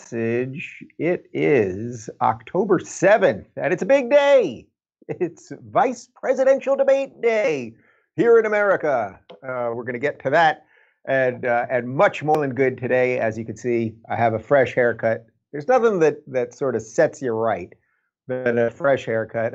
message. 0.00 0.82
It 0.98 1.28
is 1.34 2.08
October 2.22 2.78
7th, 2.78 3.44
and 3.56 3.70
it's 3.70 3.82
a 3.82 3.86
big 3.86 4.10
day. 4.10 4.66
It's 5.08 5.52
Vice 5.70 6.08
Presidential 6.14 6.74
Debate 6.74 7.20
Day 7.20 7.74
here 8.16 8.38
in 8.38 8.46
America. 8.46 9.20
Uh, 9.30 9.72
we're 9.74 9.82
going 9.82 9.92
to 9.92 9.98
get 9.98 10.22
to 10.22 10.30
that 10.30 10.64
and 11.04 11.44
uh, 11.44 11.66
and 11.68 11.86
much 11.86 12.22
more 12.22 12.38
than 12.38 12.54
good 12.54 12.78
today. 12.78 13.18
As 13.18 13.36
you 13.36 13.44
can 13.44 13.58
see, 13.58 13.94
I 14.08 14.16
have 14.16 14.32
a 14.32 14.38
fresh 14.38 14.74
haircut. 14.74 15.26
There's 15.52 15.68
nothing 15.68 15.98
that 15.98 16.22
that 16.28 16.54
sort 16.54 16.76
of 16.76 16.82
sets 16.82 17.20
you 17.20 17.32
right 17.32 17.70
than 18.26 18.56
a 18.56 18.70
fresh 18.70 19.04
haircut, 19.04 19.52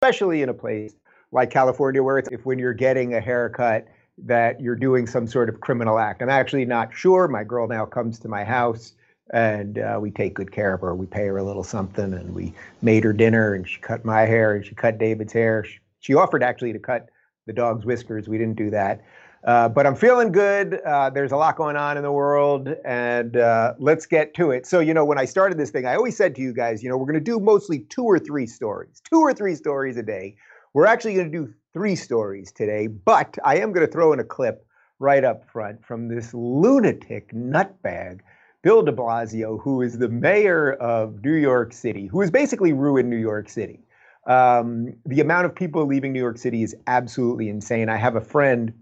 especially 0.00 0.40
in 0.40 0.48
a 0.48 0.54
place 0.54 0.94
like 1.30 1.50
California, 1.50 2.02
where 2.02 2.16
it's 2.16 2.30
if 2.32 2.46
when 2.46 2.58
you're 2.58 2.72
getting 2.72 3.12
a 3.12 3.20
haircut 3.20 3.86
that 4.16 4.60
you're 4.62 4.76
doing 4.76 5.06
some 5.06 5.26
sort 5.26 5.50
of 5.50 5.60
criminal 5.60 5.98
act. 5.98 6.22
I'm 6.22 6.30
actually 6.30 6.64
not 6.64 6.94
sure. 6.94 7.28
My 7.28 7.44
girl 7.44 7.68
now 7.68 7.84
comes 7.84 8.18
to 8.20 8.28
my 8.28 8.42
house 8.42 8.94
and 9.32 9.78
uh, 9.78 9.98
we 10.00 10.10
take 10.10 10.34
good 10.34 10.52
care 10.52 10.74
of 10.74 10.80
her. 10.80 10.94
We 10.94 11.06
pay 11.06 11.26
her 11.26 11.38
a 11.38 11.44
little 11.44 11.64
something 11.64 12.12
and 12.12 12.34
we 12.34 12.52
made 12.82 13.04
her 13.04 13.12
dinner 13.12 13.54
and 13.54 13.68
she 13.68 13.80
cut 13.80 14.04
my 14.04 14.22
hair 14.22 14.54
and 14.54 14.64
she 14.64 14.74
cut 14.74 14.98
David's 14.98 15.32
hair. 15.32 15.64
She, 15.64 15.78
she 16.00 16.14
offered 16.14 16.42
actually 16.42 16.72
to 16.72 16.78
cut 16.78 17.08
the 17.46 17.52
dog's 17.52 17.84
whiskers. 17.84 18.28
We 18.28 18.38
didn't 18.38 18.56
do 18.56 18.70
that. 18.70 19.02
Uh, 19.44 19.68
but 19.68 19.86
I'm 19.86 19.94
feeling 19.94 20.32
good. 20.32 20.80
Uh, 20.84 21.08
there's 21.10 21.30
a 21.30 21.36
lot 21.36 21.56
going 21.56 21.76
on 21.76 21.96
in 21.96 22.02
the 22.02 22.10
world, 22.10 22.68
and 22.84 23.36
uh, 23.36 23.74
let's 23.78 24.04
get 24.04 24.34
to 24.34 24.50
it. 24.50 24.66
So, 24.66 24.80
you 24.80 24.92
know, 24.92 25.04
when 25.04 25.18
I 25.18 25.24
started 25.24 25.56
this 25.56 25.70
thing, 25.70 25.86
I 25.86 25.94
always 25.94 26.16
said 26.16 26.34
to 26.34 26.42
you 26.42 26.52
guys, 26.52 26.82
you 26.82 26.88
know, 26.88 26.96
we're 26.96 27.06
going 27.06 27.14
to 27.14 27.20
do 27.20 27.38
mostly 27.38 27.80
two 27.80 28.02
or 28.02 28.18
three 28.18 28.46
stories, 28.46 29.00
two 29.08 29.20
or 29.20 29.32
three 29.32 29.54
stories 29.54 29.96
a 29.96 30.02
day. 30.02 30.34
We're 30.74 30.86
actually 30.86 31.14
going 31.14 31.30
to 31.30 31.46
do 31.46 31.54
three 31.72 31.94
stories 31.94 32.50
today, 32.50 32.88
but 32.88 33.38
I 33.44 33.58
am 33.58 33.72
going 33.72 33.86
to 33.86 33.92
throw 33.92 34.12
in 34.12 34.18
a 34.18 34.24
clip 34.24 34.66
right 34.98 35.22
up 35.22 35.48
front 35.48 35.84
from 35.84 36.08
this 36.08 36.34
lunatic 36.34 37.32
nutbag, 37.32 38.20
Bill 38.66 38.82
de 38.82 38.90
Blasio, 38.90 39.60
who 39.60 39.80
is 39.80 39.98
the 39.98 40.08
mayor 40.08 40.72
of 40.72 41.22
New 41.22 41.34
York 41.34 41.72
City, 41.72 42.08
who 42.08 42.20
has 42.20 42.32
basically 42.32 42.72
ruined 42.72 43.08
New 43.08 43.16
York 43.16 43.48
City. 43.48 43.78
Um, 44.26 44.92
the 45.04 45.20
amount 45.20 45.46
of 45.46 45.54
people 45.54 45.86
leaving 45.86 46.12
New 46.12 46.18
York 46.18 46.36
City 46.36 46.64
is 46.64 46.74
absolutely 46.88 47.48
insane. 47.48 47.88
I 47.88 47.94
have 47.94 48.16
a 48.16 48.20
friend 48.20 48.72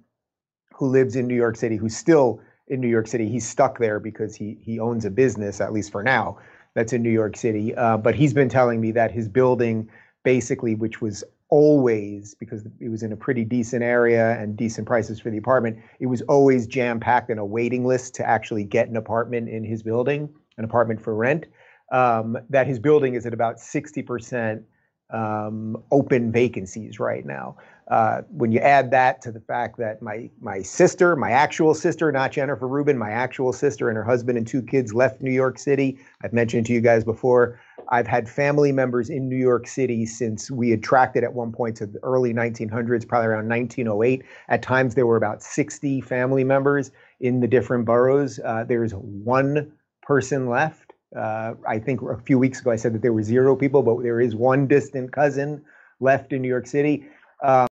who 0.74 0.86
lives 0.86 1.16
in 1.16 1.26
New 1.26 1.34
York 1.34 1.56
City 1.56 1.76
who's 1.76 1.94
still 1.94 2.40
in 2.68 2.80
New 2.80 2.88
York 2.88 3.06
City. 3.06 3.28
He's 3.28 3.46
stuck 3.46 3.78
there 3.78 4.00
because 4.00 4.34
he 4.34 4.56
he 4.62 4.80
owns 4.80 5.04
a 5.04 5.10
business, 5.10 5.60
at 5.60 5.70
least 5.70 5.92
for 5.92 6.02
now, 6.02 6.38
that's 6.72 6.94
in 6.94 7.02
New 7.02 7.10
York 7.10 7.36
City. 7.36 7.74
Uh, 7.74 7.98
but 7.98 8.14
he's 8.14 8.32
been 8.32 8.48
telling 8.48 8.80
me 8.80 8.90
that 8.92 9.10
his 9.10 9.28
building, 9.28 9.90
basically, 10.22 10.74
which 10.74 11.02
was 11.02 11.22
always 11.54 12.34
because 12.34 12.66
it 12.80 12.88
was 12.88 13.04
in 13.04 13.12
a 13.12 13.16
pretty 13.16 13.44
decent 13.44 13.80
area 13.80 14.36
and 14.40 14.56
decent 14.56 14.88
prices 14.88 15.20
for 15.20 15.30
the 15.30 15.38
apartment 15.38 15.78
it 16.00 16.06
was 16.06 16.20
always 16.22 16.66
jam 16.66 16.98
packed 16.98 17.30
in 17.30 17.38
a 17.38 17.44
waiting 17.44 17.86
list 17.86 18.12
to 18.12 18.28
actually 18.28 18.64
get 18.64 18.88
an 18.88 18.96
apartment 18.96 19.48
in 19.48 19.62
his 19.62 19.80
building 19.80 20.28
an 20.58 20.64
apartment 20.64 21.00
for 21.00 21.14
rent 21.14 21.46
um, 21.92 22.36
that 22.50 22.66
his 22.66 22.80
building 22.80 23.14
is 23.14 23.24
at 23.24 23.32
about 23.32 23.58
60% 23.58 24.64
um, 25.10 25.80
open 25.92 26.32
vacancies 26.32 26.98
right 26.98 27.24
now 27.24 27.56
uh, 27.88 28.22
when 28.30 28.50
you 28.50 28.58
add 28.58 28.90
that 28.90 29.22
to 29.22 29.30
the 29.30 29.40
fact 29.40 29.76
that 29.78 30.00
my 30.00 30.30
my 30.40 30.62
sister, 30.62 31.14
my 31.16 31.30
actual 31.30 31.74
sister, 31.74 32.10
not 32.10 32.32
Jennifer 32.32 32.66
Rubin, 32.66 32.96
my 32.96 33.10
actual 33.10 33.52
sister 33.52 33.90
and 33.90 33.96
her 33.96 34.02
husband 34.02 34.38
and 34.38 34.46
two 34.46 34.62
kids 34.62 34.94
left 34.94 35.20
New 35.20 35.30
York 35.30 35.58
City. 35.58 35.98
I've 36.22 36.32
mentioned 36.32 36.64
to 36.66 36.72
you 36.72 36.80
guys 36.80 37.04
before. 37.04 37.60
I've 37.90 38.06
had 38.06 38.28
family 38.28 38.72
members 38.72 39.10
in 39.10 39.28
New 39.28 39.36
York 39.36 39.66
City 39.66 40.06
since 40.06 40.50
we 40.50 40.72
it 41.16 41.24
at 41.24 41.32
one 41.32 41.52
point 41.52 41.76
to 41.76 41.86
the 41.86 41.98
early 42.02 42.32
1900s, 42.32 43.06
probably 43.06 43.28
around 43.28 43.48
1908. 43.48 44.22
At 44.48 44.62
times 44.62 44.94
there 44.94 45.06
were 45.06 45.16
about 45.16 45.42
60 45.42 46.00
family 46.00 46.44
members 46.44 46.90
in 47.20 47.40
the 47.40 47.48
different 47.48 47.84
boroughs. 47.84 48.40
Uh, 48.44 48.64
there's 48.64 48.92
one 48.92 49.72
person 50.02 50.48
left. 50.48 50.92
Uh, 51.16 51.54
I 51.68 51.78
think 51.78 52.02
a 52.02 52.18
few 52.18 52.38
weeks 52.38 52.60
ago 52.60 52.70
I 52.70 52.76
said 52.76 52.94
that 52.94 53.02
there 53.02 53.12
were 53.12 53.22
zero 53.22 53.54
people, 53.54 53.82
but 53.82 54.02
there 54.02 54.20
is 54.20 54.34
one 54.34 54.66
distant 54.66 55.12
cousin 55.12 55.62
left 56.00 56.32
in 56.32 56.42
New 56.42 56.48
York 56.48 56.66
City. 56.66 57.06
Um, 57.42 57.68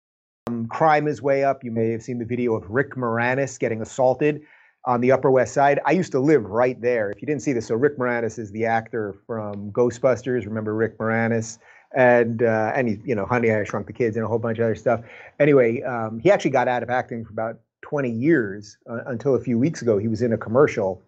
crime 0.69 1.09
is 1.09 1.23
way 1.23 1.45
up. 1.45 1.65
You 1.65 1.71
may 1.71 1.91
have 1.91 2.03
seen 2.03 2.19
the 2.19 2.25
video 2.25 2.55
of 2.55 2.69
Rick 2.69 2.97
Moranis 2.97 3.59
getting 3.59 3.81
assaulted 3.81 4.43
on 4.85 5.01
the 5.01 5.13
Upper 5.13 5.31
West 5.31 5.55
Side. 5.55 5.81
I 5.85 5.93
used 5.93 6.13
to 6.13 6.21
live 6.21 6.45
right 6.45 6.81
there. 6.81 7.11
If 7.11 7.21
you 7.21 7.27
didn't 7.27 7.43
see 7.43 7.53
this, 7.53 7.67
so 7.67 7.75
Rick 7.75 7.99
Moranis 7.99 8.39
is 8.39 8.51
the 8.51 8.65
actor 8.65 9.17
from 9.27 9.71
Ghostbusters. 9.73 10.47
Remember 10.47 10.75
Rick 10.75 10.99
Moranis? 10.99 11.59
And 11.95 12.43
uh, 12.43 12.73
and 12.75 12.89
he, 12.89 12.99
you 13.05 13.15
know, 13.15 13.27
Honey, 13.27 13.51
I 13.51 13.65
Shrunk 13.65 13.89
the 13.89 13.93
Kids, 13.93 14.17
and 14.17 14.25
a 14.25 14.29
whole 14.29 14.39
bunch 14.39 14.59
of 14.59 14.65
other 14.65 14.77
stuff. 14.77 15.01
Anyway, 15.41 15.83
um, 15.83 16.21
he 16.21 16.31
actually 16.31 16.53
got 16.53 16.69
out 16.69 16.83
of 16.85 16.91
acting 16.91 17.25
for 17.25 17.33
about 17.33 17.59
20 17.83 18.11
years 18.11 18.79
uh, 18.89 19.01
until 19.07 19.35
a 19.35 19.41
few 19.41 19.59
weeks 19.59 19.83
ago. 19.83 19.99
He 19.99 20.07
was 20.07 20.23
in 20.23 20.33
a 20.33 20.39
commercial. 20.39 21.03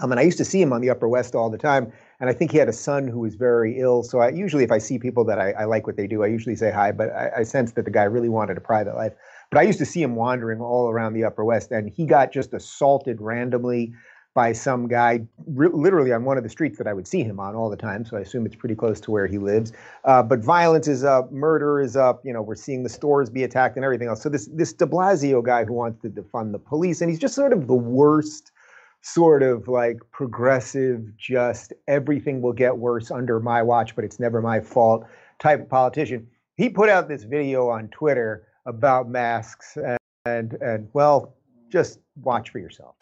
Um, 0.00 0.12
and 0.12 0.20
I 0.20 0.22
used 0.22 0.38
to 0.38 0.44
see 0.44 0.60
him 0.60 0.72
on 0.72 0.80
the 0.80 0.90
Upper 0.90 1.08
West 1.08 1.34
all 1.34 1.50
the 1.50 1.58
time 1.58 1.92
and 2.20 2.28
I 2.28 2.32
think 2.32 2.50
he 2.50 2.58
had 2.58 2.68
a 2.68 2.72
son 2.72 3.06
who 3.06 3.20
was 3.20 3.36
very 3.36 3.78
ill. 3.78 4.02
So 4.02 4.18
I 4.18 4.30
usually, 4.30 4.64
if 4.64 4.72
I 4.72 4.78
see 4.78 4.98
people 4.98 5.24
that 5.24 5.38
I, 5.38 5.52
I 5.52 5.64
like 5.64 5.86
what 5.86 5.96
they 5.96 6.08
do, 6.08 6.24
I 6.24 6.26
usually 6.26 6.56
say 6.56 6.70
hi. 6.70 6.90
But 6.90 7.10
I, 7.12 7.30
I 7.38 7.42
sense 7.44 7.72
that 7.72 7.84
the 7.84 7.90
guy 7.90 8.04
really 8.04 8.28
wanted 8.28 8.56
a 8.56 8.60
private 8.60 8.96
life. 8.96 9.12
But 9.50 9.58
I 9.58 9.62
used 9.62 9.78
to 9.78 9.86
see 9.86 10.02
him 10.02 10.14
wandering 10.14 10.60
all 10.60 10.90
around 10.90 11.14
the 11.14 11.24
Upper 11.24 11.44
West, 11.44 11.70
and 11.70 11.88
he 11.88 12.04
got 12.04 12.32
just 12.32 12.52
assaulted 12.52 13.20
randomly 13.20 13.92
by 14.34 14.52
some 14.52 14.86
guy, 14.86 15.20
r- 15.58 15.70
literally 15.70 16.12
on 16.12 16.24
one 16.24 16.36
of 16.36 16.44
the 16.44 16.48
streets 16.48 16.78
that 16.78 16.86
I 16.86 16.92
would 16.92 17.08
see 17.08 17.24
him 17.24 17.40
on 17.40 17.56
all 17.56 17.70
the 17.70 17.76
time. 17.76 18.04
So 18.04 18.16
I 18.16 18.20
assume 18.20 18.46
it's 18.46 18.54
pretty 18.54 18.74
close 18.74 19.00
to 19.00 19.10
where 19.10 19.26
he 19.26 19.38
lives. 19.38 19.72
Uh, 20.04 20.22
but 20.22 20.40
violence 20.40 20.86
is 20.86 21.02
up, 21.02 21.32
murder 21.32 21.80
is 21.80 21.96
up. 21.96 22.24
You 22.24 22.32
know, 22.32 22.42
we're 22.42 22.54
seeing 22.54 22.82
the 22.82 22.88
stores 22.88 23.30
be 23.30 23.42
attacked 23.42 23.76
and 23.76 23.84
everything 23.84 24.06
else. 24.06 24.22
So 24.22 24.28
this 24.28 24.48
this 24.52 24.72
De 24.72 24.86
Blasio 24.86 25.42
guy 25.42 25.64
who 25.64 25.72
wants 25.72 26.02
to 26.02 26.10
defund 26.10 26.52
the 26.52 26.58
police, 26.58 27.00
and 27.00 27.10
he's 27.10 27.18
just 27.18 27.34
sort 27.34 27.52
of 27.52 27.66
the 27.66 27.74
worst 27.74 28.52
sort 29.00 29.42
of 29.42 29.66
like 29.68 29.98
progressive, 30.12 31.16
just 31.16 31.72
everything 31.86 32.42
will 32.42 32.52
get 32.52 32.76
worse 32.76 33.10
under 33.10 33.40
my 33.40 33.62
watch, 33.62 33.96
but 33.96 34.04
it's 34.04 34.20
never 34.20 34.42
my 34.42 34.60
fault 34.60 35.04
type 35.38 35.60
of 35.60 35.68
politician. 35.68 36.26
He 36.56 36.68
put 36.68 36.88
out 36.88 37.08
this 37.08 37.22
video 37.22 37.68
on 37.68 37.88
Twitter 37.88 38.47
about 38.68 39.08
masks 39.08 39.76
and, 39.76 39.98
and, 40.26 40.52
and 40.60 40.88
well, 40.92 41.34
just 41.70 41.98
watch 42.22 42.50
for 42.50 42.58
yourself. 42.58 42.94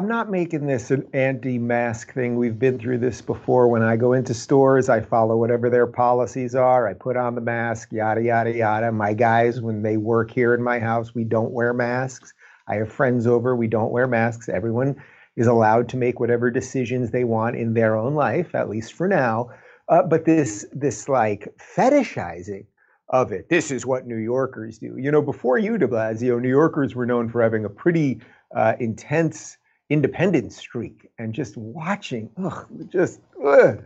I'm 0.00 0.08
not 0.08 0.30
making 0.30 0.66
this 0.66 0.90
an 0.90 1.06
anti-mask 1.12 2.14
thing. 2.14 2.36
We've 2.36 2.58
been 2.58 2.78
through 2.78 3.00
this 3.00 3.20
before. 3.20 3.68
When 3.68 3.82
I 3.82 3.96
go 3.96 4.14
into 4.14 4.32
stores, 4.32 4.88
I 4.88 5.02
follow 5.02 5.36
whatever 5.36 5.68
their 5.68 5.86
policies 5.86 6.54
are. 6.54 6.88
I 6.88 6.94
put 6.94 7.18
on 7.18 7.34
the 7.34 7.42
mask, 7.42 7.92
yada 7.92 8.22
yada 8.22 8.50
yada. 8.50 8.92
My 8.92 9.12
guys, 9.12 9.60
when 9.60 9.82
they 9.82 9.98
work 9.98 10.30
here 10.30 10.54
in 10.54 10.62
my 10.62 10.78
house, 10.78 11.14
we 11.14 11.24
don't 11.24 11.52
wear 11.52 11.74
masks. 11.74 12.32
I 12.66 12.76
have 12.76 12.90
friends 12.90 13.26
over, 13.26 13.54
we 13.54 13.66
don't 13.66 13.92
wear 13.92 14.06
masks. 14.06 14.48
Everyone 14.48 14.96
is 15.36 15.46
allowed 15.46 15.90
to 15.90 15.98
make 15.98 16.18
whatever 16.18 16.50
decisions 16.50 17.10
they 17.10 17.24
want 17.24 17.56
in 17.56 17.74
their 17.74 17.94
own 17.94 18.14
life, 18.14 18.54
at 18.54 18.70
least 18.70 18.94
for 18.94 19.06
now. 19.06 19.50
Uh, 19.90 20.02
but 20.02 20.24
this 20.24 20.64
this 20.72 21.10
like 21.10 21.46
fetishizing 21.76 22.64
of 23.10 23.32
it. 23.32 23.50
This 23.50 23.70
is 23.70 23.84
what 23.84 24.06
New 24.06 24.16
Yorkers 24.16 24.78
do. 24.78 24.96
You 24.96 25.10
know, 25.10 25.20
before 25.20 25.58
you, 25.58 25.76
De 25.76 25.86
Blasio, 25.86 26.40
New 26.40 26.48
Yorkers 26.48 26.94
were 26.94 27.04
known 27.04 27.28
for 27.28 27.42
having 27.42 27.66
a 27.66 27.68
pretty 27.68 28.22
uh, 28.56 28.76
intense 28.80 29.58
independent 29.90 30.52
streak 30.52 31.10
and 31.18 31.34
just 31.34 31.56
watching, 31.56 32.30
ugh, 32.42 32.66
just, 32.88 33.20
ugh. 33.44 33.82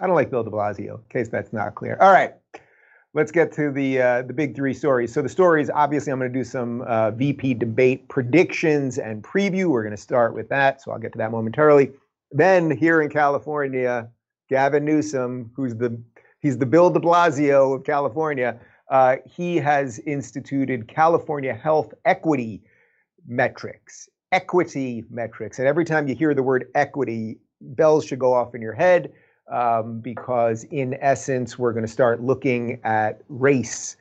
I 0.00 0.06
don't 0.06 0.14
like 0.14 0.30
Bill 0.30 0.44
de 0.44 0.50
Blasio, 0.50 0.98
in 0.98 1.04
case 1.08 1.28
that's 1.28 1.52
not 1.52 1.74
clear. 1.74 1.96
All 2.00 2.12
right, 2.12 2.34
let's 3.14 3.32
get 3.32 3.50
to 3.52 3.72
the 3.72 4.00
uh, 4.00 4.22
the 4.22 4.34
big 4.34 4.54
three 4.54 4.74
stories. 4.74 5.12
So 5.12 5.22
the 5.22 5.28
stories, 5.28 5.70
obviously, 5.70 6.12
I'm 6.12 6.18
going 6.18 6.32
to 6.32 6.38
do 6.38 6.44
some 6.44 6.82
uh, 6.82 7.10
VP 7.12 7.54
debate 7.54 8.06
predictions 8.08 8.98
and 8.98 9.22
preview. 9.24 9.70
We're 9.70 9.82
going 9.82 9.96
to 9.96 10.00
start 10.00 10.34
with 10.34 10.48
that, 10.50 10.82
so 10.82 10.92
I'll 10.92 10.98
get 10.98 11.12
to 11.12 11.18
that 11.18 11.30
momentarily. 11.30 11.90
Then 12.30 12.70
here 12.70 13.00
in 13.00 13.08
California, 13.08 14.08
Gavin 14.50 14.84
Newsom, 14.84 15.50
who's 15.56 15.74
the 15.74 16.00
he's 16.40 16.58
the 16.58 16.66
Bill 16.66 16.90
de 16.90 17.00
Blasio 17.00 17.74
of 17.76 17.84
California, 17.84 18.60
uh, 18.90 19.16
he 19.24 19.56
has 19.56 19.98
instituted 20.00 20.86
California 20.86 21.54
health 21.54 21.94
equity 22.04 22.62
metrics 23.26 24.08
equity 24.32 25.04
metrics. 25.10 25.58
And 25.58 25.66
every 25.66 25.84
time 25.84 26.08
you 26.08 26.14
hear 26.14 26.34
the 26.34 26.42
word 26.42 26.68
equity, 26.74 27.38
bells 27.60 28.04
should 28.04 28.18
go 28.18 28.34
off 28.34 28.54
in 28.54 28.62
your 28.62 28.74
head 28.74 29.12
um, 29.50 30.00
because, 30.00 30.64
in 30.64 30.96
essence, 31.00 31.58
we're 31.58 31.72
going 31.72 31.86
to 31.86 31.92
start 31.92 32.22
looking 32.22 32.80
at 32.84 33.22
race 33.28 33.96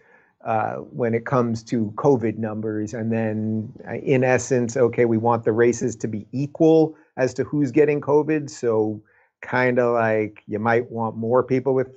uh, 0.45 0.75
when 0.75 1.13
it 1.13 1.25
comes 1.25 1.63
to 1.63 1.91
COVID 1.95 2.37
numbers. 2.37 2.93
And 2.93 3.11
then, 3.11 3.71
uh, 3.87 3.95
in 3.95 4.23
essence, 4.23 4.77
okay, 4.77 5.05
we 5.05 5.17
want 5.17 5.43
the 5.43 5.51
races 5.51 5.95
to 5.97 6.07
be 6.07 6.27
equal 6.31 6.95
as 7.17 7.33
to 7.35 7.43
who's 7.43 7.71
getting 7.71 8.01
COVID. 8.01 8.49
So, 8.49 9.01
kind 9.41 9.79
of 9.79 9.93
like 9.93 10.43
you 10.47 10.59
might 10.59 10.91
want 10.91 11.15
more 11.15 11.43
people 11.43 11.73
with 11.73 11.89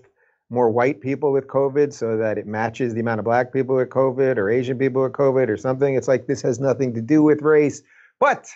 more 0.51 0.69
white 0.69 1.01
people 1.01 1.33
with 1.33 1.47
COVID 1.47 1.93
so 1.93 2.17
that 2.17 2.37
it 2.37 2.47
matches 2.47 2.93
the 2.93 3.01
amount 3.01 3.21
of 3.21 3.25
black 3.25 3.53
people 3.53 3.77
with 3.77 3.89
COVID 3.89 4.37
or 4.37 4.51
Asian 4.51 4.77
people 4.77 5.03
with 5.03 5.13
COVID 5.13 5.49
or 5.49 5.57
something. 5.57 5.95
It's 5.95 6.09
like 6.09 6.27
this 6.27 6.43
has 6.43 6.59
nothing 6.59 6.93
to 6.95 7.01
do 7.01 7.23
with 7.23 7.41
race, 7.41 7.83
but 8.21 8.47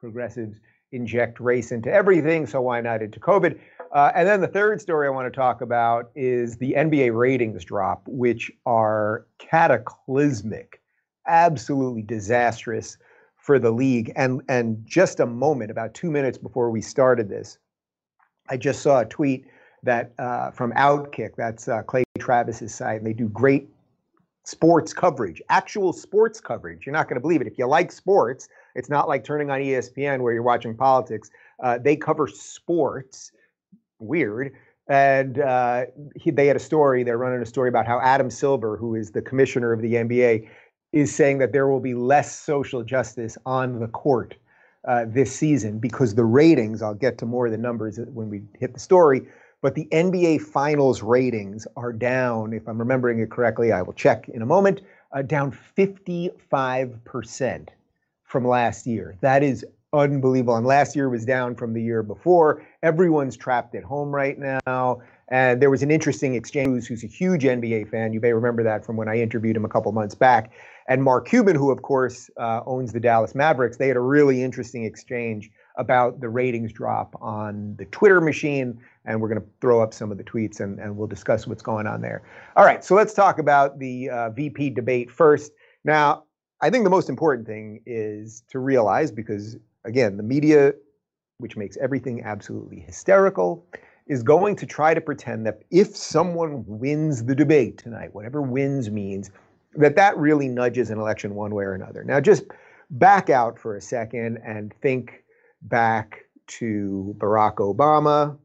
progressives 0.00 0.58
inject 0.90 1.40
race 1.40 1.72
into 1.72 1.90
everything, 1.90 2.46
so 2.46 2.60
why 2.60 2.80
not 2.80 3.02
into 3.02 3.20
COVID? 3.20 3.58
Uh, 3.92 4.10
and 4.14 4.26
then 4.26 4.40
the 4.40 4.48
third 4.48 4.80
story 4.80 5.06
I 5.06 5.10
want 5.10 5.32
to 5.32 5.36
talk 5.36 5.60
about 5.60 6.10
is 6.14 6.56
the 6.56 6.74
NBA 6.76 7.16
ratings 7.16 7.64
drop, 7.64 8.02
which 8.06 8.50
are 8.64 9.26
cataclysmic, 9.38 10.80
absolutely 11.28 12.02
disastrous 12.02 12.96
for 13.36 13.58
the 13.58 13.70
league. 13.70 14.12
And 14.16 14.42
and 14.48 14.82
just 14.86 15.20
a 15.20 15.26
moment, 15.26 15.70
about 15.70 15.94
two 15.94 16.10
minutes 16.10 16.38
before 16.38 16.70
we 16.70 16.80
started 16.80 17.28
this, 17.28 17.58
I 18.48 18.56
just 18.56 18.82
saw 18.82 19.00
a 19.00 19.04
tweet 19.04 19.46
that 19.82 20.12
uh, 20.18 20.52
from 20.52 20.72
Outkick, 20.72 21.36
that's 21.36 21.68
uh, 21.68 21.82
Clay 21.82 22.04
Travis's 22.18 22.74
site, 22.74 22.98
and 22.98 23.06
they 23.06 23.12
do 23.12 23.28
great 23.28 23.68
sports 24.44 24.92
coverage, 24.92 25.40
actual 25.48 25.92
sports 25.92 26.40
coverage. 26.40 26.84
You're 26.84 26.92
not 26.92 27.08
going 27.08 27.16
to 27.16 27.20
believe 27.20 27.40
it. 27.40 27.46
If 27.46 27.58
you 27.58 27.66
like 27.66 27.92
sports, 27.92 28.48
it's 28.74 28.88
not 28.88 29.08
like 29.08 29.24
turning 29.24 29.50
on 29.50 29.60
ESPN 29.60 30.20
where 30.20 30.32
you're 30.32 30.42
watching 30.42 30.76
politics. 30.76 31.30
Uh, 31.62 31.78
they 31.78 31.96
cover 31.96 32.26
sports. 32.26 33.32
Weird. 33.98 34.52
And 34.88 35.38
uh, 35.38 35.84
he, 36.16 36.32
they 36.32 36.48
had 36.48 36.56
a 36.56 36.60
story. 36.60 37.04
They're 37.04 37.18
running 37.18 37.40
a 37.40 37.46
story 37.46 37.68
about 37.68 37.86
how 37.86 38.00
Adam 38.00 38.30
Silver, 38.30 38.76
who 38.76 38.96
is 38.96 39.12
the 39.12 39.22
commissioner 39.22 39.72
of 39.72 39.80
the 39.80 39.94
NBA, 39.94 40.48
is 40.92 41.14
saying 41.14 41.38
that 41.38 41.52
there 41.52 41.68
will 41.68 41.80
be 41.80 41.94
less 41.94 42.38
social 42.38 42.82
justice 42.82 43.38
on 43.46 43.78
the 43.78 43.86
court 43.86 44.34
uh, 44.86 45.04
this 45.06 45.32
season 45.34 45.78
because 45.78 46.16
the 46.16 46.24
ratings. 46.24 46.82
I'll 46.82 46.94
get 46.94 47.16
to 47.18 47.26
more 47.26 47.46
of 47.46 47.52
the 47.52 47.58
numbers 47.58 48.00
when 48.12 48.28
we 48.28 48.42
hit 48.58 48.74
the 48.74 48.80
story. 48.80 49.22
But 49.62 49.76
the 49.76 49.86
NBA 49.92 50.42
Finals 50.42 51.02
ratings 51.02 51.66
are 51.76 51.92
down. 51.92 52.52
If 52.52 52.68
I'm 52.68 52.78
remembering 52.78 53.20
it 53.20 53.30
correctly, 53.30 53.72
I 53.72 53.80
will 53.80 53.92
check 53.94 54.28
in 54.28 54.42
a 54.42 54.46
moment. 54.46 54.82
Uh, 55.12 55.22
down 55.22 55.52
55 55.52 57.04
percent 57.04 57.70
from 58.24 58.46
last 58.46 58.86
year. 58.86 59.16
That 59.20 59.42
is 59.42 59.64
unbelievable. 59.92 60.56
And 60.56 60.66
last 60.66 60.96
year 60.96 61.08
was 61.08 61.24
down 61.24 61.54
from 61.54 61.74
the 61.74 61.82
year 61.82 62.02
before. 62.02 62.62
Everyone's 62.82 63.36
trapped 63.36 63.74
at 63.74 63.84
home 63.84 64.12
right 64.12 64.38
now. 64.38 65.02
And 65.28 65.62
there 65.62 65.70
was 65.70 65.82
an 65.82 65.90
interesting 65.90 66.34
exchange. 66.34 66.86
Who's 66.86 67.04
a 67.04 67.06
huge 67.06 67.44
NBA 67.44 67.90
fan? 67.90 68.12
You 68.12 68.20
may 68.20 68.32
remember 68.32 68.62
that 68.62 68.84
from 68.84 68.96
when 68.96 69.08
I 69.08 69.20
interviewed 69.20 69.56
him 69.56 69.64
a 69.64 69.68
couple 69.68 69.92
months 69.92 70.14
back. 70.14 70.52
And 70.88 71.02
Mark 71.02 71.28
Cuban, 71.28 71.56
who 71.56 71.70
of 71.70 71.82
course 71.82 72.30
uh, 72.36 72.60
owns 72.66 72.92
the 72.92 73.00
Dallas 73.00 73.34
Mavericks, 73.34 73.76
they 73.76 73.88
had 73.88 73.96
a 73.96 74.00
really 74.00 74.42
interesting 74.42 74.84
exchange 74.84 75.50
about 75.76 76.20
the 76.20 76.28
ratings 76.28 76.72
drop 76.72 77.16
on 77.20 77.74
the 77.76 77.84
Twitter 77.86 78.20
machine. 78.20 78.78
And 79.04 79.20
we're 79.20 79.28
going 79.28 79.40
to 79.40 79.46
throw 79.60 79.82
up 79.82 79.92
some 79.94 80.12
of 80.12 80.18
the 80.18 80.24
tweets 80.24 80.60
and, 80.60 80.78
and 80.78 80.96
we'll 80.96 81.08
discuss 81.08 81.46
what's 81.46 81.62
going 81.62 81.86
on 81.86 82.00
there. 82.00 82.22
All 82.56 82.64
right, 82.64 82.84
so 82.84 82.94
let's 82.94 83.14
talk 83.14 83.38
about 83.38 83.78
the 83.78 84.10
uh, 84.10 84.30
VP 84.30 84.70
debate 84.70 85.10
first. 85.10 85.52
Now, 85.84 86.24
I 86.60 86.70
think 86.70 86.84
the 86.84 86.90
most 86.90 87.08
important 87.08 87.46
thing 87.46 87.80
is 87.86 88.44
to 88.48 88.60
realize 88.60 89.10
because, 89.10 89.56
again, 89.84 90.16
the 90.16 90.22
media, 90.22 90.74
which 91.38 91.56
makes 91.56 91.76
everything 91.78 92.22
absolutely 92.22 92.78
hysterical, 92.80 93.66
is 94.06 94.22
going 94.22 94.56
to 94.56 94.66
try 94.66 94.94
to 94.94 95.00
pretend 95.00 95.46
that 95.46 95.62
if 95.70 95.96
someone 95.96 96.64
wins 96.66 97.24
the 97.24 97.34
debate 97.34 97.78
tonight, 97.78 98.14
whatever 98.14 98.42
wins 98.42 98.90
means, 98.90 99.30
that 99.74 99.96
that 99.96 100.16
really 100.16 100.48
nudges 100.48 100.90
an 100.90 100.98
election 100.98 101.34
one 101.34 101.54
way 101.54 101.64
or 101.64 101.74
another. 101.74 102.04
Now, 102.04 102.20
just 102.20 102.44
back 102.90 103.30
out 103.30 103.58
for 103.58 103.76
a 103.76 103.80
second 103.80 104.38
and 104.44 104.72
think 104.82 105.21
back 105.62 106.24
to 106.46 107.14
Barack 107.18 107.56
Obama 107.56 108.36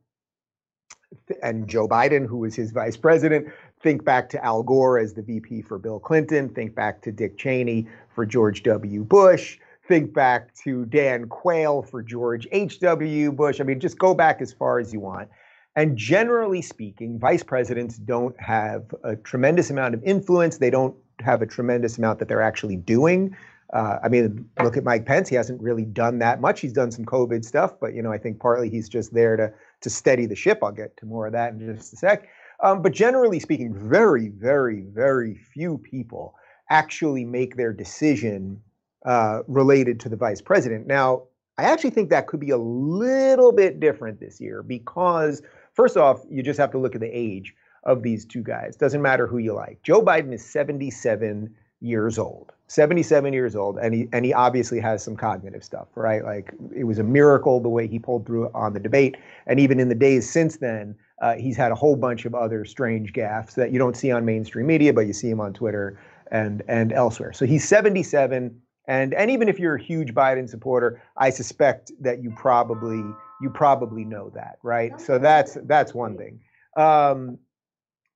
and 1.41 1.67
Joe 1.67 1.87
Biden, 1.87 2.25
who 2.25 2.37
was 2.37 2.55
his 2.55 2.71
vice 2.71 2.97
president. 2.97 3.47
Think 3.81 4.03
back 4.03 4.29
to 4.29 4.43
Al 4.43 4.63
Gore 4.63 4.97
as 4.97 5.13
the 5.13 5.21
VP 5.21 5.61
for 5.61 5.77
Bill 5.77 5.99
Clinton. 5.99 6.49
Think 6.49 6.75
back 6.75 7.01
to 7.03 7.11
Dick 7.11 7.37
Cheney 7.37 7.87
for 8.13 8.25
George 8.25 8.63
W. 8.63 9.03
Bush. 9.03 9.59
Think 9.87 10.13
back 10.13 10.53
to 10.63 10.85
Dan 10.85 11.29
Quayle 11.29 11.81
for 11.81 12.03
George 12.03 12.47
H.W. 12.51 13.31
Bush. 13.31 13.61
I 13.61 13.63
mean, 13.63 13.79
just 13.79 13.97
go 13.97 14.13
back 14.13 14.41
as 14.41 14.51
far 14.51 14.79
as 14.79 14.91
you 14.91 14.99
want. 14.99 15.29
And 15.77 15.95
generally 15.95 16.61
speaking, 16.61 17.19
vice 17.19 17.43
presidents 17.43 17.97
don't 17.97 18.37
have 18.41 18.93
a 19.03 19.15
tremendous 19.15 19.69
amount 19.69 19.93
of 19.93 20.03
influence. 20.03 20.57
They 20.57 20.71
don't 20.71 20.95
have 21.19 21.41
a 21.41 21.45
tremendous 21.45 21.97
amount 21.97 22.19
that 22.19 22.27
they're 22.27 22.41
actually 22.41 22.75
doing. 22.75 23.35
Uh, 23.73 23.97
I 24.03 24.07
mean, 24.07 24.49
look 24.63 24.77
at 24.77 24.83
Mike 24.83 25.05
Pence. 25.05 25.27
He 25.27 25.35
hasn't 25.35 25.61
really 25.61 25.83
done 25.83 26.19
that 26.19 26.39
much. 26.39 26.61
He's 26.61 26.73
done 26.73 26.91
some 26.91 27.05
COVID 27.05 27.43
stuff, 27.43 27.73
but 27.79 27.93
you 27.93 28.01
know, 28.01 28.11
I 28.11 28.17
think 28.17 28.39
partly 28.39 28.69
he's 28.69 28.87
just 28.87 29.13
there 29.13 29.35
to 29.35 29.51
to 29.81 29.89
steady 29.89 30.25
the 30.25 30.35
ship. 30.35 30.59
I'll 30.63 30.71
get 30.71 30.95
to 30.97 31.05
more 31.05 31.27
of 31.27 31.33
that 31.33 31.53
in 31.53 31.75
just 31.75 31.93
a 31.93 31.97
sec. 31.97 32.27
Um, 32.63 32.81
but 32.81 32.91
generally 32.91 33.39
speaking, 33.39 33.73
very, 33.75 34.29
very, 34.29 34.81
very 34.81 35.35
few 35.35 35.77
people 35.77 36.35
actually 36.69 37.23
make 37.23 37.55
their 37.55 37.71
decision 37.71 38.61
uh, 39.05 39.41
related 39.47 39.99
to 40.01 40.09
the 40.09 40.15
vice 40.15 40.41
president. 40.41 40.87
Now, 40.87 41.23
I 41.57 41.63
actually 41.63 41.91
think 41.91 42.09
that 42.09 42.27
could 42.27 42.39
be 42.39 42.51
a 42.51 42.57
little 42.57 43.51
bit 43.51 43.79
different 43.79 44.19
this 44.19 44.39
year 44.39 44.63
because, 44.63 45.41
first 45.73 45.97
off, 45.97 46.23
you 46.29 46.43
just 46.43 46.59
have 46.59 46.71
to 46.71 46.77
look 46.77 46.95
at 46.95 47.01
the 47.01 47.07
age 47.07 47.53
of 47.83 48.03
these 48.03 48.25
two 48.25 48.43
guys. 48.43 48.75
Doesn't 48.75 49.01
matter 49.01 49.27
who 49.27 49.37
you 49.37 49.53
like. 49.53 49.81
Joe 49.81 50.01
Biden 50.01 50.33
is 50.33 50.45
77 50.45 51.53
years 51.79 52.19
old. 52.19 52.53
77 52.67 53.33
years 53.33 53.55
old, 53.55 53.77
and 53.77 53.93
he 53.93 54.09
and 54.11 54.25
he 54.25 54.33
obviously 54.33 54.79
has 54.79 55.01
some 55.01 55.15
cognitive 55.15 55.63
stuff, 55.63 55.87
right? 55.95 56.23
Like 56.23 56.53
it 56.75 56.83
was 56.83 56.99
a 56.99 57.03
miracle 57.03 57.59
the 57.61 57.69
way 57.69 57.87
he 57.87 57.97
pulled 57.97 58.25
through 58.25 58.49
on 58.53 58.73
the 58.73 58.79
debate, 58.79 59.17
and 59.45 59.59
even 59.59 59.79
in 59.79 59.87
the 59.87 59.95
days 59.95 60.29
since 60.29 60.57
then, 60.57 60.95
uh, 61.21 61.35
he's 61.35 61.55
had 61.55 61.71
a 61.71 61.75
whole 61.75 61.95
bunch 61.95 62.25
of 62.25 62.35
other 62.35 62.65
strange 62.65 63.13
gaffes 63.13 63.55
that 63.55 63.71
you 63.71 63.79
don't 63.79 63.95
see 63.95 64.11
on 64.11 64.25
mainstream 64.25 64.67
media, 64.67 64.93
but 64.93 65.07
you 65.07 65.13
see 65.13 65.29
him 65.29 65.39
on 65.39 65.53
Twitter 65.53 65.97
and 66.29 66.61
and 66.67 66.91
elsewhere. 66.91 67.31
So 67.31 67.45
he's 67.45 67.65
77, 67.65 68.61
and 68.87 69.13
and 69.13 69.31
even 69.31 69.47
if 69.47 69.59
you're 69.59 69.75
a 69.75 69.81
huge 69.81 70.13
Biden 70.13 70.49
supporter, 70.49 71.01
I 71.15 71.29
suspect 71.29 71.93
that 72.01 72.21
you 72.21 72.31
probably 72.35 73.01
you 73.41 73.49
probably 73.49 74.03
know 74.03 74.29
that, 74.31 74.57
right? 74.61 74.99
So 74.99 75.17
that's 75.17 75.57
that's 75.63 75.93
one 75.93 76.17
thing. 76.17 76.41
Um, 76.75 77.37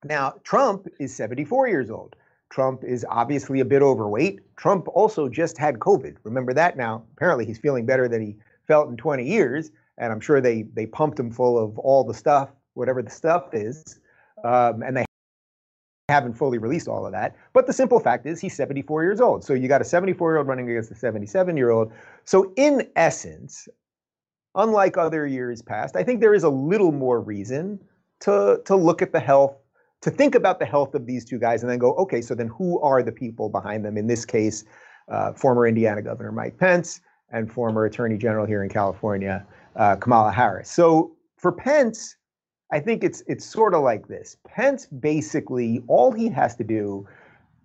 now 0.04 0.34
Trump 0.44 0.88
is 1.00 1.14
74 1.14 1.68
years 1.68 1.90
old. 1.90 2.16
Trump 2.52 2.84
is 2.84 3.06
obviously 3.08 3.60
a 3.60 3.64
bit 3.64 3.80
overweight. 3.80 4.40
Trump 4.56 4.86
also 4.88 5.26
just 5.26 5.56
had 5.56 5.78
COVID. 5.78 6.16
Remember 6.22 6.52
that 6.52 6.76
now. 6.76 7.02
Apparently, 7.16 7.46
he's 7.46 7.58
feeling 7.58 7.86
better 7.86 8.08
than 8.08 8.20
he 8.20 8.36
felt 8.68 8.90
in 8.90 8.96
20 8.98 9.26
years, 9.26 9.72
and 9.96 10.12
I'm 10.12 10.20
sure 10.20 10.40
they 10.40 10.62
they 10.74 10.84
pumped 10.84 11.18
him 11.18 11.30
full 11.30 11.58
of 11.58 11.78
all 11.78 12.04
the 12.04 12.12
stuff, 12.12 12.50
whatever 12.74 13.02
the 13.02 13.10
stuff 13.10 13.54
is, 13.54 14.00
um, 14.44 14.82
and 14.82 14.94
they 14.94 15.06
haven't 16.10 16.34
fully 16.34 16.58
released 16.58 16.88
all 16.88 17.06
of 17.06 17.12
that. 17.12 17.34
But 17.54 17.66
the 17.66 17.72
simple 17.72 17.98
fact 17.98 18.26
is, 18.26 18.38
he's 18.38 18.54
74 18.54 19.02
years 19.02 19.20
old. 19.22 19.42
So 19.42 19.54
you 19.54 19.66
got 19.66 19.80
a 19.80 19.84
74 19.84 20.32
year 20.32 20.38
old 20.38 20.46
running 20.46 20.68
against 20.68 20.90
a 20.90 20.94
77 20.94 21.56
year 21.56 21.70
old. 21.70 21.90
So 22.26 22.52
in 22.56 22.86
essence, 22.96 23.66
unlike 24.54 24.98
other 24.98 25.26
years 25.26 25.62
past, 25.62 25.96
I 25.96 26.04
think 26.04 26.20
there 26.20 26.34
is 26.34 26.44
a 26.44 26.50
little 26.50 26.92
more 26.92 27.18
reason 27.18 27.80
to 28.20 28.60
to 28.66 28.76
look 28.76 29.00
at 29.00 29.12
the 29.12 29.20
health 29.20 29.56
to 30.02 30.10
think 30.10 30.34
about 30.34 30.58
the 30.58 30.66
health 30.66 30.94
of 30.94 31.06
these 31.06 31.24
two 31.24 31.38
guys 31.38 31.62
and 31.62 31.70
then 31.70 31.78
go, 31.78 31.94
okay, 31.94 32.20
so 32.20 32.34
then 32.34 32.48
who 32.48 32.80
are 32.80 33.02
the 33.02 33.12
people 33.12 33.48
behind 33.48 33.84
them? 33.84 33.96
In 33.96 34.06
this 34.06 34.24
case, 34.24 34.64
uh, 35.08 35.32
former 35.32 35.66
Indiana 35.66 36.02
Governor 36.02 36.32
Mike 36.32 36.58
Pence 36.58 37.00
and 37.30 37.50
former 37.50 37.86
Attorney 37.86 38.18
General 38.18 38.44
here 38.44 38.62
in 38.62 38.68
California, 38.68 39.46
uh, 39.76 39.96
Kamala 39.96 40.32
Harris. 40.32 40.70
So 40.70 41.12
for 41.36 41.50
Pence, 41.50 42.16
I 42.72 42.80
think 42.80 43.04
it's 43.04 43.22
it's 43.26 43.44
sort 43.44 43.74
of 43.74 43.82
like 43.82 44.08
this. 44.08 44.36
Pence 44.46 44.86
basically 44.86 45.82
all 45.88 46.10
he 46.12 46.28
has 46.30 46.56
to 46.56 46.64
do 46.64 47.06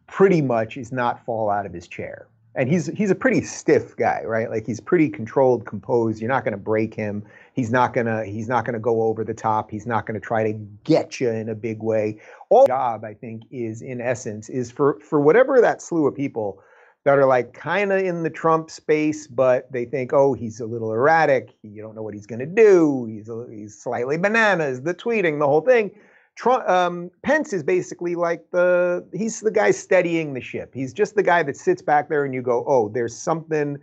pretty 0.08 0.42
much 0.42 0.78
is 0.78 0.92
not 0.92 1.24
fall 1.26 1.50
out 1.50 1.66
of 1.66 1.74
his 1.74 1.88
chair 1.88 2.28
and 2.58 2.68
he's 2.68 2.88
he's 2.88 3.12
a 3.12 3.16
pretty 3.16 3.42
stiff 3.42 3.96
guy, 3.96 4.24
right? 4.26 4.50
Like 4.50 4.66
he's 4.66 4.80
pretty 4.80 5.10
controlled, 5.10 5.66
composed. 5.66 6.20
You're 6.20 6.28
not 6.28 6.44
going 6.44 6.54
to 6.54 6.58
break 6.58 6.94
him. 6.94 7.24
He's 7.54 7.72
not 7.72 7.94
gonna 7.94 8.26
he's 8.26 8.50
not 8.50 8.66
gonna 8.66 8.80
go 8.80 9.04
over 9.04 9.24
the 9.24 9.34
top. 9.34 9.70
He's 9.70 9.86
not 9.86 10.08
going 10.08 10.20
to 10.20 10.26
try 10.26 10.52
to 10.52 10.54
get 10.84 11.22
you 11.22 11.30
in 11.30 11.50
a 11.50 11.56
big 11.56 11.82
way. 11.82 12.20
All 12.50 12.66
job, 12.66 13.06
I 13.06 13.14
think, 13.14 13.44
is 13.52 13.84
in 13.84 14.02
essence 14.02 14.50
is 14.50 14.72
for 14.72 15.00
for 15.00 15.22
whatever 15.22 15.62
that 15.62 15.84
slew 15.84 16.08
of 16.08 16.16
people 16.16 16.60
that 17.04 17.20
are 17.20 17.28
like 17.28 17.54
kind 17.54 17.94
of 17.94 18.04
in 18.04 18.24
the 18.24 18.30
Trump 18.30 18.72
space, 18.72 19.28
but 19.28 19.72
they 19.72 19.86
think, 19.86 20.12
oh, 20.12 20.34
he's 20.34 20.60
a 20.60 20.66
little 20.66 20.92
erratic. 20.92 21.56
You 21.62 21.82
don't 21.82 21.96
know 21.96 22.02
what 22.02 22.16
he's 22.16 22.26
going 22.26 22.40
to 22.40 22.46
do. 22.46 23.06
He's 23.06 23.30
a, 23.30 23.46
he's 23.50 23.80
slightly 23.80 24.18
bananas. 24.18 24.82
The 24.82 24.94
tweeting, 24.94 25.40
the 25.40 25.48
whole 25.48 25.62
thing 25.62 25.92
Trump, 26.38 26.70
um, 26.70 27.10
Pence 27.24 27.52
is 27.52 27.64
basically 27.64 28.14
like 28.14 28.46
the 28.52 29.06
he's 29.12 29.42
the 29.42 29.52
guy 29.52 29.72
steadying 29.72 30.36
the 30.36 30.42
ship. 30.42 30.72
He's 30.74 30.94
just 30.94 31.16
the 31.16 31.24
guy 31.24 31.42
that 31.42 31.58
sits 31.58 31.82
back 31.82 32.10
there 32.10 32.26
and 32.26 32.34
you 32.34 32.44
go, 32.44 32.64
oh, 32.68 32.90
there's 32.90 33.18
something 33.18 33.78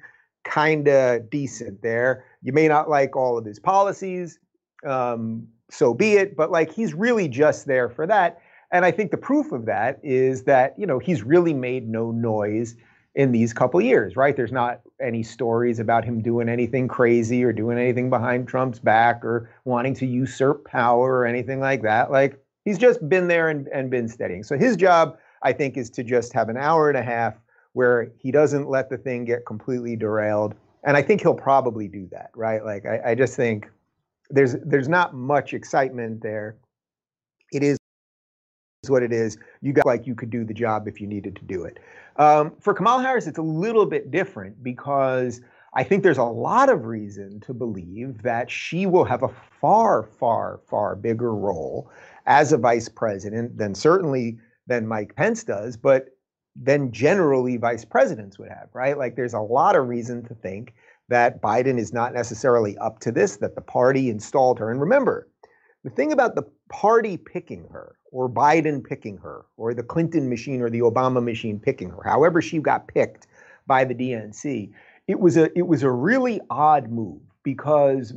kind 0.44 0.86
of 0.86 1.28
decent 1.30 1.82
there. 1.82 2.24
You 2.42 2.52
may 2.52 2.68
not 2.68 2.88
like 2.88 3.16
all 3.16 3.36
of 3.36 3.44
his 3.44 3.58
policies, 3.58 4.38
um, 4.86 5.48
so 5.68 5.94
be 5.94 6.12
it. 6.12 6.36
But 6.36 6.52
like 6.52 6.72
he's 6.72 6.94
really 6.94 7.26
just 7.26 7.66
there 7.66 7.90
for 7.90 8.06
that. 8.06 8.40
And 8.70 8.84
I 8.84 8.92
think 8.92 9.10
the 9.10 9.16
proof 9.16 9.50
of 9.50 9.66
that 9.66 9.98
is 10.04 10.44
that 10.44 10.78
you 10.78 10.86
know 10.86 11.00
he's 11.00 11.24
really 11.24 11.54
made 11.54 11.88
no 11.88 12.12
noise 12.12 12.76
in 13.16 13.32
these 13.32 13.52
couple 13.52 13.80
years, 13.80 14.16
right? 14.16 14.36
There's 14.36 14.52
not 14.52 14.80
any 15.00 15.24
stories 15.24 15.80
about 15.80 16.04
him 16.04 16.22
doing 16.22 16.48
anything 16.48 16.86
crazy 16.86 17.42
or 17.42 17.52
doing 17.52 17.78
anything 17.78 18.10
behind 18.10 18.46
Trump's 18.46 18.78
back 18.78 19.24
or 19.24 19.50
wanting 19.64 19.94
to 19.94 20.06
usurp 20.06 20.64
power 20.64 21.18
or 21.18 21.26
anything 21.26 21.60
like 21.60 21.82
that. 21.82 22.10
Like 22.10 22.43
He's 22.64 22.78
just 22.78 23.06
been 23.08 23.28
there 23.28 23.48
and, 23.48 23.68
and 23.68 23.90
been 23.90 24.08
studying. 24.08 24.42
So 24.42 24.56
his 24.56 24.76
job, 24.76 25.18
I 25.42 25.52
think, 25.52 25.76
is 25.76 25.90
to 25.90 26.04
just 26.04 26.32
have 26.32 26.48
an 26.48 26.56
hour 26.56 26.88
and 26.88 26.96
a 26.98 27.02
half 27.02 27.34
where 27.74 28.10
he 28.18 28.30
doesn't 28.30 28.68
let 28.68 28.88
the 28.88 28.96
thing 28.96 29.24
get 29.24 29.44
completely 29.44 29.96
derailed. 29.96 30.54
And 30.84 30.96
I 30.96 31.02
think 31.02 31.20
he'll 31.20 31.34
probably 31.34 31.88
do 31.88 32.08
that, 32.12 32.30
right? 32.34 32.64
Like 32.64 32.86
I, 32.86 33.10
I 33.10 33.14
just 33.14 33.36
think 33.36 33.68
there's 34.30 34.56
there's 34.64 34.88
not 34.88 35.14
much 35.14 35.52
excitement 35.52 36.22
there. 36.22 36.56
It 37.52 37.62
is 37.62 37.78
what 38.88 39.02
it 39.02 39.12
is. 39.12 39.38
You 39.60 39.72
got 39.72 39.86
like 39.86 40.06
you 40.06 40.14
could 40.14 40.30
do 40.30 40.44
the 40.44 40.54
job 40.54 40.88
if 40.88 41.00
you 41.00 41.06
needed 41.06 41.36
to 41.36 41.44
do 41.44 41.64
it. 41.64 41.78
Um, 42.16 42.52
for 42.60 42.74
Kamala 42.74 43.02
Harris, 43.02 43.26
it's 43.26 43.38
a 43.38 43.42
little 43.42 43.86
bit 43.86 44.10
different 44.10 44.62
because 44.62 45.40
I 45.74 45.82
think 45.82 46.02
there's 46.02 46.18
a 46.18 46.24
lot 46.24 46.68
of 46.68 46.84
reason 46.84 47.40
to 47.40 47.54
believe 47.54 48.22
that 48.22 48.50
she 48.50 48.86
will 48.86 49.04
have 49.04 49.22
a 49.22 49.30
far, 49.60 50.04
far, 50.04 50.60
far 50.68 50.94
bigger 50.94 51.34
role 51.34 51.90
as 52.26 52.52
a 52.52 52.58
vice 52.58 52.88
president 52.88 53.56
than 53.58 53.74
certainly 53.74 54.38
than 54.66 54.86
Mike 54.86 55.14
Pence 55.16 55.44
does, 55.44 55.76
but 55.76 56.08
than 56.56 56.92
generally 56.92 57.56
vice 57.56 57.84
presidents 57.84 58.38
would 58.38 58.48
have, 58.48 58.68
right? 58.72 58.96
Like 58.96 59.16
there's 59.16 59.34
a 59.34 59.40
lot 59.40 59.76
of 59.76 59.88
reason 59.88 60.24
to 60.24 60.34
think 60.34 60.74
that 61.08 61.42
Biden 61.42 61.78
is 61.78 61.92
not 61.92 62.14
necessarily 62.14 62.78
up 62.78 63.00
to 63.00 63.12
this, 63.12 63.36
that 63.36 63.54
the 63.54 63.60
party 63.60 64.08
installed 64.08 64.58
her. 64.58 64.70
And 64.70 64.80
remember, 64.80 65.28
the 65.82 65.90
thing 65.90 66.12
about 66.12 66.34
the 66.34 66.44
party 66.70 67.16
picking 67.16 67.68
her, 67.70 67.96
or 68.10 68.30
Biden 68.30 68.82
picking 68.82 69.18
her, 69.18 69.44
or 69.56 69.74
the 69.74 69.82
Clinton 69.82 70.30
machine 70.30 70.62
or 70.62 70.70
the 70.70 70.80
Obama 70.80 71.22
machine 71.22 71.58
picking 71.58 71.90
her, 71.90 72.02
however 72.02 72.40
she 72.40 72.58
got 72.58 72.88
picked 72.88 73.26
by 73.66 73.84
the 73.84 73.94
DNC, 73.94 74.70
it 75.06 75.20
was 75.20 75.36
a 75.36 75.56
it 75.58 75.66
was 75.66 75.82
a 75.82 75.90
really 75.90 76.40
odd 76.48 76.90
move 76.90 77.20
because 77.42 78.14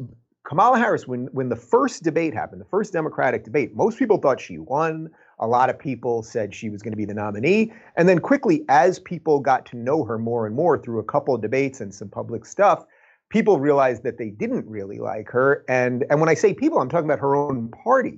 Kamala 0.47 0.79
Harris, 0.79 1.05
when 1.05 1.25
when 1.33 1.49
the 1.49 1.57
first 1.57 2.03
debate 2.03 2.33
happened, 2.33 2.61
the 2.61 2.65
first 2.65 2.93
Democratic 2.93 3.43
debate, 3.43 3.75
most 3.75 3.99
people 3.99 4.17
thought 4.17 4.39
she 4.39 4.57
won. 4.57 5.09
A 5.39 5.47
lot 5.47 5.69
of 5.69 5.77
people 5.77 6.23
said 6.23 6.55
she 6.55 6.69
was 6.69 6.81
going 6.81 6.93
to 6.93 6.97
be 6.97 7.03
the 7.03 7.13
nominee. 7.13 7.73
And 7.97 8.07
then 8.07 8.19
quickly, 8.19 8.63
as 8.69 8.97
people 8.97 9.41
got 9.41 9.65
to 9.67 9.77
know 9.77 10.05
her 10.05 10.17
more 10.17 10.47
and 10.47 10.55
more 10.55 10.77
through 10.77 10.99
a 10.99 11.03
couple 11.03 11.35
of 11.35 11.41
debates 11.41 11.81
and 11.81 11.93
some 11.93 12.07
public 12.09 12.45
stuff, 12.45 12.85
people 13.29 13.59
realized 13.59 14.03
that 14.03 14.17
they 14.17 14.29
didn't 14.29 14.65
really 14.67 14.99
like 14.99 15.29
her. 15.29 15.65
And, 15.67 16.05
and 16.09 16.21
when 16.21 16.29
I 16.29 16.33
say 16.33 16.53
people, 16.53 16.79
I'm 16.79 16.89
talking 16.89 17.05
about 17.05 17.19
her 17.19 17.35
own 17.35 17.69
party. 17.83 18.17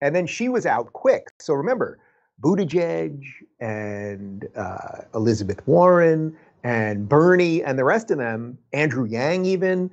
And 0.00 0.16
then 0.16 0.26
she 0.26 0.48
was 0.48 0.66
out 0.66 0.92
quick. 0.92 1.28
So 1.38 1.54
remember, 1.54 2.00
Buttigieg 2.42 3.22
and 3.60 4.48
uh, 4.56 5.02
Elizabeth 5.14 5.66
Warren 5.66 6.36
and 6.64 7.08
Bernie 7.08 7.62
and 7.62 7.78
the 7.78 7.84
rest 7.84 8.10
of 8.10 8.18
them, 8.18 8.58
Andrew 8.72 9.06
Yang 9.06 9.46
even, 9.46 9.90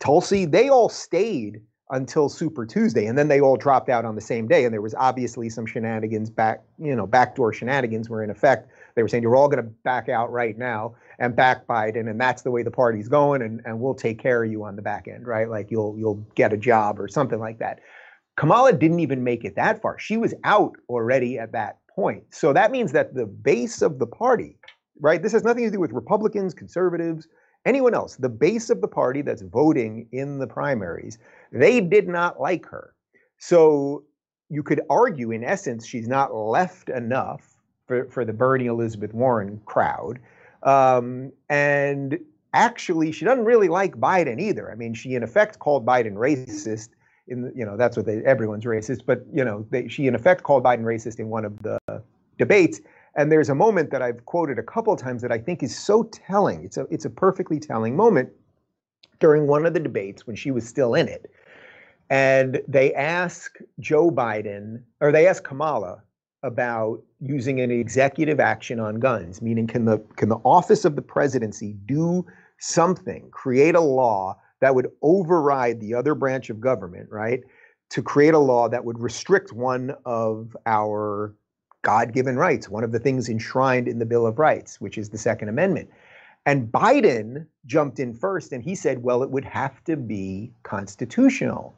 Tulsi, 0.00 0.44
they 0.44 0.68
all 0.68 0.88
stayed 0.88 1.62
until 1.90 2.28
Super 2.28 2.66
Tuesday, 2.66 3.06
and 3.06 3.16
then 3.16 3.28
they 3.28 3.40
all 3.40 3.56
dropped 3.56 3.88
out 3.88 4.04
on 4.04 4.14
the 4.14 4.20
same 4.20 4.48
day. 4.48 4.64
And 4.64 4.72
there 4.72 4.82
was 4.82 4.94
obviously 4.94 5.48
some 5.48 5.66
shenanigans 5.66 6.30
back, 6.30 6.62
you 6.78 6.96
know, 6.96 7.06
backdoor 7.06 7.52
shenanigans 7.52 8.08
were 8.08 8.24
in 8.24 8.30
effect. 8.30 8.70
They 8.94 9.02
were 9.02 9.08
saying 9.08 9.22
you're 9.22 9.36
all 9.36 9.48
going 9.48 9.62
to 9.62 9.70
back 9.84 10.08
out 10.08 10.32
right 10.32 10.56
now 10.56 10.96
and 11.18 11.36
back 11.36 11.66
Biden, 11.66 12.10
and 12.10 12.20
that's 12.20 12.42
the 12.42 12.50
way 12.50 12.62
the 12.62 12.70
party's 12.70 13.08
going, 13.08 13.42
and, 13.42 13.60
and 13.64 13.78
we'll 13.80 13.94
take 13.94 14.18
care 14.18 14.42
of 14.42 14.50
you 14.50 14.64
on 14.64 14.74
the 14.74 14.82
back 14.82 15.06
end, 15.06 15.26
right? 15.26 15.48
Like 15.48 15.70
you'll 15.70 15.96
you'll 15.98 16.26
get 16.34 16.52
a 16.52 16.56
job 16.56 16.98
or 16.98 17.06
something 17.08 17.38
like 17.38 17.58
that. 17.58 17.80
Kamala 18.36 18.72
didn't 18.72 19.00
even 19.00 19.22
make 19.22 19.44
it 19.44 19.56
that 19.56 19.80
far. 19.80 19.98
She 19.98 20.16
was 20.16 20.34
out 20.44 20.72
already 20.88 21.38
at 21.38 21.52
that 21.52 21.78
point. 21.88 22.24
So 22.30 22.52
that 22.52 22.70
means 22.70 22.92
that 22.92 23.14
the 23.14 23.26
base 23.26 23.80
of 23.80 23.98
the 23.98 24.06
party, 24.06 24.58
right? 25.00 25.22
This 25.22 25.32
has 25.32 25.44
nothing 25.44 25.64
to 25.64 25.70
do 25.70 25.80
with 25.80 25.92
Republicans, 25.92 26.52
conservatives, 26.52 27.28
anyone 27.66 27.94
else. 27.94 28.16
The 28.16 28.28
base 28.28 28.70
of 28.70 28.80
the 28.80 28.88
party 28.88 29.20
that's 29.20 29.42
voting 29.42 30.08
in 30.12 30.38
the 30.38 30.46
primaries 30.46 31.18
they 31.52 31.80
did 31.80 32.08
not 32.08 32.40
like 32.40 32.66
her. 32.66 32.94
So 33.38 34.04
you 34.48 34.62
could 34.62 34.80
argue, 34.88 35.30
in 35.32 35.44
essence, 35.44 35.86
she's 35.86 36.08
not 36.08 36.34
left 36.34 36.88
enough 36.88 37.56
for, 37.86 38.06
for 38.06 38.24
the 38.24 38.32
Bernie 38.32 38.66
Elizabeth 38.66 39.12
Warren 39.12 39.60
crowd. 39.66 40.18
Um, 40.62 41.32
and 41.48 42.18
actually, 42.54 43.12
she 43.12 43.24
doesn't 43.24 43.44
really 43.44 43.68
like 43.68 43.96
Biden 43.96 44.40
either. 44.40 44.70
I 44.70 44.74
mean, 44.74 44.94
she 44.94 45.14
in 45.14 45.22
effect 45.22 45.58
called 45.58 45.84
Biden 45.84 46.14
racist. 46.14 46.90
In 47.28 47.52
you 47.56 47.66
know, 47.66 47.76
that's 47.76 47.96
what 47.96 48.06
they, 48.06 48.24
everyone's 48.24 48.64
racist, 48.64 49.00
but 49.04 49.24
you 49.32 49.44
know, 49.44 49.66
they, 49.70 49.88
she 49.88 50.06
in 50.06 50.14
effect 50.14 50.44
called 50.44 50.62
Biden 50.62 50.82
racist 50.82 51.18
in 51.18 51.28
one 51.28 51.44
of 51.44 51.60
the 51.62 51.78
debates. 52.38 52.80
And 53.16 53.32
there's 53.32 53.48
a 53.48 53.54
moment 53.54 53.90
that 53.90 54.02
I've 54.02 54.24
quoted 54.26 54.58
a 54.58 54.62
couple 54.62 54.94
times 54.94 55.22
that 55.22 55.32
I 55.32 55.38
think 55.38 55.62
is 55.62 55.76
so 55.76 56.04
telling. 56.04 56.64
It's 56.64 56.76
a 56.76 56.86
it's 56.90 57.06
a 57.06 57.10
perfectly 57.10 57.58
telling 57.58 57.96
moment 57.96 58.28
during 59.18 59.46
one 59.46 59.64
of 59.64 59.72
the 59.72 59.80
debates 59.80 60.26
when 60.26 60.36
she 60.36 60.50
was 60.50 60.68
still 60.68 60.94
in 60.94 61.08
it. 61.08 61.30
And 62.10 62.60
they 62.68 62.92
ask 62.94 63.58
Joe 63.80 64.10
Biden, 64.10 64.82
or 65.00 65.10
they 65.10 65.26
ask 65.26 65.42
Kamala 65.42 66.02
about 66.42 67.02
using 67.20 67.60
an 67.60 67.70
executive 67.70 68.38
action 68.38 68.78
on 68.78 69.00
guns, 69.00 69.40
meaning 69.40 69.66
can 69.66 69.86
the 69.86 69.98
can 70.16 70.28
the 70.28 70.40
office 70.44 70.84
of 70.84 70.94
the 70.94 71.02
presidency 71.02 71.74
do 71.86 72.24
something, 72.58 73.28
create 73.30 73.74
a 73.74 73.80
law 73.80 74.38
that 74.60 74.74
would 74.74 74.90
override 75.02 75.80
the 75.80 75.94
other 75.94 76.14
branch 76.14 76.50
of 76.50 76.60
government, 76.60 77.10
right? 77.10 77.40
To 77.90 78.02
create 78.02 78.34
a 78.34 78.38
law 78.38 78.68
that 78.68 78.84
would 78.84 78.98
restrict 78.98 79.52
one 79.52 79.94
of 80.04 80.56
our 80.66 81.34
God-given 81.82 82.36
rights, 82.36 82.68
one 82.68 82.84
of 82.84 82.92
the 82.92 82.98
things 82.98 83.28
enshrined 83.28 83.88
in 83.88 83.98
the 83.98 84.06
Bill 84.06 84.26
of 84.26 84.38
Rights, 84.38 84.80
which 84.80 84.98
is 84.98 85.10
the 85.10 85.18
Second 85.18 85.48
Amendment. 85.48 85.90
And 86.46 86.70
Biden 86.70 87.46
jumped 87.66 87.98
in 87.98 88.14
first 88.14 88.52
and 88.52 88.62
he 88.62 88.74
said, 88.74 89.02
well, 89.02 89.22
it 89.22 89.30
would 89.30 89.44
have 89.44 89.82
to 89.84 89.96
be 89.96 90.52
constitutional. 90.62 91.74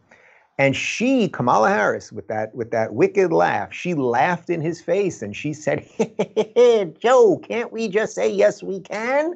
And 0.59 0.75
she, 0.75 1.29
Kamala 1.29 1.71
Harris, 1.71 2.13
with 2.13 2.27
that 2.29 2.55
with 2.55 2.73
that 2.73 2.93
wicked 2.93 3.33
laugh, 3.33 3.73
she 3.73 3.95
laughed 3.95 4.51
in 4.51 4.61
his 4.61 4.81
face 4.81 5.23
and 5.23 5.35
she 5.35 5.53
said, 5.53 5.87
Joe, 7.01 7.41
can't 7.43 7.73
we 7.73 7.89
just 7.89 8.15
say 8.15 8.31
yes 8.31 8.63
we 8.63 8.81
can? 8.81 9.35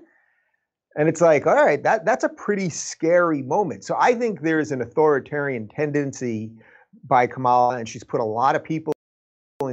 And 0.96 1.08
it's 1.08 1.20
like, 1.20 1.46
all 1.46 1.54
right, 1.54 1.82
that 1.84 2.04
that's 2.04 2.24
a 2.24 2.28
pretty 2.28 2.68
scary 2.68 3.40
moment. 3.42 3.84
So 3.84 3.96
I 3.98 4.14
think 4.14 4.42
there 4.42 4.58
is 4.58 4.72
an 4.72 4.82
authoritarian 4.82 5.68
tendency 5.68 6.50
by 7.04 7.26
Kamala, 7.26 7.78
and 7.78 7.88
she's 7.88 8.04
put 8.04 8.20
a 8.20 8.24
lot 8.24 8.56
of 8.56 8.64
people 8.64 8.92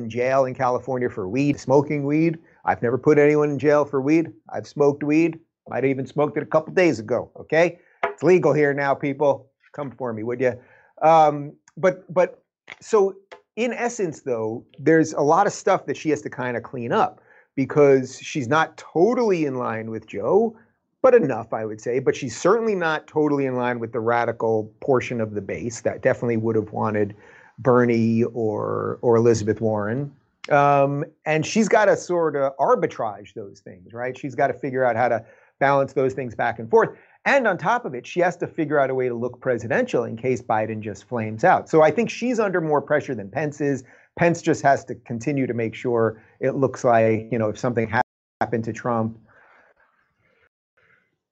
in 0.04 0.10
jail 0.10 0.46
in 0.46 0.56
California 0.56 1.10
for 1.10 1.28
weed, 1.28 1.60
smoking 1.60 2.06
weed. 2.06 2.40
I've 2.66 2.82
never 2.82 2.98
put 2.98 3.18
anyone 3.18 3.50
in 3.50 3.60
jail 3.60 3.86
for 3.86 4.02
weed. 4.02 4.32
I've 4.50 4.68
smoked 4.68 5.04
weed. 5.04 5.40
Might 5.68 5.86
even 5.86 6.08
smoked 6.08 6.38
it 6.38 6.44
a 6.44 6.48
couple 6.48 6.74
days 6.74 7.00
ago. 7.00 7.32
Okay, 7.40 7.80
it's 8.04 8.24
legal 8.24 8.54
here 8.54 8.74
now, 8.74 8.96
people. 8.96 9.52
Come 9.74 9.92
for 9.92 10.12
me, 10.14 10.24
would 10.24 10.42
you? 10.42 10.60
Um, 11.02 11.54
but 11.78 12.12
but 12.12 12.44
so 12.82 13.16
in 13.56 13.74
essence, 13.74 14.22
though, 14.22 14.66
there's 14.80 15.14
a 15.14 15.22
lot 15.22 15.46
of 15.46 15.54
stuff 15.54 15.86
that 15.86 15.98
she 15.98 16.10
has 16.10 16.22
to 16.22 16.30
kind 16.30 16.58
of 16.58 16.64
clean 16.64 16.92
up 16.92 17.22
because 17.56 18.18
she's 18.20 18.48
not 18.48 18.78
totally 18.78 19.46
in 19.46 19.56
line 19.56 19.90
with 19.90 20.08
Joe, 20.08 20.58
but 21.02 21.14
enough, 21.14 21.52
I 21.54 21.66
would 21.66 21.82
say. 21.82 22.00
But 22.00 22.16
she's 22.16 22.40
certainly 22.40 22.74
not 22.74 23.06
totally 23.06 23.46
in 23.46 23.56
line 23.56 23.80
with 23.80 23.92
the 23.92 24.00
radical 24.00 24.72
portion 24.82 25.20
of 25.20 25.34
the 25.34 25.42
base 25.42 25.82
that 25.82 26.02
definitely 26.02 26.38
would 26.38 26.56
have 26.56 26.72
wanted 26.72 27.16
Bernie 27.60 28.24
or 28.24 28.98
or 29.02 29.18
Elizabeth 29.18 29.62
Warren. 29.62 30.12
Um, 30.50 31.06
and 31.26 31.46
she's 31.46 31.70
got 31.70 31.86
to 31.86 31.96
sort 31.96 32.36
of 32.36 32.58
arbitrage 32.58 33.34
those 33.36 33.60
things, 33.60 33.94
right? 33.94 34.18
She's 34.18 34.34
got 34.34 34.48
to 34.48 34.54
figure 34.54 34.84
out 34.84 34.96
how 34.96 35.10
to 35.10 35.24
balance 35.60 35.94
those 35.94 36.14
things 36.14 36.34
back 36.34 36.58
and 36.58 36.70
forth. 36.70 36.90
And 37.26 37.48
on 37.48 37.58
top 37.58 37.86
of 37.86 37.94
it, 37.94 38.08
she 38.08 38.22
has 38.22 38.38
to 38.38 38.48
figure 38.48 38.80
out 38.80 38.90
a 38.90 38.96
way 38.96 39.10
to 39.10 39.14
look 39.14 39.42
presidential 39.42 40.06
in 40.06 40.16
case 40.18 40.42
Biden 40.42 40.80
just 40.80 41.04
flames 41.04 41.44
out. 41.44 41.70
So 41.70 41.82
I 41.84 41.92
think 41.92 42.10
she's 42.10 42.40
under 42.40 42.62
more 42.62 42.82
pressure 42.82 43.14
than 43.14 43.30
Pence 43.30 43.62
is. 43.62 43.84
Pence 44.18 44.42
just 44.42 44.62
has 44.64 44.84
to 44.86 44.96
continue 44.96 45.46
to 45.46 45.54
make 45.54 45.76
sure 45.76 46.24
it 46.40 46.56
looks 46.56 46.84
like, 46.84 47.28
you 47.32 47.38
know, 47.38 47.50
if 47.50 47.60
something 47.60 47.92
happened 48.42 48.64
to 48.64 48.74
Trump, 48.74 49.18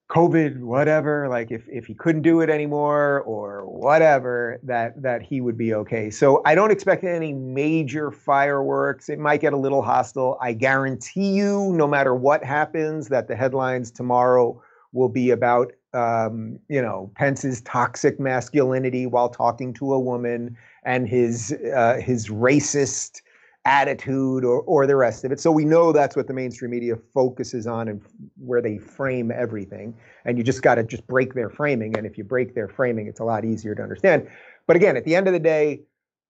COVID, 0.08 0.60
whatever, 0.60 1.28
like 1.28 1.50
if, 1.50 1.68
if 1.68 1.86
he 1.86 1.92
couldn't 1.92 2.22
do 2.22 2.40
it 2.40 2.48
anymore 2.48 3.20
or 3.20 3.66
whatever, 3.66 4.58
that 4.62 5.00
that 5.02 5.20
he 5.22 5.42
would 5.42 5.58
be 5.58 5.74
okay. 5.74 6.08
So 6.08 6.40
I 6.46 6.54
don't 6.54 6.70
expect 6.70 7.04
any 7.04 7.34
major 7.34 8.10
fireworks. 8.10 9.10
It 9.10 9.18
might 9.18 9.42
get 9.42 9.52
a 9.52 9.58
little 9.58 9.82
hostile. 9.82 10.38
I 10.40 10.54
guarantee 10.54 11.32
you, 11.32 11.72
no 11.74 11.86
matter 11.86 12.14
what 12.14 12.42
happens, 12.42 13.08
that 13.08 13.28
the 13.28 13.36
headlines 13.36 13.90
tomorrow 13.90 14.62
will 14.92 15.10
be 15.10 15.28
about 15.30 15.72
um, 15.92 16.58
you 16.70 16.80
know 16.80 17.10
Pence's 17.14 17.60
toxic 17.62 18.18
masculinity 18.18 19.04
while 19.04 19.28
talking 19.28 19.74
to 19.74 19.92
a 19.92 20.00
woman 20.00 20.56
and 20.84 21.06
his 21.06 21.54
uh, 21.76 22.00
his 22.02 22.28
racist 22.28 23.20
attitude 23.64 24.44
or, 24.44 24.62
or 24.62 24.86
the 24.86 24.96
rest 24.96 25.24
of 25.24 25.32
it. 25.32 25.40
So 25.40 25.50
we 25.50 25.64
know 25.64 25.92
that's 25.92 26.16
what 26.16 26.26
the 26.26 26.32
mainstream 26.32 26.70
media 26.70 26.96
focuses 27.12 27.66
on 27.66 27.88
and 27.88 28.00
where 28.36 28.62
they 28.62 28.78
frame 28.78 29.30
everything. 29.30 29.94
And 30.24 30.38
you 30.38 30.44
just 30.44 30.62
got 30.62 30.76
to 30.76 30.84
just 30.84 31.06
break 31.06 31.34
their 31.34 31.50
framing. 31.50 31.96
And 31.96 32.06
if 32.06 32.16
you 32.16 32.24
break 32.24 32.54
their 32.54 32.68
framing, 32.68 33.06
it's 33.08 33.20
a 33.20 33.24
lot 33.24 33.44
easier 33.44 33.74
to 33.74 33.82
understand. 33.82 34.28
But 34.66 34.76
again, 34.76 34.96
at 34.96 35.04
the 35.04 35.14
end 35.14 35.26
of 35.26 35.32
the 35.32 35.38
day, 35.38 35.82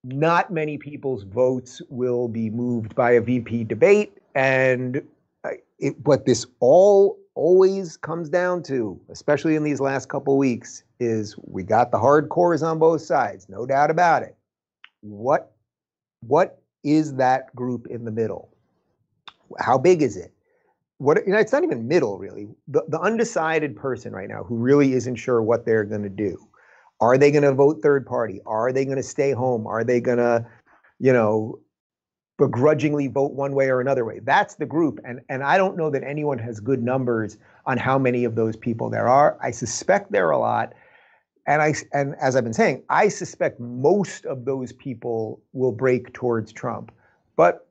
not 0.04 0.52
many 0.52 0.78
people's 0.78 1.25
votes 1.25 1.82
will 1.88 2.28
be 2.28 2.50
moved 2.50 2.94
by 2.94 3.12
a 3.12 3.20
VP 3.20 3.64
debate. 3.64 4.12
And 4.35 5.02
it, 5.78 5.94
what 6.04 6.26
this 6.26 6.47
all 6.61 7.18
always 7.35 7.97
comes 7.97 8.28
down 8.28 8.62
to, 8.64 9.00
especially 9.11 9.54
in 9.54 9.62
these 9.62 9.80
last 9.80 10.08
couple 10.08 10.37
weeks, 10.37 10.82
is 10.99 11.37
we 11.42 11.62
got 11.62 11.90
the 11.92 11.99
hardcores 11.99 12.66
on 12.66 12.78
both 12.78 13.02
sides, 13.02 13.49
no 13.49 13.64
doubt 13.64 13.90
about 13.90 14.23
it. 14.23 14.37
What 15.00 15.52
what 16.20 16.61
is 16.97 17.14
that 17.14 17.54
group 17.54 17.87
in 17.88 18.04
the 18.04 18.11
middle? 18.11 18.50
How 19.59 19.78
big 19.78 20.02
is 20.02 20.16
it? 20.16 20.33
What 20.99 21.25
you 21.26 21.33
know, 21.33 21.38
it's 21.38 21.52
not 21.52 21.62
even 21.62 21.87
middle 21.87 22.18
really. 22.18 22.49
The 22.66 22.83
the 22.88 23.00
undecided 23.00 23.76
person 23.76 24.12
right 24.12 24.28
now 24.28 24.42
who 24.42 24.57
really 24.57 24.95
isn't 24.95 25.16
sure 25.16 25.42
what 25.42 25.64
they're 25.64 25.85
going 25.85 26.02
to 26.02 26.09
do. 26.09 26.49
Are 27.00 27.16
they 27.16 27.30
going 27.30 27.45
to 27.45 27.52
vote 27.52 27.80
third 27.80 28.04
party? 28.04 28.40
Are 28.47 28.73
they 28.73 28.85
going 28.85 28.97
to 28.97 29.02
stay 29.02 29.30
home? 29.30 29.66
Are 29.68 29.85
they 29.85 30.00
going 30.00 30.18
to, 30.18 30.45
you 30.99 31.12
know, 31.12 31.61
begrudgingly 32.37 33.07
vote 33.07 33.33
one 33.33 33.52
way 33.52 33.68
or 33.68 33.80
another 33.80 34.04
way? 34.04 34.18
That's 34.18 34.57
the 34.57 34.66
group, 34.66 34.99
and 35.04 35.21
and 35.28 35.45
I 35.45 35.57
don't 35.57 35.76
know 35.76 35.90
that 35.90 36.02
anyone 36.02 36.38
has 36.38 36.59
good 36.59 36.83
numbers 36.83 37.38
on 37.66 37.78
how 37.78 37.99
many 37.99 38.25
of 38.25 38.35
those 38.35 38.57
people 38.57 38.90
there 38.90 39.09
are. 39.09 39.38
I 39.40 39.52
suspect 39.52 40.11
there 40.11 40.26
are 40.28 40.33
a 40.33 40.38
lot. 40.38 40.75
And 41.48 41.62
I 41.62 41.74
and 41.94 42.14
as 42.20 42.36
I've 42.36 42.44
been 42.44 42.52
saying, 42.52 42.82
I 42.90 43.08
suspect 43.08 43.58
most 43.58 44.26
of 44.26 44.44
those 44.44 44.70
people 44.70 45.40
will 45.54 45.72
break 45.72 46.12
towards 46.12 46.52
Trump, 46.52 46.92
but 47.36 47.66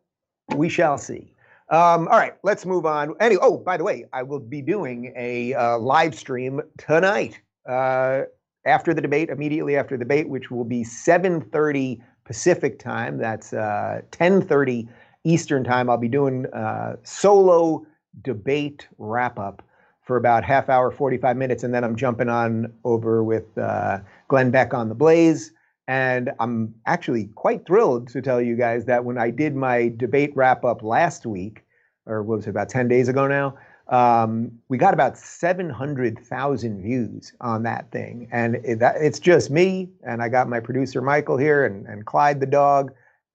we 0.55 0.67
shall 0.67 0.97
see. 0.97 1.31
Um, 1.69 2.07
all 2.07 2.17
right, 2.17 2.33
let's 2.41 2.65
move 2.65 2.87
on. 2.87 3.13
Anyway, 3.19 3.41
oh, 3.43 3.57
by 3.57 3.77
the 3.77 3.83
way, 3.83 4.05
I 4.13 4.23
will 4.23 4.39
be 4.39 4.63
doing 4.63 5.13
a 5.15 5.53
uh, 5.53 5.77
live 5.77 6.15
stream 6.15 6.59
tonight 6.79 7.39
uh, 7.69 8.23
after 8.65 8.95
the 8.95 9.01
debate, 9.01 9.29
immediately 9.29 9.77
after 9.77 9.95
the 9.95 10.03
debate, 10.03 10.27
which 10.27 10.49
will 10.49 10.63
be 10.63 10.83
7:30 10.83 12.01
Pacific 12.25 12.79
time. 12.79 13.19
That's 13.19 13.53
uh, 13.53 14.01
10:30 14.09 14.87
Eastern 15.23 15.63
time. 15.63 15.87
I'll 15.87 15.97
be 15.97 16.07
doing 16.07 16.47
uh, 16.47 16.95
solo 17.03 17.85
debate 18.23 18.87
wrap 18.97 19.37
up 19.37 19.61
for 20.07 20.15
about 20.15 20.45
half 20.45 20.69
hour, 20.69 20.89
45 20.89 21.35
minutes, 21.35 21.63
and 21.63 21.73
then 21.73 21.83
I'm 21.83 21.95
jumping 21.95 22.29
on 22.29 22.71
over 22.85 23.25
with 23.25 23.57
uh, 23.57 23.99
Glenn 24.29 24.51
Beck 24.51 24.73
on 24.73 24.87
the 24.87 24.95
Blaze. 24.95 25.51
And 25.89 26.31
I'm 26.39 26.73
actually 26.85 27.25
quite 27.35 27.65
thrilled 27.65 28.07
to 28.09 28.21
tell 28.21 28.41
you 28.41 28.55
guys 28.55 28.85
that 28.85 29.03
when 29.03 29.17
I 29.17 29.29
did 29.29 29.55
my 29.55 29.93
debate 29.97 30.31
wrap 30.35 30.63
up 30.63 30.81
last 30.81 31.25
week, 31.25 31.65
or 32.05 32.23
what 32.23 32.37
was 32.37 32.47
it, 32.47 32.51
about 32.51 32.69
10 32.69 32.87
days 32.87 33.09
ago 33.09 33.27
now, 33.27 33.57
um, 33.89 34.51
we 34.69 34.77
got 34.77 34.93
about 34.93 35.17
700,000 35.17 36.81
views 36.81 37.33
on 37.41 37.63
that 37.63 37.91
thing. 37.91 38.29
And 38.31 38.55
it, 38.63 38.79
that, 38.79 38.95
it's 38.99 39.19
just 39.19 39.49
me, 39.51 39.89
and 40.05 40.21
I 40.21 40.29
got 40.29 40.47
my 40.47 40.59
producer 40.61 41.01
Michael 41.01 41.37
here 41.37 41.65
and, 41.65 41.85
and 41.85 42.05
Clyde 42.05 42.39
the 42.39 42.45
dog. 42.45 42.93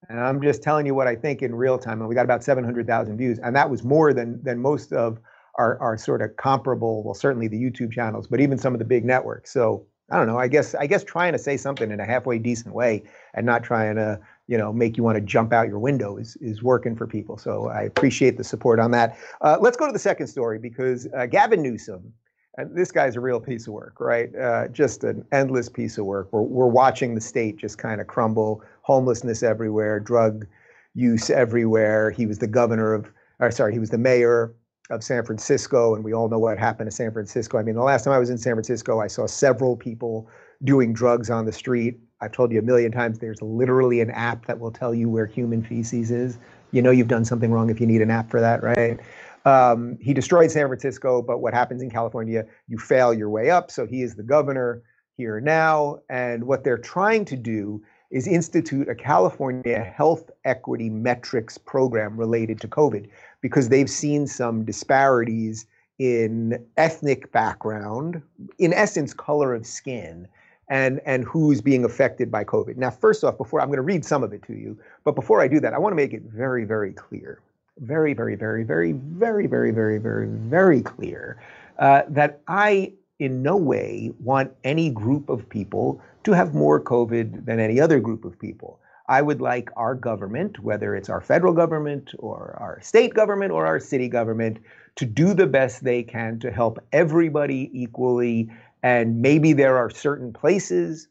And 0.09 0.21
I'm 0.21 0.43
just 0.43 0.63
telling 0.63 0.87
you 0.87 0.95
what 0.95 1.07
I 1.07 1.17
think 1.17 1.43
in 1.43 1.55
real 1.55 1.79
time. 1.79 2.01
And 2.01 2.09
we 2.09 2.15
got 2.15 2.25
about 2.25 2.43
700,000 2.43 3.17
views. 3.17 3.39
And 3.39 3.55
that 3.57 3.69
was 3.69 3.85
more 3.85 4.13
than, 4.13 4.43
than 4.43 4.59
most 4.59 4.93
of 4.93 5.19
are 5.57 5.79
are 5.81 5.97
sort 5.97 6.23
of 6.23 6.37
comparable. 6.37 7.03
Well, 7.03 7.15
certainly 7.15 7.49
the 7.49 7.61
YouTube 7.61 7.93
channels, 7.93 8.27
but 8.27 8.41
even 8.41 8.59
some 8.59 8.73
of 8.73 8.79
the 8.79 8.85
big 8.85 9.05
networks. 9.05 9.53
So 9.53 9.87
I 10.11 10.17
don't 10.17 10.27
know. 10.27 10.39
I 10.39 10.49
guess 10.49 10.75
I 10.75 10.87
guess 10.87 11.05
trying 11.05 11.33
to 11.33 11.39
say 11.39 11.57
something 11.57 11.91
in 11.91 12.01
a 12.01 12.05
halfway 12.05 12.39
decent 12.39 12.75
way 12.75 13.03
and 13.35 13.47
not 13.47 13.63
trying 13.63 13.97
to 13.97 14.21
you 14.47 14.59
know 14.59 14.73
make 14.73 14.97
you 14.97 15.03
want 15.03 15.17
to 15.17 15.23
jump 15.23 15.53
out 15.53 15.69
your 15.69 15.79
window 15.79 16.17
is 16.17 16.37
is 16.41 16.63
working 16.63 16.97
for 16.97 17.07
people. 17.07 17.39
So 17.39 17.69
I 17.69 17.83
appreciate 17.83 18.37
the 18.37 18.45
support 18.45 18.79
on 18.79 18.91
that. 18.93 19.17
Uh, 19.41 19.59
let's 19.61 19.77
go 19.77 19.87
to 19.87 19.93
the 19.93 19.99
second 19.99 20.27
story 20.27 20.59
because 20.59 21.09
uh, 21.17 21.27
Gavin 21.27 21.63
Newsom. 21.63 22.13
And 22.59 22.77
this 22.77 22.93
guy's 22.93 23.17
a 23.17 23.21
real 23.21 23.41
piece 23.41 23.67
of 23.67 23.73
work, 23.73 23.99
right? 23.99 24.29
Uh, 24.37 24.69
just 24.69 25.05
an 25.05 25.25
endless 25.33 25.71
piece 25.71 25.97
of 25.97 26.05
work. 26.05 26.29
We're, 26.33 26.43
we're 26.43 26.67
watching 26.67 27.15
the 27.15 27.21
state 27.23 27.57
just 27.57 27.79
kind 27.79 27.99
of 27.99 28.09
crumble, 28.09 28.63
homelessness 28.83 29.43
everywhere, 29.43 29.99
drug 29.99 30.47
use 30.95 31.31
everywhere. 31.31 32.11
He 32.11 32.27
was 32.27 32.41
the 32.41 32.47
governor 32.47 32.93
of, 32.93 33.11
or 33.41 33.51
sorry, 33.51 33.73
he 33.73 33.79
was 33.79 33.89
the 33.89 33.97
mayor 33.97 34.53
of 34.91 35.03
San 35.03 35.25
Francisco, 35.25 35.95
and 35.95 36.05
we 36.05 36.13
all 36.13 36.29
know 36.29 36.39
what 36.39 36.59
happened 36.59 36.91
to 36.91 36.95
San 36.95 37.13
Francisco. 37.13 37.59
I 37.59 37.63
mean, 37.63 37.75
the 37.75 37.83
last 37.83 38.05
time 38.05 38.13
I 38.13 38.19
was 38.19 38.31
in 38.31 38.39
San 38.39 38.55
Francisco, 38.55 39.01
I 39.01 39.07
saw 39.07 39.27
several 39.27 39.77
people 39.77 40.29
doing 40.65 40.93
drugs 40.93 41.31
on 41.31 41.45
the 41.45 41.53
street. 41.53 41.99
I've 42.21 42.33
told 42.33 42.53
you 42.53 42.59
a 42.59 42.63
million 42.63 42.93
times 42.93 43.19
there's 43.19 43.41
literally 43.43 44.01
an 44.01 44.11
app 44.11 44.47
that 44.47 44.61
will 44.61 44.71
tell 44.71 44.95
you 44.95 45.09
where 45.09 45.27
human 45.27 45.63
feces 45.63 46.11
is. 46.11 46.39
You 46.73 46.83
know 46.83 46.91
you've 46.91 47.09
done 47.09 47.25
something 47.25 47.51
wrong 47.51 47.71
if 47.71 47.81
you 47.81 47.87
need 47.87 48.01
an 48.01 48.11
app 48.11 48.31
for 48.31 48.41
that, 48.41 48.63
right? 48.63 48.99
Um, 49.45 49.99
he 50.01 50.15
destroyed 50.15 50.51
San 50.51 50.69
Francisco, 50.69 51.21
but 51.21 51.41
what 51.41 51.53
happens 51.53 51.83
in 51.83 51.91
California, 51.91 52.45
you 52.69 52.79
fail 52.79 53.13
your 53.13 53.29
way 53.29 53.51
up. 53.51 53.71
So 53.71 53.87
he 53.87 54.03
is 54.03 54.15
the 54.15 54.23
governor 54.23 54.83
here 55.17 55.41
now. 55.41 55.99
And 56.09 56.45
what 56.45 56.65
they're 56.65 56.79
trying 56.79 57.25
to 57.27 57.37
do 57.37 57.83
is 58.11 58.27
institute 58.27 58.89
a 58.89 58.95
California 58.95 59.81
health 59.81 60.31
equity 60.45 60.91
metrics 60.91 61.59
program 61.59 62.17
related 62.17 62.61
to 62.61 62.69
COVID 62.69 63.09
because 63.43 63.69
they've 63.69 63.91
seen 63.91 64.27
some 64.27 64.65
disparities 64.65 65.67
in 65.99 66.65
ethnic 66.79 67.31
background, 67.33 68.23
in 68.59 68.73
essence, 68.73 69.13
color 69.13 69.55
of 69.55 69.67
skin, 69.67 70.27
and, 70.69 71.01
and 71.05 71.25
who's 71.25 71.61
being 71.61 71.85
affected 71.85 72.31
by 72.31 72.45
COVID. 72.45 72.77
Now, 72.77 72.91
first 72.91 73.23
off, 73.25 73.37
before 73.37 73.61
I'm 73.61 73.67
going 73.67 73.77
to 73.77 73.83
read 73.83 74.05
some 74.05 74.23
of 74.23 74.33
it 74.33 74.43
to 74.45 74.55
you, 74.55 74.79
but 75.05 75.15
before 75.15 75.43
I 75.43 75.49
do 75.49 75.61
that, 75.61 75.75
I 75.75 75.79
want 75.79 75.93
to 75.93 75.97
make 75.97 76.15
it 76.15 76.23
very, 76.23 76.65
very 76.65 76.93
clear, 76.93 77.41
very, 77.79 78.15
very, 78.15 78.37
very, 78.37 78.65
very, 78.65 78.93
very, 78.93 79.47
very, 79.47 79.71
very, 79.71 79.99
very, 79.99 80.27
very 80.27 80.81
clear 80.81 81.43
uh, 81.79 82.03
that 82.09 82.41
I 82.49 82.93
in 83.19 83.43
no 83.43 83.57
way 83.57 84.13
want 84.19 84.53
any 84.65 84.91
group 84.91 85.29
of 85.29 85.49
people 85.49 86.01
to 86.25 86.33
have 86.33 86.55
more 86.55 86.81
COVID 86.81 87.45
than 87.45 87.61
any 87.61 87.81
other 87.81 88.01
group 88.01 88.25
of 88.25 88.39
people. 88.39 88.81
I 89.13 89.21
would 89.21 89.43
like 89.43 89.69
our 89.77 89.95
government, 89.95 90.61
whether 90.61 90.97
it's 90.97 91.11
our 91.11 91.21
federal 91.21 91.53
government 91.53 92.15
or 92.19 92.57
our 92.59 92.81
state 92.81 93.13
government 93.13 93.53
or 93.53 93.67
our 93.67 93.79
city 93.79 94.09
government, 94.09 94.59
to 94.97 95.05
do 95.05 95.35
the 95.35 95.47
best 95.47 95.85
they 95.85 96.03
can 96.03 96.39
to 96.39 96.51
help 96.51 96.79
everybody 96.95 97.71
equally. 97.75 98.51
And 98.83 99.21
maybe 99.21 99.53
there 99.53 99.77
are 99.77 99.91
certain 99.91 100.33
places 100.33 101.09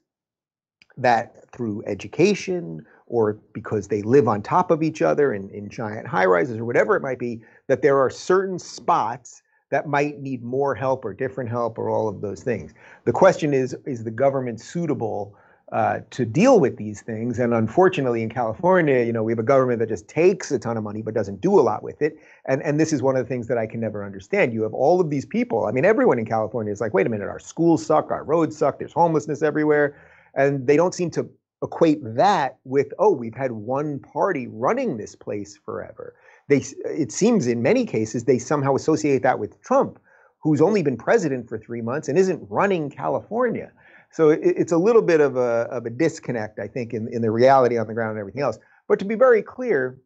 that 0.98 1.48
through 1.52 1.84
education 1.86 2.88
or 3.06 3.34
because 3.54 3.88
they 3.88 4.02
live 4.02 4.28
on 4.28 4.42
top 4.42 4.72
of 4.72 4.82
each 4.82 5.04
other 5.04 5.32
in, 5.32 5.48
in 5.52 5.70
giant 5.70 6.08
high 6.08 6.26
rises 6.26 6.58
or 6.58 6.66
whatever 6.66 6.96
it 6.96 7.04
might 7.04 7.20
be, 7.20 7.44
that 7.68 7.84
there 7.84 8.00
are 8.00 8.10
certain 8.10 8.58
spots 8.58 9.44
that 9.70 9.88
might 9.88 10.20
need 10.20 10.42
more 10.42 10.74
help 10.74 11.06
or 11.06 11.14
different 11.14 11.52
help 11.52 11.78
or 11.78 11.88
all 11.88 12.08
of 12.08 12.20
those 12.20 12.42
things. 12.42 12.74
The 13.06 13.12
question 13.12 13.54
is, 13.54 13.76
is 13.86 14.04
the 14.04 14.10
government 14.10 14.60
suitable 14.60 15.36
uh, 15.72 16.00
to 16.10 16.26
deal 16.26 16.60
with 16.60 16.76
these 16.76 17.02
things. 17.02 17.40
And 17.40 17.54
unfortunately, 17.54 18.22
in 18.22 18.30
California, 18.30 19.06
you 19.06 19.14
know, 19.14 19.24
we 19.24 19.32
have 19.32 19.40
a 19.40 19.44
government 19.44 19.80
that 19.80 19.88
just 19.88 20.08
takes 20.08 20.52
a 20.52 20.60
ton 20.60 20.76
of 20.76 20.84
money 20.84 21.02
but 21.02 21.14
doesn't 21.14 21.40
do 21.40 21.58
a 21.58 21.62
lot 21.62 21.82
with 21.82 22.02
it. 22.02 22.18
And 22.46 22.62
and 22.64 22.80
this 22.80 22.92
is 22.92 23.02
one 23.02 23.16
of 23.16 23.24
the 23.24 23.30
things 23.30 23.48
that 23.48 23.58
I 23.58 23.68
can 23.68 23.80
never 23.80 24.04
understand. 24.04 24.54
You 24.54 24.64
have 24.64 24.74
all 24.74 25.00
of 25.00 25.10
these 25.10 25.26
people. 25.26 25.66
I 25.66 25.72
mean, 25.72 25.86
everyone 25.86 26.20
in 26.20 26.26
California 26.26 26.74
is 26.74 26.82
like, 26.82 26.94
wait 26.94 27.08
a 27.08 27.10
minute, 27.10 27.30
our 27.30 27.40
schools 27.40 27.86
suck, 27.86 28.12
our 28.12 28.24
roads 28.24 28.58
suck, 28.58 28.80
there's 28.80 28.92
homelessness 28.92 29.42
everywhere, 29.42 29.96
and 30.36 30.68
they 30.68 30.76
don't 30.76 30.94
seem 30.94 31.10
to 31.12 31.30
equate 31.64 32.00
that 32.04 32.58
with 32.66 32.92
oh, 33.00 33.12
we've 33.12 33.36
had 33.36 33.54
one 33.54 34.00
party 34.00 34.48
running 34.48 34.98
this 34.98 35.16
place 35.16 35.58
forever. 35.64 36.16
They 36.50 36.66
it 36.84 37.14
seems 37.14 37.48
in 37.48 37.62
many 37.62 37.86
cases 37.86 38.26
they 38.26 38.40
somehow 38.40 38.76
associate 38.76 39.24
that 39.24 39.40
with 39.40 39.62
Trump, 39.62 40.00
who's 40.40 40.60
only 40.60 40.84
been 40.84 40.98
president 40.98 41.48
for 41.48 41.58
three 41.58 41.82
months 41.82 42.10
and 42.10 42.18
isn't 42.18 42.46
running 42.50 42.90
California. 42.90 43.72
So 44.12 44.30
it, 44.30 44.40
it's 44.44 44.72
a 44.72 44.78
little 44.78 45.02
bit 45.02 45.22
of 45.22 45.38
a, 45.38 45.68
of 45.72 45.86
a 45.86 45.90
disconnect, 45.90 46.60
I 46.60 46.68
think, 46.68 46.94
in, 46.94 47.08
in 47.12 47.22
the 47.22 47.32
reality 47.32 47.78
on 47.78 47.88
the 47.88 47.94
ground 47.94 48.12
and 48.12 48.20
everything 48.20 48.42
else. 48.42 48.60
But 48.88 49.00
to 49.00 49.06
be 49.06 49.16
very 49.16 49.42
clear, 49.42 49.98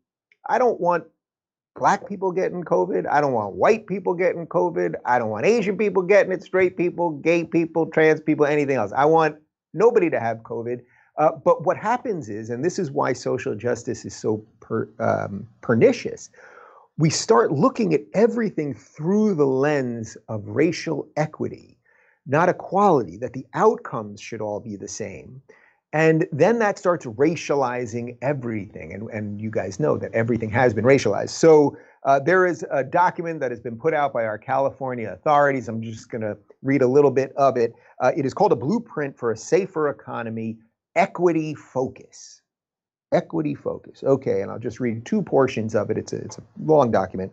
I 0.47 0.59
don't 0.59 0.79
want 0.79 1.05
black 1.75 2.07
people 2.07 2.31
getting 2.31 2.63
COVID. 2.63 3.05
I 3.09 3.19
don't 3.19 3.33
want 3.33 3.55
white 3.55 3.87
people 3.87 4.13
getting 4.13 4.47
COVID. 4.47 4.95
I 5.05 5.19
don't 5.19 5.29
want 5.29 5.45
Asian 5.45 5.77
people 5.77 6.03
getting 6.03 6.31
it, 6.31 6.43
straight 6.43 6.77
people, 6.77 7.11
gay 7.11 7.43
people, 7.43 7.87
trans 7.87 8.21
people, 8.21 8.45
anything 8.45 8.77
else. 8.77 8.91
I 8.95 9.05
want 9.05 9.37
nobody 9.73 10.09
to 10.09 10.19
have 10.19 10.37
COVID. 10.37 10.81
Uh, 11.17 11.31
but 11.43 11.65
what 11.65 11.77
happens 11.77 12.29
is, 12.29 12.49
and 12.49 12.63
this 12.63 12.77
is 12.77 12.91
why 12.91 13.13
social 13.13 13.55
justice 13.55 14.05
is 14.05 14.15
so 14.15 14.45
per, 14.59 14.89
um, 14.99 15.47
pernicious, 15.61 16.29
we 16.97 17.09
start 17.09 17.51
looking 17.51 17.93
at 17.93 18.01
everything 18.13 18.73
through 18.73 19.33
the 19.35 19.45
lens 19.45 20.15
of 20.29 20.43
racial 20.45 21.07
equity 21.17 21.74
not 22.25 22.49
equality, 22.49 23.17
that 23.17 23.33
the 23.33 23.45
outcomes 23.53 24.19
should 24.19 24.41
all 24.41 24.59
be 24.59 24.75
the 24.75 24.88
same. 24.88 25.41
And 25.93 26.27
then 26.31 26.59
that 26.59 26.77
starts 26.77 27.05
racializing 27.05 28.17
everything. 28.21 28.93
And, 28.93 29.09
and 29.11 29.39
you 29.39 29.49
guys 29.49 29.79
know 29.79 29.97
that 29.97 30.13
everything 30.13 30.49
has 30.49 30.73
been 30.73 30.83
racialized. 30.83 31.29
So 31.29 31.77
uh, 32.03 32.19
there 32.19 32.45
is 32.45 32.65
a 32.69 32.83
document 32.83 33.39
that 33.39 33.49
has 33.49 33.61
been 33.61 33.77
put 33.77 33.93
out 33.93 34.11
by 34.11 34.25
our 34.25 34.38
California 34.38 35.09
authorities. 35.09 35.69
I'm 35.69 35.81
just 35.81 36.09
going 36.09 36.21
to 36.21 36.38
read 36.61 36.81
a 36.81 36.88
little 36.88 37.11
bit 37.11 37.31
of 37.38 37.55
it. 37.55 37.73
Uh, 38.01 38.11
it 38.15 38.25
is 38.25 38.33
called 38.33 38.51
A 38.51 38.57
Blueprint 38.57 39.17
for 39.17 39.31
a 39.31 39.38
Safer 39.38 39.89
Economy 39.89 40.57
Equity 40.95 41.55
Focus. 41.55 42.41
Equity 43.11 43.55
Focus. 43.55 44.03
Okay, 44.03 44.41
and 44.41 44.51
I'll 44.51 44.59
just 44.59 44.81
read 44.81 45.05
two 45.05 45.21
portions 45.21 45.75
of 45.75 45.89
it. 45.89 45.97
It's 45.97 46.11
a, 46.11 46.17
it's 46.17 46.38
a 46.38 46.43
long 46.59 46.91
document. 46.91 47.31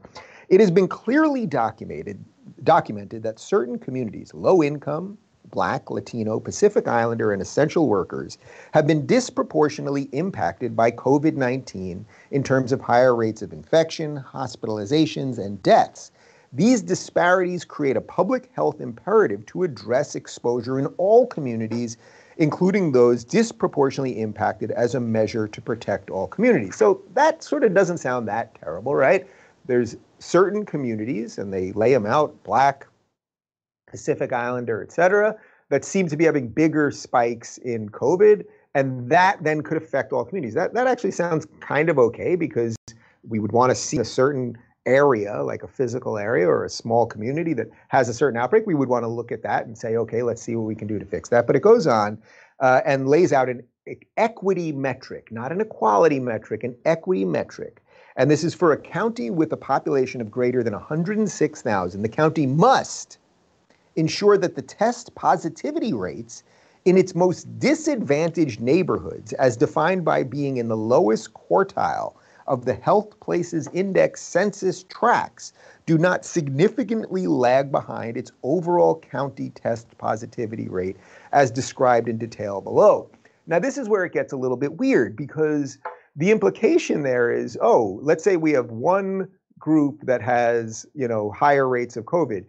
It 0.52 0.60
has 0.60 0.70
been 0.70 0.86
clearly 0.86 1.46
documented 1.46 2.22
documented 2.62 3.22
that 3.22 3.38
certain 3.38 3.78
communities, 3.78 4.34
low 4.34 4.62
income, 4.62 5.16
Black, 5.50 5.90
Latino, 5.90 6.38
Pacific 6.38 6.86
Islander, 6.86 7.32
and 7.32 7.40
essential 7.40 7.88
workers, 7.88 8.36
have 8.74 8.86
been 8.86 9.06
disproportionately 9.06 10.10
impacted 10.12 10.76
by 10.76 10.90
COVID 10.90 11.36
19 11.36 12.04
in 12.32 12.42
terms 12.42 12.70
of 12.70 12.82
higher 12.82 13.16
rates 13.16 13.40
of 13.40 13.54
infection, 13.54 14.22
hospitalizations, 14.30 15.38
and 15.38 15.62
deaths 15.62 16.12
These 16.52 16.82
disparities 16.82 17.64
create 17.64 17.96
a 17.96 18.02
public 18.02 18.50
health 18.52 18.78
imperative 18.82 19.46
to 19.46 19.62
address 19.62 20.14
exposure 20.14 20.78
in 20.78 20.84
all 20.98 21.26
communities, 21.26 21.96
including 22.36 22.92
those 22.92 23.24
disproportionately 23.24 24.20
impacted 24.20 24.70
as 24.72 24.94
a 24.94 25.00
measure 25.00 25.48
to 25.48 25.62
protect 25.62 26.10
all 26.10 26.26
communities. 26.26 26.76
So 26.76 27.00
that 27.14 27.42
sort 27.42 27.64
of 27.64 27.72
doesn't 27.72 27.98
sound 27.98 28.28
that 28.28 28.54
terrible, 28.54 28.94
right? 28.94 29.26
There's 29.64 29.96
certain 30.22 30.64
communities, 30.64 31.38
and 31.38 31.52
they 31.52 31.72
lay 31.72 31.92
them 31.92 32.06
out 32.06 32.42
black, 32.44 32.86
Pacific 33.86 34.32
Islander, 34.32 34.82
et 34.82 34.92
cetera, 34.92 35.36
that 35.68 35.84
seem 35.84 36.08
to 36.08 36.16
be 36.16 36.24
having 36.24 36.48
bigger 36.48 36.90
spikes 36.90 37.58
in 37.58 37.88
COVID. 37.90 38.44
And 38.74 39.10
that 39.10 39.42
then 39.42 39.62
could 39.62 39.76
affect 39.76 40.12
all 40.12 40.24
communities. 40.24 40.54
That, 40.54 40.72
that 40.74 40.86
actually 40.86 41.10
sounds 41.10 41.46
kind 41.60 41.90
of 41.90 41.98
okay 41.98 42.36
because 42.36 42.74
we 43.28 43.38
would 43.38 43.52
want 43.52 43.70
to 43.70 43.74
see 43.74 43.98
a 43.98 44.04
certain 44.04 44.56
area, 44.86 45.42
like 45.42 45.62
a 45.62 45.68
physical 45.68 46.18
area 46.18 46.48
or 46.48 46.64
a 46.64 46.70
small 46.70 47.06
community 47.06 47.52
that 47.54 47.68
has 47.88 48.08
a 48.08 48.14
certain 48.14 48.40
outbreak, 48.40 48.66
we 48.66 48.74
would 48.74 48.88
want 48.88 49.04
to 49.04 49.08
look 49.08 49.30
at 49.30 49.42
that 49.42 49.66
and 49.66 49.76
say, 49.76 49.96
okay, 49.96 50.22
let's 50.22 50.42
see 50.42 50.56
what 50.56 50.66
we 50.66 50.74
can 50.74 50.88
do 50.88 50.98
to 50.98 51.04
fix 51.04 51.28
that. 51.28 51.46
But 51.46 51.54
it 51.54 51.62
goes 51.62 51.86
on 51.86 52.18
uh, 52.60 52.80
and 52.84 53.08
lays 53.08 53.32
out 53.32 53.48
an 53.48 53.62
equity 54.16 54.72
metric, 54.72 55.30
not 55.30 55.52
an 55.52 55.60
equality 55.60 56.18
metric, 56.18 56.64
an 56.64 56.74
equity 56.84 57.24
metric. 57.24 57.81
And 58.16 58.30
this 58.30 58.44
is 58.44 58.54
for 58.54 58.72
a 58.72 58.76
county 58.76 59.30
with 59.30 59.52
a 59.52 59.56
population 59.56 60.20
of 60.20 60.30
greater 60.30 60.62
than 60.62 60.74
106,000. 60.74 62.02
The 62.02 62.08
county 62.08 62.46
must 62.46 63.18
ensure 63.96 64.36
that 64.38 64.54
the 64.54 64.62
test 64.62 65.14
positivity 65.14 65.92
rates 65.92 66.42
in 66.84 66.96
its 66.96 67.14
most 67.14 67.58
disadvantaged 67.58 68.60
neighborhoods, 68.60 69.32
as 69.34 69.56
defined 69.56 70.04
by 70.04 70.22
being 70.24 70.56
in 70.56 70.68
the 70.68 70.76
lowest 70.76 71.32
quartile 71.32 72.14
of 72.48 72.64
the 72.64 72.74
Healthy 72.74 73.12
Places 73.20 73.68
Index 73.72 74.20
census 74.20 74.82
tracts, 74.82 75.52
do 75.86 75.96
not 75.96 76.24
significantly 76.24 77.26
lag 77.26 77.70
behind 77.70 78.16
its 78.16 78.32
overall 78.42 78.98
county 78.98 79.50
test 79.50 79.96
positivity 79.98 80.68
rate 80.68 80.96
as 81.32 81.50
described 81.50 82.08
in 82.08 82.18
detail 82.18 82.60
below. 82.60 83.08
Now, 83.46 83.58
this 83.58 83.78
is 83.78 83.88
where 83.88 84.04
it 84.04 84.12
gets 84.12 84.32
a 84.32 84.36
little 84.36 84.56
bit 84.56 84.78
weird 84.78 85.16
because 85.16 85.78
the 86.16 86.30
implication 86.30 87.02
there 87.02 87.32
is 87.32 87.58
oh, 87.60 87.98
let's 88.02 88.24
say 88.24 88.36
we 88.36 88.52
have 88.52 88.70
one 88.70 89.28
group 89.58 90.00
that 90.02 90.20
has 90.22 90.86
you 90.94 91.08
know 91.08 91.30
higher 91.30 91.68
rates 91.68 91.96
of 91.96 92.04
COVID, 92.04 92.44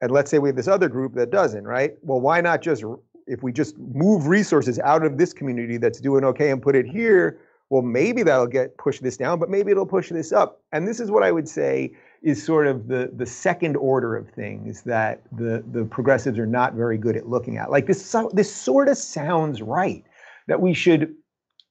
and 0.00 0.10
let's 0.10 0.30
say 0.30 0.38
we 0.38 0.48
have 0.48 0.56
this 0.56 0.68
other 0.68 0.88
group 0.88 1.14
that 1.14 1.30
doesn't, 1.30 1.64
right? 1.64 1.94
Well, 2.02 2.20
why 2.20 2.40
not 2.40 2.62
just 2.62 2.84
if 3.26 3.42
we 3.42 3.52
just 3.52 3.78
move 3.78 4.26
resources 4.26 4.78
out 4.78 5.04
of 5.04 5.18
this 5.18 5.32
community 5.32 5.76
that's 5.76 6.00
doing 6.00 6.24
okay 6.24 6.50
and 6.50 6.62
put 6.62 6.74
it 6.74 6.86
here, 6.86 7.38
well, 7.70 7.82
maybe 7.82 8.22
that'll 8.22 8.46
get 8.46 8.76
push 8.78 9.00
this 9.00 9.16
down, 9.16 9.38
but 9.38 9.50
maybe 9.50 9.70
it'll 9.70 9.86
push 9.86 10.08
this 10.08 10.32
up. 10.32 10.62
And 10.72 10.88
this 10.88 11.00
is 11.00 11.10
what 11.10 11.22
I 11.22 11.30
would 11.30 11.48
say 11.48 11.92
is 12.22 12.44
sort 12.44 12.66
of 12.66 12.88
the 12.88 13.12
the 13.14 13.26
second 13.26 13.76
order 13.76 14.16
of 14.16 14.28
things 14.30 14.82
that 14.82 15.22
the 15.32 15.62
the 15.70 15.84
progressives 15.84 16.38
are 16.38 16.46
not 16.46 16.74
very 16.74 16.98
good 16.98 17.16
at 17.16 17.28
looking 17.28 17.58
at. 17.58 17.70
Like 17.70 17.86
this 17.86 18.16
this 18.32 18.52
sort 18.52 18.88
of 18.88 18.96
sounds 18.96 19.62
right 19.62 20.04
that 20.46 20.60
we 20.60 20.72
should 20.72 21.14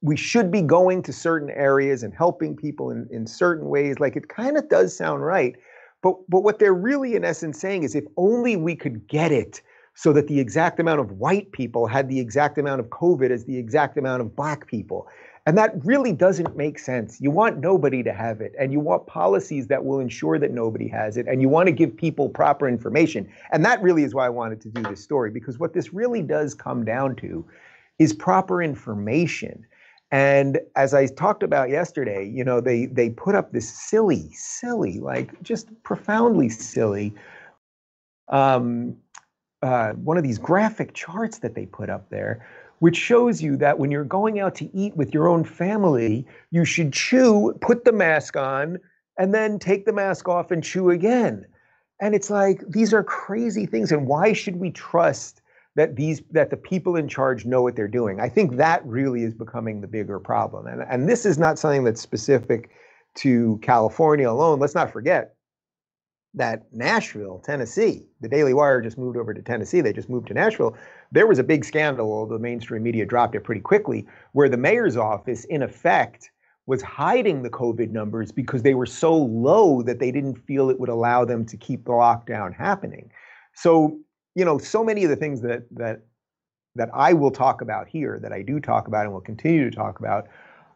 we 0.02 0.16
should 0.16 0.52
be 0.52 0.62
going 0.62 1.02
to 1.04 1.14
certain 1.14 1.50
areas 1.50 2.04
and 2.04 2.14
helping 2.14 2.56
people 2.56 2.92
in, 2.92 3.08
in 3.12 3.26
certain 3.26 3.68
ways. 3.68 4.00
Like 4.00 4.16
it 4.16 4.30
kind 4.30 4.58
of 4.58 4.70
does 4.70 4.96
sound 4.96 5.26
right. 5.26 5.56
But 6.04 6.16
but 6.30 6.42
what 6.42 6.60
they're 6.60 6.74
really 6.74 7.16
in 7.16 7.26
essence 7.26 7.60
saying 7.60 7.84
is 7.84 7.96
if 7.96 8.06
only 8.18 8.56
we 8.56 8.76
could 8.76 9.08
get 9.08 9.32
it 9.32 9.62
so 9.96 10.14
that 10.14 10.28
the 10.28 10.40
exact 10.40 10.80
amount 10.80 11.00
of 11.00 11.14
white 11.14 11.52
people 11.52 11.88
had 11.88 12.08
the 12.08 12.20
exact 12.20 12.60
amount 12.60 12.80
of 12.80 12.88
COVID 12.88 13.32
as 13.32 13.46
the 13.46 13.58
exact 13.58 13.98
amount 13.98 14.22
of 14.22 14.36
black 14.36 14.68
people. 14.68 15.08
And 15.48 15.58
that 15.58 15.74
really 15.84 16.12
doesn't 16.12 16.56
make 16.56 16.78
sense. 16.78 17.20
You 17.20 17.32
want 17.32 17.60
nobody 17.60 18.04
to 18.04 18.14
have 18.14 18.42
it, 18.42 18.54
and 18.60 18.72
you 18.72 18.80
want 18.82 19.08
policies 19.08 19.68
that 19.68 19.86
will 19.86 20.00
ensure 20.00 20.38
that 20.38 20.52
nobody 20.52 20.90
has 20.90 21.16
it, 21.18 21.26
and 21.26 21.42
you 21.42 21.50
want 21.50 21.68
to 21.68 21.72
give 21.72 21.96
people 21.96 22.30
proper 22.30 22.68
information. 22.68 23.28
And 23.52 23.66
that 23.66 23.82
really 23.82 24.04
is 24.04 24.14
why 24.14 24.26
I 24.28 24.30
wanted 24.30 24.60
to 24.62 24.70
do 24.70 24.84
this 24.84 25.02
story, 25.02 25.32
because 25.32 25.58
what 25.58 25.74
this 25.74 25.94
really 25.94 26.22
does 26.22 26.54
come 26.54 26.84
down 26.84 27.16
to 27.16 27.44
is 27.98 28.14
proper 28.14 28.62
information. 28.62 29.66
And 30.10 30.60
as 30.76 30.94
I 30.94 31.08
talked 31.08 31.44
about 31.44 31.70
yesterday, 31.70 32.26
you 32.26 32.44
know, 32.44 32.62
they 32.62 32.86
they 32.86 33.10
put 33.10 33.36
up 33.36 33.52
this 33.52 33.70
silly, 33.70 34.30
silly, 34.32 35.00
like 35.00 35.42
just 35.44 35.68
profoundly 35.84 36.50
silly, 36.50 37.14
um, 38.30 38.96
uh, 39.62 39.94
one 39.94 40.18
of 40.18 40.24
these 40.24 40.38
graphic 40.38 40.94
charts 40.94 41.40
that 41.40 41.56
they 41.56 41.66
put 41.66 41.90
up 41.90 42.10
there 42.10 42.46
which 42.80 42.96
shows 42.96 43.42
you 43.42 43.58
that 43.58 43.80
when 43.80 43.92
you're 43.92 44.04
going 44.04 44.40
out 44.40 44.56
to 44.56 44.76
eat 44.76 44.96
with 44.96 45.14
your 45.14 45.28
own 45.28 45.44
family, 45.44 46.26
you 46.52 46.66
should 46.66 46.94
chew, 46.94 47.54
put 47.62 47.86
the 47.86 47.92
mask 47.92 48.36
on, 48.36 48.80
and 49.18 49.34
then 49.34 49.58
take 49.58 49.86
the 49.86 49.94
mask 49.94 50.28
off 50.28 50.52
and 50.52 50.64
chew 50.64 50.90
again. 50.90 51.46
And 52.00 52.14
it's 52.14 52.30
like 52.30 52.62
these 52.70 52.94
are 52.94 53.04
crazy 53.04 53.66
things. 53.66 53.92
And 53.92 54.06
why 54.06 54.34
should 54.34 54.58
we 54.58 54.70
trust 54.72 55.42
that 55.78 55.96
these 55.96 56.22
that 56.32 56.50
the 56.50 56.58
people 56.58 56.96
in 56.96 57.08
charge 57.08 57.46
know 57.46 57.62
what 57.62 57.76
they're 57.76 57.88
doing? 57.88 58.20
I 58.20 58.28
think 58.28 58.58
that 58.58 58.86
really 58.86 59.24
is 59.24 59.34
becoming 59.34 59.80
the 59.80 59.88
bigger 59.88 60.20
problem. 60.20 60.66
And, 60.68 60.82
and 60.90 61.08
this 61.08 61.26
is 61.26 61.38
not 61.38 61.58
something 61.58 61.84
that's 61.84 62.02
specific 62.02 62.72
to 63.18 63.60
California 63.62 64.30
alone. 64.30 64.60
Let's 64.60 64.76
not 64.76 64.92
forget 64.92 65.36
that 66.34 66.64
Nashville, 66.74 67.40
Tennessee, 67.40 68.08
the 68.22 68.28
Daily 68.28 68.54
Wire 68.54 68.82
just 68.82 68.98
moved 68.98 69.18
over 69.18 69.34
to 69.34 69.42
Tennessee. 69.42 69.82
They 69.82 69.94
just 69.94 70.10
moved 70.10 70.28
to 70.28 70.34
Nashville. 70.34 70.76
There 71.12 71.28
was 71.28 71.40
a 71.40 71.44
big 71.44 71.64
scandal, 71.64 72.12
although 72.12 72.36
the 72.36 72.42
mainstream 72.42 72.84
media 72.84 73.06
dropped 73.06 73.36
it 73.36 73.44
pretty 73.44 73.62
quickly, 73.62 74.06
where 74.34 74.50
the 74.50 74.58
mayor's 74.58 74.98
office, 74.98 75.46
in 75.46 75.62
effect, 75.62 76.32
was 76.66 76.82
hiding 76.82 77.44
the 77.44 77.50
COVID 77.50 77.92
numbers 77.92 78.32
because 78.32 78.64
they 78.64 78.74
were 78.74 78.86
so 78.86 79.16
low 79.16 79.82
that 79.84 80.00
they 80.00 80.12
didn't 80.12 80.36
feel 80.36 80.70
it 80.70 80.80
would 80.80 80.90
allow 80.90 81.24
them 81.24 81.46
to 81.46 81.56
keep 81.56 81.86
the 81.86 81.92
lockdown 81.92 82.54
happening. 82.54 83.10
So, 83.54 84.00
you 84.38 84.46
know, 84.46 84.60
so 84.60 84.84
many 84.84 85.04
of 85.04 85.10
the 85.10 85.16
things 85.16 85.42
that 85.42 85.64
that 85.72 86.02
that 86.76 86.90
I 86.94 87.12
will 87.12 87.32
talk 87.32 87.62
about 87.62 87.88
here, 87.88 88.20
that 88.22 88.32
I 88.32 88.44
do 88.44 88.60
talk 88.60 88.88
about 88.88 89.06
and 89.06 89.12
will 89.12 89.20
continue 89.20 89.68
to 89.68 89.76
talk 89.76 89.98
about, 89.98 90.28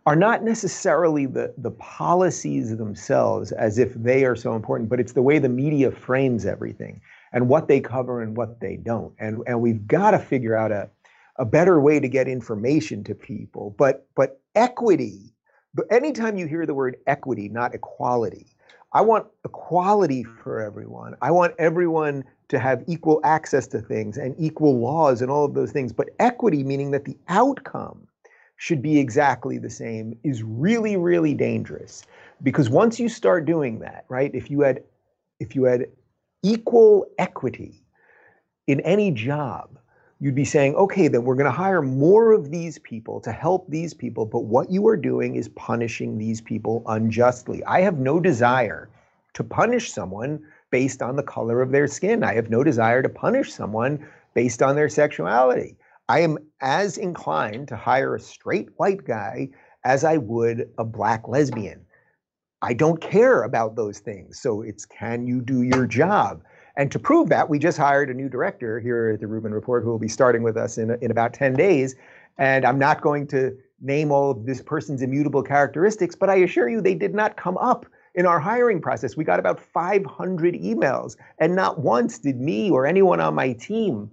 are 0.08 0.16
not 0.16 0.44
necessarily 0.44 1.28
the, 1.28 1.54
the 1.60 1.70
policies 1.70 2.76
themselves 2.76 3.52
as 3.52 3.78
if 3.78 3.94
they 3.94 4.26
are 4.26 4.36
so 4.36 4.56
important, 4.56 4.90
but 4.90 5.00
it's 5.00 5.12
the 5.12 5.22
way 5.22 5.38
the 5.38 5.48
media 5.48 5.92
frames 5.92 6.48
everything 6.48 7.00
and 7.34 7.48
what 7.48 7.68
they 7.68 7.80
cover 7.80 8.24
and 8.24 8.36
what 8.36 8.60
they 8.60 8.78
don't. 8.78 9.14
And, 9.20 9.44
and 9.46 9.62
we've 9.62 9.86
got 9.86 10.12
to 10.12 10.18
figure 10.20 10.56
out 10.56 10.72
a, 10.72 10.90
a 11.36 11.46
better 11.46 11.80
way 11.80 12.00
to 12.00 12.08
get 12.10 12.28
information 12.28 13.04
to 13.04 13.14
people. 13.14 13.76
But, 13.78 14.08
but 14.16 14.42
equity, 14.56 15.36
but 15.76 15.86
anytime 15.92 16.36
you 16.36 16.48
hear 16.48 16.66
the 16.66 16.74
word 16.74 16.98
equity, 17.06 17.48
not 17.48 17.76
equality, 17.76 18.48
I 18.94 19.02
want 19.02 19.28
equality 19.46 20.24
for 20.24 20.60
everyone. 20.60 21.16
I 21.22 21.32
want 21.32 21.54
everyone 21.58 22.24
to 22.50 22.60
have 22.60 22.84
equal 22.88 23.22
access 23.24 23.68
to 23.68 23.80
things 23.80 24.18
and 24.18 24.36
equal 24.38 24.80
laws 24.80 25.22
and 25.22 25.32
all 25.32 25.46
of 25.46 25.54
those 25.54 25.72
things. 25.72 25.94
But 25.94 26.10
equity, 26.20 26.64
meaning 26.64 26.92
that 26.92 27.06
the 27.06 27.18
outcome 27.30 28.08
should 28.62 28.82
be 28.84 29.00
exactly 29.00 29.58
the 29.58 29.72
same 29.72 30.16
is 30.24 30.44
really 30.44 30.96
really 30.96 31.34
dangerous 31.34 32.04
because 32.44 32.70
once 32.70 33.00
you 33.00 33.10
start 33.10 33.44
doing 33.44 33.80
that 33.80 34.06
right 34.08 34.30
if 34.36 34.52
you 34.52 34.62
had 34.62 34.84
if 35.40 35.56
you 35.56 35.64
had 35.64 35.88
equal 36.44 37.08
equity 37.18 37.84
in 38.68 38.80
any 38.82 39.10
job 39.10 39.80
you'd 40.22 40.36
be 40.36 40.46
saying 40.46 40.74
okay 40.76 41.10
then 41.10 41.24
we're 41.24 41.36
going 41.36 41.44
to 41.46 41.52
hire 41.52 41.82
more 41.82 42.32
of 42.32 42.50
these 42.50 42.80
people 42.80 43.20
to 43.20 43.32
help 43.32 43.68
these 43.68 43.94
people 43.94 44.26
but 44.26 44.46
what 44.46 44.72
you 44.72 44.88
are 44.88 44.96
doing 44.96 45.36
is 45.36 45.50
punishing 45.50 46.18
these 46.18 46.40
people 46.40 46.84
unjustly 46.88 47.62
i 47.66 47.82
have 47.82 47.98
no 47.98 48.20
desire 48.20 48.90
to 49.34 49.44
punish 49.44 49.92
someone 49.92 50.42
based 50.70 51.02
on 51.02 51.18
the 51.18 51.24
color 51.24 51.62
of 51.62 51.72
their 51.72 51.88
skin 51.88 52.24
i 52.24 52.34
have 52.34 52.50
no 52.50 52.64
desire 52.64 53.02
to 53.02 53.10
punish 53.10 53.52
someone 53.52 54.00
based 54.34 54.62
on 54.62 54.76
their 54.76 54.88
sexuality 54.88 55.76
I 56.12 56.20
am 56.20 56.40
as 56.60 56.98
inclined 56.98 57.70
to 57.70 57.78
hire 57.78 58.16
a 58.16 58.20
straight 58.20 58.68
white 58.76 59.06
guy 59.06 59.48
as 59.86 60.04
I 60.04 60.18
would 60.18 60.70
a 60.78 60.84
black 60.84 61.26
lesbian. 61.30 61.86
I 62.62 62.74
don't 62.74 63.00
care 63.00 63.44
about 63.44 63.78
those 63.78 64.00
things. 64.00 64.42
So 64.42 64.62
it's 64.62 64.86
can 64.86 65.26
you 65.26 65.40
do 65.40 65.62
your 65.62 65.88
job? 65.88 66.44
And 66.78 66.92
to 66.92 67.00
prove 67.00 67.30
that, 67.30 67.50
we 67.50 67.60
just 67.60 67.78
hired 67.78 68.10
a 68.10 68.14
new 68.14 68.30
director 68.30 68.80
here 68.80 69.12
at 69.14 69.20
the 69.20 69.28
Rubin 69.28 69.54
Report 69.54 69.84
who 69.84 69.90
will 69.90 70.00
be 70.00 70.08
starting 70.08 70.44
with 70.44 70.58
us 70.58 70.78
in, 70.78 70.92
in 71.02 71.12
about 71.12 71.34
10 71.34 71.54
days. 71.54 71.96
And 72.38 72.66
I'm 72.66 72.80
not 72.80 73.02
going 73.02 73.28
to 73.28 73.58
name 73.82 74.12
all 74.12 74.32
of 74.32 74.46
this 74.46 74.62
person's 74.62 75.02
immutable 75.02 75.44
characteristics, 75.44 76.16
but 76.16 76.30
I 76.30 76.36
assure 76.36 76.70
you 76.70 76.82
they 76.82 76.96
did 76.96 77.14
not 77.14 77.36
come 77.36 77.58
up 77.58 77.86
in 78.16 78.26
our 78.26 78.40
hiring 78.40 78.82
process. 78.82 79.18
We 79.18 79.24
got 79.24 79.40
about 79.40 79.60
500 79.60 80.56
emails, 80.56 81.16
and 81.40 81.56
not 81.56 81.80
once 81.80 82.20
did 82.20 82.40
me 82.40 82.70
or 82.70 82.86
anyone 82.86 83.20
on 83.20 83.36
my 83.36 83.54
team 83.54 84.10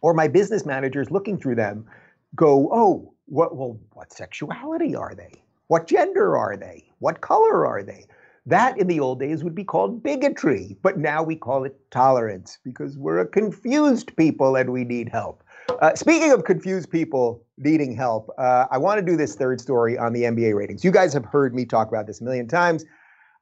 or 0.00 0.12
my 0.14 0.28
business 0.28 0.66
managers 0.66 1.10
looking 1.10 1.38
through 1.38 1.54
them 1.56 1.86
go, 2.34 2.68
oh, 2.72 3.14
what, 3.26 3.56
well, 3.56 3.78
what 3.92 4.12
sexuality 4.12 4.94
are 4.94 5.14
they? 5.14 5.32
What 5.68 5.86
gender 5.86 6.36
are 6.36 6.56
they? 6.56 6.84
What 6.98 7.20
color 7.20 7.66
are 7.66 7.82
they? 7.82 8.06
That 8.46 8.78
in 8.78 8.88
the 8.88 9.00
old 9.00 9.20
days 9.20 9.42
would 9.42 9.54
be 9.54 9.64
called 9.64 10.02
bigotry, 10.02 10.76
but 10.82 10.98
now 10.98 11.22
we 11.22 11.34
call 11.34 11.64
it 11.64 11.78
tolerance 11.90 12.58
because 12.62 12.98
we're 12.98 13.20
a 13.20 13.26
confused 13.26 14.14
people 14.16 14.56
and 14.56 14.70
we 14.70 14.84
need 14.84 15.08
help. 15.08 15.42
Uh, 15.80 15.94
speaking 15.94 16.30
of 16.30 16.44
confused 16.44 16.90
people 16.90 17.42
needing 17.56 17.96
help, 17.96 18.28
uh, 18.36 18.66
I 18.70 18.76
want 18.76 18.98
to 18.98 19.04
do 19.04 19.16
this 19.16 19.34
third 19.34 19.62
story 19.62 19.96
on 19.96 20.12
the 20.12 20.24
NBA 20.24 20.54
ratings. 20.54 20.84
You 20.84 20.90
guys 20.90 21.14
have 21.14 21.24
heard 21.24 21.54
me 21.54 21.64
talk 21.64 21.88
about 21.88 22.06
this 22.06 22.20
a 22.20 22.24
million 22.24 22.46
times. 22.46 22.84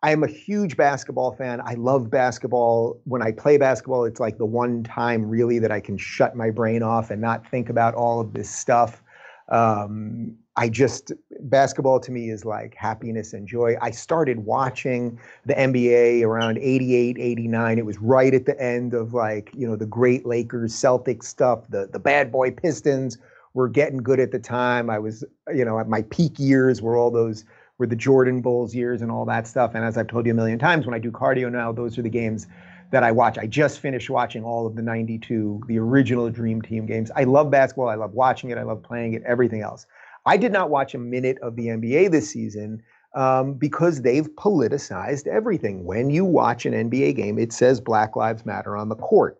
I 0.04 0.12
am 0.12 0.22
a 0.22 0.28
huge 0.28 0.76
basketball 0.76 1.32
fan. 1.32 1.60
I 1.64 1.74
love 1.74 2.10
basketball. 2.10 3.00
When 3.04 3.22
I 3.22 3.32
play 3.32 3.56
basketball, 3.56 4.04
it's 4.04 4.20
like 4.20 4.38
the 4.38 4.46
one 4.46 4.82
time 4.84 5.28
really 5.28 5.58
that 5.60 5.72
I 5.72 5.80
can 5.80 5.96
shut 5.96 6.36
my 6.36 6.50
brain 6.50 6.82
off 6.82 7.10
and 7.10 7.20
not 7.20 7.48
think 7.48 7.68
about 7.68 7.94
all 7.94 8.20
of 8.20 8.32
this 8.34 8.50
stuff. 8.50 9.02
Um, 9.48 10.36
I 10.56 10.68
just 10.68 11.12
basketball 11.40 11.98
to 12.00 12.12
me 12.12 12.30
is 12.30 12.44
like 12.44 12.74
happiness 12.74 13.32
and 13.32 13.48
joy. 13.48 13.76
I 13.80 13.90
started 13.90 14.40
watching 14.40 15.18
the 15.46 15.54
NBA 15.54 16.22
around 16.24 16.58
88, 16.58 17.16
89. 17.18 17.78
It 17.78 17.86
was 17.86 17.98
right 17.98 18.34
at 18.34 18.44
the 18.44 18.60
end 18.60 18.92
of 18.92 19.14
like, 19.14 19.50
you 19.56 19.66
know, 19.66 19.76
the 19.76 19.86
great 19.86 20.26
Lakers 20.26 20.74
Celtics 20.74 21.24
stuff, 21.24 21.68
the 21.68 21.88
the 21.90 21.98
bad 21.98 22.30
boy 22.30 22.50
Pistons 22.50 23.16
were 23.54 23.68
getting 23.68 23.98
good 23.98 24.20
at 24.20 24.30
the 24.30 24.38
time. 24.38 24.90
I 24.90 24.98
was, 24.98 25.24
you 25.54 25.64
know, 25.64 25.78
at 25.78 25.88
my 25.88 26.02
peak 26.02 26.38
years 26.38 26.82
were 26.82 26.96
all 26.96 27.10
those 27.10 27.44
were 27.78 27.86
the 27.86 27.96
Jordan 27.96 28.42
Bulls 28.42 28.74
years 28.74 29.00
and 29.00 29.10
all 29.10 29.24
that 29.24 29.46
stuff. 29.46 29.74
And 29.74 29.84
as 29.84 29.96
I've 29.96 30.06
told 30.06 30.26
you 30.26 30.32
a 30.32 30.34
million 30.34 30.58
times, 30.58 30.86
when 30.86 30.94
I 30.94 30.98
do 30.98 31.10
cardio 31.10 31.50
now, 31.50 31.72
those 31.72 31.98
are 31.98 32.02
the 32.02 32.10
games 32.10 32.46
that 32.90 33.02
I 33.02 33.10
watch. 33.10 33.38
I 33.38 33.46
just 33.46 33.80
finished 33.80 34.10
watching 34.10 34.44
all 34.44 34.66
of 34.66 34.76
the 34.76 34.82
92, 34.82 35.62
the 35.66 35.78
original 35.78 36.28
Dream 36.28 36.60
Team 36.60 36.84
games. 36.84 37.10
I 37.16 37.24
love 37.24 37.50
basketball. 37.50 37.88
I 37.88 37.94
love 37.94 38.12
watching 38.12 38.50
it. 38.50 38.58
I 38.58 38.62
love 38.64 38.82
playing 38.82 39.14
it, 39.14 39.22
everything 39.24 39.62
else. 39.62 39.86
I 40.24 40.36
did 40.36 40.52
not 40.52 40.70
watch 40.70 40.94
a 40.94 40.98
minute 40.98 41.38
of 41.42 41.56
the 41.56 41.66
NBA 41.66 42.10
this 42.10 42.30
season 42.30 42.82
um, 43.14 43.54
because 43.54 44.02
they've 44.02 44.28
politicized 44.36 45.26
everything. 45.26 45.84
When 45.84 46.10
you 46.10 46.24
watch 46.24 46.64
an 46.66 46.72
NBA 46.72 47.16
game, 47.16 47.38
it 47.38 47.52
says 47.52 47.80
Black 47.80 48.16
Lives 48.16 48.46
Matter 48.46 48.76
on 48.76 48.88
the 48.88 48.96
court. 48.96 49.38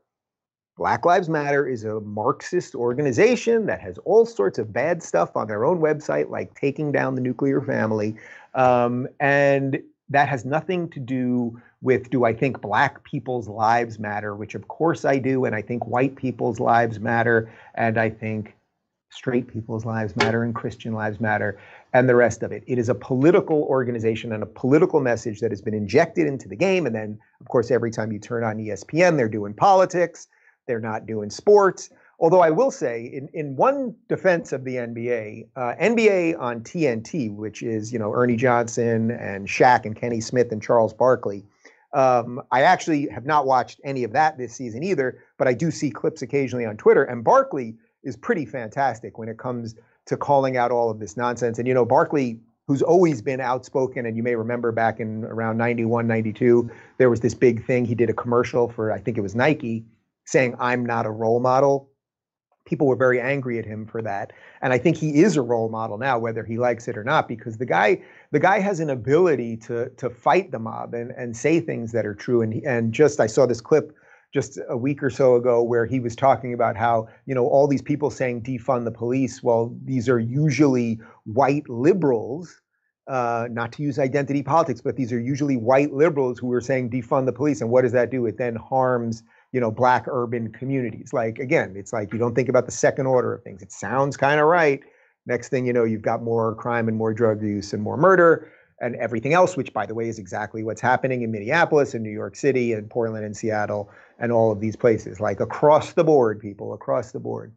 Black 0.76 1.04
Lives 1.04 1.28
Matter 1.28 1.68
is 1.68 1.84
a 1.84 2.00
Marxist 2.00 2.74
organization 2.74 3.66
that 3.66 3.80
has 3.80 3.98
all 3.98 4.24
sorts 4.26 4.58
of 4.58 4.72
bad 4.72 5.02
stuff 5.02 5.36
on 5.36 5.46
their 5.46 5.64
own 5.64 5.80
website, 5.80 6.30
like 6.30 6.54
taking 6.54 6.90
down 6.90 7.14
the 7.14 7.20
nuclear 7.20 7.60
family. 7.60 8.16
Um, 8.54 9.06
and 9.20 9.82
that 10.08 10.28
has 10.28 10.44
nothing 10.44 10.88
to 10.90 11.00
do 11.00 11.60
with 11.82 12.10
do 12.10 12.24
I 12.24 12.32
think 12.32 12.60
black 12.60 13.02
people's 13.04 13.48
lives 13.48 13.98
matter, 13.98 14.34
which 14.34 14.54
of 14.54 14.68
course 14.68 15.04
I 15.04 15.18
do. 15.18 15.44
And 15.44 15.54
I 15.54 15.62
think 15.62 15.86
white 15.86 16.16
people's 16.16 16.60
lives 16.60 17.00
matter. 17.00 17.52
And 17.74 17.98
I 17.98 18.10
think 18.10 18.54
straight 19.12 19.46
people's 19.46 19.84
lives 19.84 20.16
matter 20.16 20.42
and 20.42 20.54
Christian 20.54 20.94
lives 20.94 21.20
matter 21.20 21.58
and 21.92 22.08
the 22.08 22.16
rest 22.16 22.42
of 22.42 22.50
it. 22.50 22.64
It 22.66 22.78
is 22.78 22.88
a 22.88 22.94
political 22.94 23.62
organization 23.64 24.32
and 24.32 24.42
a 24.42 24.46
political 24.46 25.00
message 25.00 25.40
that 25.40 25.50
has 25.50 25.60
been 25.60 25.74
injected 25.74 26.26
into 26.26 26.48
the 26.48 26.56
game. 26.56 26.86
And 26.86 26.94
then, 26.94 27.18
of 27.40 27.48
course, 27.48 27.70
every 27.70 27.90
time 27.90 28.10
you 28.10 28.18
turn 28.18 28.42
on 28.42 28.56
ESPN, 28.56 29.16
they're 29.16 29.28
doing 29.28 29.52
politics, 29.52 30.28
they're 30.66 30.80
not 30.80 31.06
doing 31.06 31.28
sports. 31.28 31.90
Although 32.20 32.40
I 32.40 32.50
will 32.50 32.70
say, 32.70 33.04
in, 33.04 33.28
in 33.34 33.56
one 33.56 33.94
defense 34.08 34.52
of 34.52 34.64
the 34.64 34.76
NBA, 34.76 35.48
uh, 35.56 35.74
NBA 35.80 36.38
on 36.40 36.60
TNT, 36.60 37.34
which 37.34 37.62
is 37.62 37.92
you 37.92 37.98
know 37.98 38.12
Ernie 38.14 38.36
Johnson 38.36 39.10
and 39.10 39.48
Shaq 39.48 39.84
and 39.84 39.96
Kenny 39.96 40.20
Smith 40.20 40.52
and 40.52 40.62
Charles 40.62 40.94
Barkley, 40.94 41.44
um, 41.92 42.40
I 42.52 42.62
actually 42.62 43.08
have 43.08 43.26
not 43.26 43.44
watched 43.44 43.80
any 43.84 44.04
of 44.04 44.12
that 44.12 44.38
this 44.38 44.54
season 44.54 44.84
either, 44.84 45.18
but 45.36 45.48
I 45.48 45.52
do 45.52 45.70
see 45.72 45.90
clips 45.90 46.22
occasionally 46.22 46.64
on 46.64 46.76
Twitter. 46.76 47.02
And 47.02 47.24
Barkley 47.24 47.74
is 48.02 48.16
pretty 48.16 48.44
fantastic 48.44 49.18
when 49.18 49.28
it 49.28 49.38
comes 49.38 49.74
to 50.06 50.16
calling 50.16 50.56
out 50.56 50.70
all 50.70 50.90
of 50.90 50.98
this 50.98 51.16
nonsense. 51.16 51.58
And, 51.58 51.68
you 51.68 51.74
know, 51.74 51.84
Barkley, 51.84 52.40
who's 52.66 52.82
always 52.82 53.22
been 53.22 53.40
outspoken, 53.40 54.06
and 54.06 54.16
you 54.16 54.22
may 54.22 54.34
remember 54.34 54.72
back 54.72 55.00
in 55.00 55.24
around 55.24 55.56
91, 55.58 56.06
92, 56.06 56.70
there 56.98 57.10
was 57.10 57.20
this 57.20 57.34
big 57.34 57.64
thing. 57.64 57.84
He 57.84 57.94
did 57.94 58.10
a 58.10 58.14
commercial 58.14 58.68
for, 58.68 58.92
I 58.92 58.98
think 58.98 59.18
it 59.18 59.20
was 59.20 59.34
Nike, 59.34 59.84
saying, 60.24 60.56
I'm 60.58 60.84
not 60.84 61.06
a 61.06 61.10
role 61.10 61.40
model. 61.40 61.88
People 62.64 62.86
were 62.86 62.96
very 62.96 63.20
angry 63.20 63.58
at 63.58 63.64
him 63.64 63.86
for 63.86 64.02
that. 64.02 64.32
And 64.60 64.72
I 64.72 64.78
think 64.78 64.96
he 64.96 65.22
is 65.22 65.36
a 65.36 65.42
role 65.42 65.68
model 65.68 65.98
now, 65.98 66.18
whether 66.18 66.44
he 66.44 66.58
likes 66.58 66.86
it 66.86 66.96
or 66.96 67.02
not, 67.02 67.26
because 67.26 67.58
the 67.58 67.66
guy, 67.66 68.00
the 68.30 68.38
guy 68.38 68.60
has 68.60 68.78
an 68.78 68.88
ability 68.88 69.56
to 69.58 69.88
to 69.90 70.08
fight 70.08 70.52
the 70.52 70.60
mob 70.60 70.94
and, 70.94 71.10
and 71.10 71.36
say 71.36 71.58
things 71.58 71.90
that 71.90 72.06
are 72.06 72.14
true. 72.14 72.40
And 72.40 72.54
and 72.64 72.92
just 72.92 73.18
I 73.18 73.26
saw 73.26 73.46
this 73.46 73.60
clip 73.60 73.96
just 74.32 74.58
a 74.68 74.76
week 74.76 75.02
or 75.02 75.10
so 75.10 75.36
ago 75.36 75.62
where 75.62 75.84
he 75.84 76.00
was 76.00 76.16
talking 76.16 76.54
about 76.54 76.76
how 76.76 77.06
you 77.26 77.34
know 77.34 77.46
all 77.46 77.68
these 77.68 77.82
people 77.82 78.10
saying 78.10 78.42
defund 78.42 78.84
the 78.84 78.90
police 78.90 79.42
well 79.42 79.74
these 79.84 80.08
are 80.08 80.18
usually 80.18 80.98
white 81.24 81.68
liberals 81.68 82.60
uh, 83.08 83.48
not 83.50 83.72
to 83.72 83.82
use 83.82 83.98
identity 83.98 84.42
politics 84.42 84.80
but 84.80 84.96
these 84.96 85.12
are 85.12 85.20
usually 85.20 85.56
white 85.56 85.92
liberals 85.92 86.38
who 86.38 86.50
are 86.52 86.60
saying 86.60 86.88
defund 86.88 87.26
the 87.26 87.32
police. 87.32 87.60
And 87.60 87.68
what 87.70 87.82
does 87.82 87.92
that 87.92 88.10
do? 88.10 88.26
It 88.26 88.38
then 88.38 88.56
harms 88.56 89.22
you 89.52 89.60
know 89.60 89.70
black 89.70 90.06
urban 90.08 90.52
communities. 90.52 91.12
Like 91.12 91.38
again 91.38 91.74
it's 91.76 91.92
like 91.92 92.12
you 92.12 92.18
don't 92.18 92.34
think 92.34 92.48
about 92.48 92.66
the 92.66 92.72
second 92.72 93.06
order 93.06 93.34
of 93.34 93.42
things. 93.42 93.62
It 93.62 93.72
sounds 93.72 94.16
kind 94.16 94.40
of 94.40 94.46
right. 94.46 94.80
Next 95.26 95.50
thing 95.50 95.66
you 95.66 95.72
know 95.72 95.84
you've 95.84 96.02
got 96.02 96.22
more 96.22 96.54
crime 96.54 96.88
and 96.88 96.96
more 96.96 97.12
drug 97.12 97.42
use 97.42 97.72
and 97.72 97.82
more 97.82 97.96
murder 97.96 98.50
and 98.82 98.96
everything 98.96 99.32
else, 99.32 99.56
which, 99.56 99.72
by 99.72 99.86
the 99.86 99.94
way, 99.94 100.08
is 100.08 100.18
exactly 100.18 100.64
what's 100.64 100.80
happening 100.80 101.22
in 101.22 101.30
Minneapolis 101.30 101.94
and 101.94 102.02
New 102.02 102.10
York 102.10 102.34
City 102.34 102.72
and 102.72 102.90
Portland 102.90 103.24
and 103.24 103.36
Seattle 103.36 103.88
and 104.22 104.32
all 104.32 104.52
of 104.52 104.60
these 104.60 104.76
places, 104.76 105.20
like 105.20 105.40
across 105.40 105.92
the 105.92 106.04
board, 106.04 106.40
people, 106.40 106.72
across 106.72 107.12
the 107.12 107.20
board. 107.20 107.52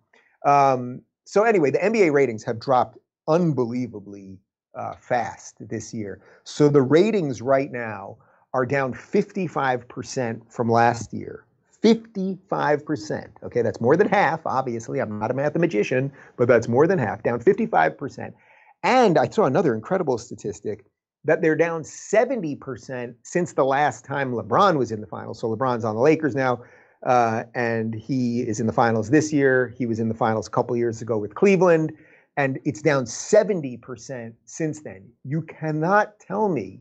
Um, 0.45 1.01
so, 1.23 1.43
anyway, 1.43 1.71
the 1.71 1.77
NBA 1.77 2.11
ratings 2.11 2.43
have 2.43 2.59
dropped 2.59 2.97
unbelievably 3.27 4.39
uh, 4.73 4.95
fast 4.95 5.55
this 5.59 5.93
year. 5.93 6.21
So, 6.43 6.67
the 6.67 6.81
ratings 6.81 7.41
right 7.41 7.71
now 7.71 8.17
are 8.53 8.65
down 8.65 8.93
55% 8.93 10.51
from 10.51 10.69
last 10.69 11.13
year. 11.13 11.45
55%. 11.83 13.27
Okay, 13.43 13.61
that's 13.61 13.79
more 13.79 13.95
than 13.95 14.09
half, 14.09 14.45
obviously. 14.45 14.99
I'm 14.99 15.19
not 15.19 15.29
a 15.29 15.35
mathematician, 15.35 16.11
but 16.35 16.47
that's 16.47 16.67
more 16.67 16.87
than 16.87 16.97
half, 16.97 17.21
down 17.21 17.39
55%. 17.39 18.33
And 18.81 19.17
I 19.19 19.29
saw 19.29 19.45
another 19.45 19.75
incredible 19.75 20.17
statistic 20.17 20.85
that 21.25 21.41
they're 21.41 21.55
down 21.55 21.83
70% 21.83 23.15
since 23.23 23.53
the 23.53 23.65
last 23.65 24.05
time 24.05 24.31
LeBron 24.31 24.77
was 24.77 24.91
in 24.91 25.01
the 25.01 25.07
finals. 25.07 25.39
So 25.39 25.53
LeBron's 25.53 25.83
on 25.83 25.95
the 25.95 26.01
Lakers 26.01 26.35
now, 26.35 26.63
uh, 27.03 27.43
and 27.53 27.93
he 27.93 28.41
is 28.41 28.59
in 28.59 28.67
the 28.67 28.73
finals 28.73 29.09
this 29.09 29.33
year. 29.33 29.73
He 29.77 29.85
was 29.85 29.99
in 29.99 30.07
the 30.07 30.15
finals 30.15 30.47
a 30.47 30.51
couple 30.51 30.77
years 30.77 31.01
ago 31.01 31.17
with 31.17 31.35
Cleveland, 31.35 31.91
and 32.37 32.59
it's 32.63 32.81
down 32.81 33.05
70% 33.05 34.33
since 34.45 34.81
then. 34.81 35.09
You 35.23 35.41
cannot 35.41 36.19
tell 36.19 36.47
me 36.47 36.79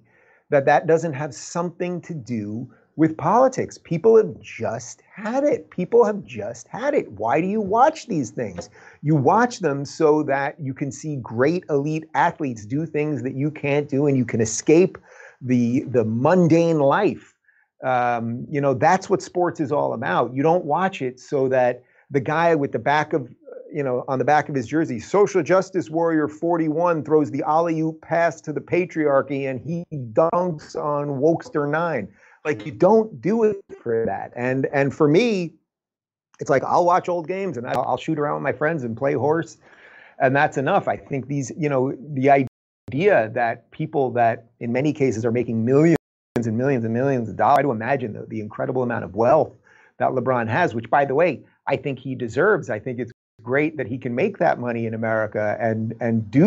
that 0.50 0.66
that 0.66 0.86
doesn't 0.86 1.14
have 1.14 1.34
something 1.34 2.00
to 2.02 2.14
do 2.14 2.70
with 2.96 3.16
politics. 3.16 3.78
People 3.78 4.16
have 4.16 4.40
just 4.40 5.02
had 5.12 5.44
it. 5.44 5.70
People 5.70 6.04
have 6.04 6.24
just 6.24 6.68
had 6.68 6.94
it. 6.94 7.10
Why 7.12 7.40
do 7.40 7.46
you 7.46 7.60
watch 7.60 8.06
these 8.06 8.30
things? 8.30 8.70
You 9.02 9.16
watch 9.16 9.60
them 9.60 9.84
so 9.84 10.22
that 10.24 10.60
you 10.60 10.74
can 10.74 10.92
see 10.92 11.16
great 11.16 11.64
elite 11.68 12.04
athletes 12.14 12.64
do 12.64 12.86
things 12.86 13.22
that 13.22 13.34
you 13.34 13.50
can't 13.50 13.88
do 13.88 14.06
and 14.06 14.16
you 14.16 14.24
can 14.24 14.40
escape 14.40 14.98
the 15.40 15.84
the 15.84 16.04
mundane 16.04 16.78
life. 16.78 17.34
Um, 17.82 18.46
you 18.48 18.60
know, 18.60 18.74
that's 18.74 19.10
what 19.10 19.20
sports 19.20 19.60
is 19.60 19.72
all 19.72 19.92
about. 19.92 20.32
You 20.32 20.42
don't 20.42 20.64
watch 20.64 21.02
it 21.02 21.20
so 21.20 21.48
that 21.48 21.82
the 22.10 22.20
guy 22.20 22.54
with 22.54 22.72
the 22.72 22.78
back 22.78 23.12
of 23.12 23.28
you 23.72 23.82
know, 23.82 24.04
on 24.06 24.20
the 24.20 24.24
back 24.24 24.48
of 24.48 24.54
his 24.54 24.68
jersey, 24.68 25.00
social 25.00 25.42
justice 25.42 25.90
warrior 25.90 26.28
41 26.28 27.02
throws 27.02 27.32
the 27.32 27.42
alley 27.42 27.80
oop 27.80 28.00
pass 28.02 28.40
to 28.42 28.52
the 28.52 28.60
patriarchy 28.60 29.50
and 29.50 29.60
he 29.60 29.84
dunks 29.92 30.76
on 30.76 31.08
Wokester 31.20 31.68
9 31.68 32.06
like 32.44 32.66
you 32.66 32.72
don't 32.72 33.20
do 33.20 33.44
it 33.44 33.56
for 33.82 34.04
that. 34.06 34.32
And 34.36 34.66
and 34.66 34.94
for 34.94 35.08
me, 35.08 35.54
it's 36.40 36.50
like 36.50 36.62
I'll 36.64 36.84
watch 36.84 37.08
old 37.08 37.26
games 37.26 37.56
and 37.56 37.66
I'll, 37.66 37.96
shoot 37.96 38.18
around 38.18 38.34
with 38.34 38.42
my 38.42 38.52
friends 38.52 38.84
and 38.84 38.96
play 38.96 39.14
horse, 39.14 39.56
and 40.18 40.34
that's 40.34 40.56
enough. 40.56 40.88
I 40.88 40.96
think 40.96 41.26
these, 41.26 41.52
you 41.56 41.68
know, 41.68 41.96
the 42.12 42.30
idea 42.90 43.30
that 43.30 43.70
people 43.70 44.10
that 44.12 44.50
in 44.60 44.72
many 44.72 44.92
cases 44.92 45.24
are 45.24 45.32
making 45.32 45.64
millions 45.64 45.96
and 46.36 46.58
millions 46.58 46.84
and 46.84 46.92
millions 46.92 47.28
of 47.28 47.36
dollars. 47.36 47.56
Try 47.56 47.62
to 47.62 47.70
imagine 47.70 48.12
the, 48.12 48.26
the 48.26 48.40
incredible 48.40 48.82
amount 48.82 49.04
of 49.04 49.14
wealth 49.14 49.52
that 49.98 50.10
LeBron 50.10 50.48
has, 50.48 50.74
which 50.74 50.90
by 50.90 51.04
the 51.04 51.14
way, 51.14 51.42
I 51.66 51.76
think 51.76 51.98
he 51.98 52.14
deserves. 52.14 52.68
I 52.68 52.78
think 52.78 52.98
it's 52.98 53.12
great 53.42 53.76
that 53.76 53.86
he 53.86 53.98
can 53.98 54.14
make 54.14 54.38
that 54.38 54.58
money 54.58 54.86
in 54.86 54.94
America 54.94 55.56
and 55.60 55.94
and 56.00 56.30
do 56.30 56.46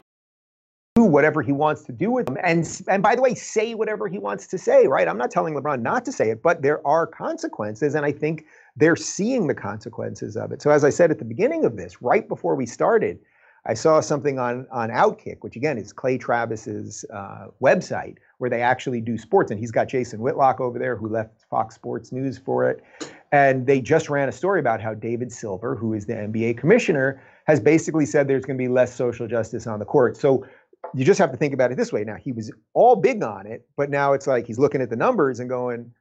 whatever 1.04 1.42
he 1.42 1.52
wants 1.52 1.84
to 1.84 1.92
do 1.92 2.12
with 2.12 2.26
them. 2.26 2.38
And 2.44 2.82
and 2.88 3.04
by 3.04 3.16
the 3.16 3.22
way, 3.22 3.34
say 3.34 3.74
whatever 3.74 4.08
he 4.08 4.18
wants 4.18 4.48
to 4.48 4.58
say, 4.58 4.88
right? 4.88 5.08
I'm 5.08 5.18
not 5.18 5.32
telling 5.32 5.54
LeBron 5.54 5.82
not 5.82 6.06
to 6.06 6.12
say 6.12 6.30
it, 6.30 6.42
but 6.42 6.62
there 6.62 6.86
are 6.88 7.06
consequences, 7.06 7.96
and 7.96 8.06
I 8.06 8.12
think 8.12 8.46
they're 8.76 8.96
seeing 8.96 9.48
the 9.48 9.56
consequences 9.56 10.38
of 10.38 10.52
it. 10.52 10.62
So 10.62 10.72
as 10.72 10.84
I 10.84 10.90
said 10.90 11.12
at 11.12 11.20
the 11.20 11.26
beginning 11.26 11.66
of 11.66 11.78
this, 11.78 12.02
right 12.02 12.28
before 12.28 12.56
we 12.56 12.66
started, 12.66 13.20
I 13.66 13.74
saw 13.74 14.00
something 14.00 14.40
on 14.40 14.66
on 14.72 14.90
Outkick, 14.90 15.38
which 15.42 15.56
again 15.56 15.78
is 15.78 15.92
Clay 15.92 16.18
Travis's 16.18 17.06
uh, 17.14 17.48
website, 17.62 18.18
where 18.38 18.50
they 18.50 18.62
actually 18.62 19.02
do 19.02 19.18
sports, 19.18 19.52
and 19.52 19.60
he's 19.60 19.72
got 19.72 19.88
Jason 19.90 20.22
Whitlock 20.22 20.62
over 20.62 20.80
there, 20.80 20.96
who 20.96 21.10
left 21.10 21.46
Fox 21.50 21.76
Sports 21.76 22.12
News 22.12 22.38
for 22.38 22.70
it, 22.70 22.84
and 23.32 23.68
they 23.68 23.82
just 23.82 24.10
ran 24.10 24.30
a 24.30 24.32
story 24.32 24.60
about 24.60 24.82
how 24.82 24.94
David 24.94 25.32
Silver, 25.32 25.76
who 25.76 25.94
is 25.94 26.06
the 26.06 26.14
NBA 26.14 26.58
commissioner, 26.58 27.22
has 27.46 27.60
basically 27.60 28.06
said 28.06 28.28
there's 28.28 28.46
going 28.46 28.58
to 28.58 28.64
be 28.64 28.70
less 28.70 28.94
social 28.96 29.28
justice 29.28 29.68
on 29.68 29.80
the 29.80 29.86
court. 29.86 30.16
So 30.16 30.46
you 30.94 31.06
just 31.06 31.20
have 31.20 31.32
to 31.32 31.38
think 31.38 31.54
about 31.54 31.72
it 31.72 31.78
this 31.78 31.92
way. 31.92 32.04
Now, 32.04 32.16
he 32.16 32.32
was 32.32 32.52
all 32.74 32.96
big 32.96 33.24
on 33.24 33.48
it, 33.48 33.68
but 33.76 33.90
now 33.90 34.14
it's 34.14 34.28
like 34.28 34.48
he's 34.48 34.60
looking 34.60 34.82
at 34.82 34.90
the 34.90 34.96
numbers 34.96 35.40
and 35.40 35.50
going, 35.50 35.92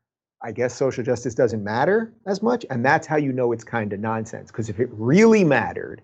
I 0.43 0.53
guess 0.53 0.75
social 0.75 1.03
justice 1.03 1.35
doesn't 1.35 1.63
matter 1.63 2.13
as 2.27 2.43
much. 2.43 2.65
And 2.71 2.85
that's 2.85 3.07
how 3.07 3.17
you 3.17 3.33
know 3.33 3.53
it's 3.53 3.65
kind 3.65 3.93
of 3.93 4.01
nonsense. 4.01 4.51
Because 4.51 4.69
if 4.69 4.79
it 4.79 4.89
really 4.93 5.45
mattered, 5.45 6.03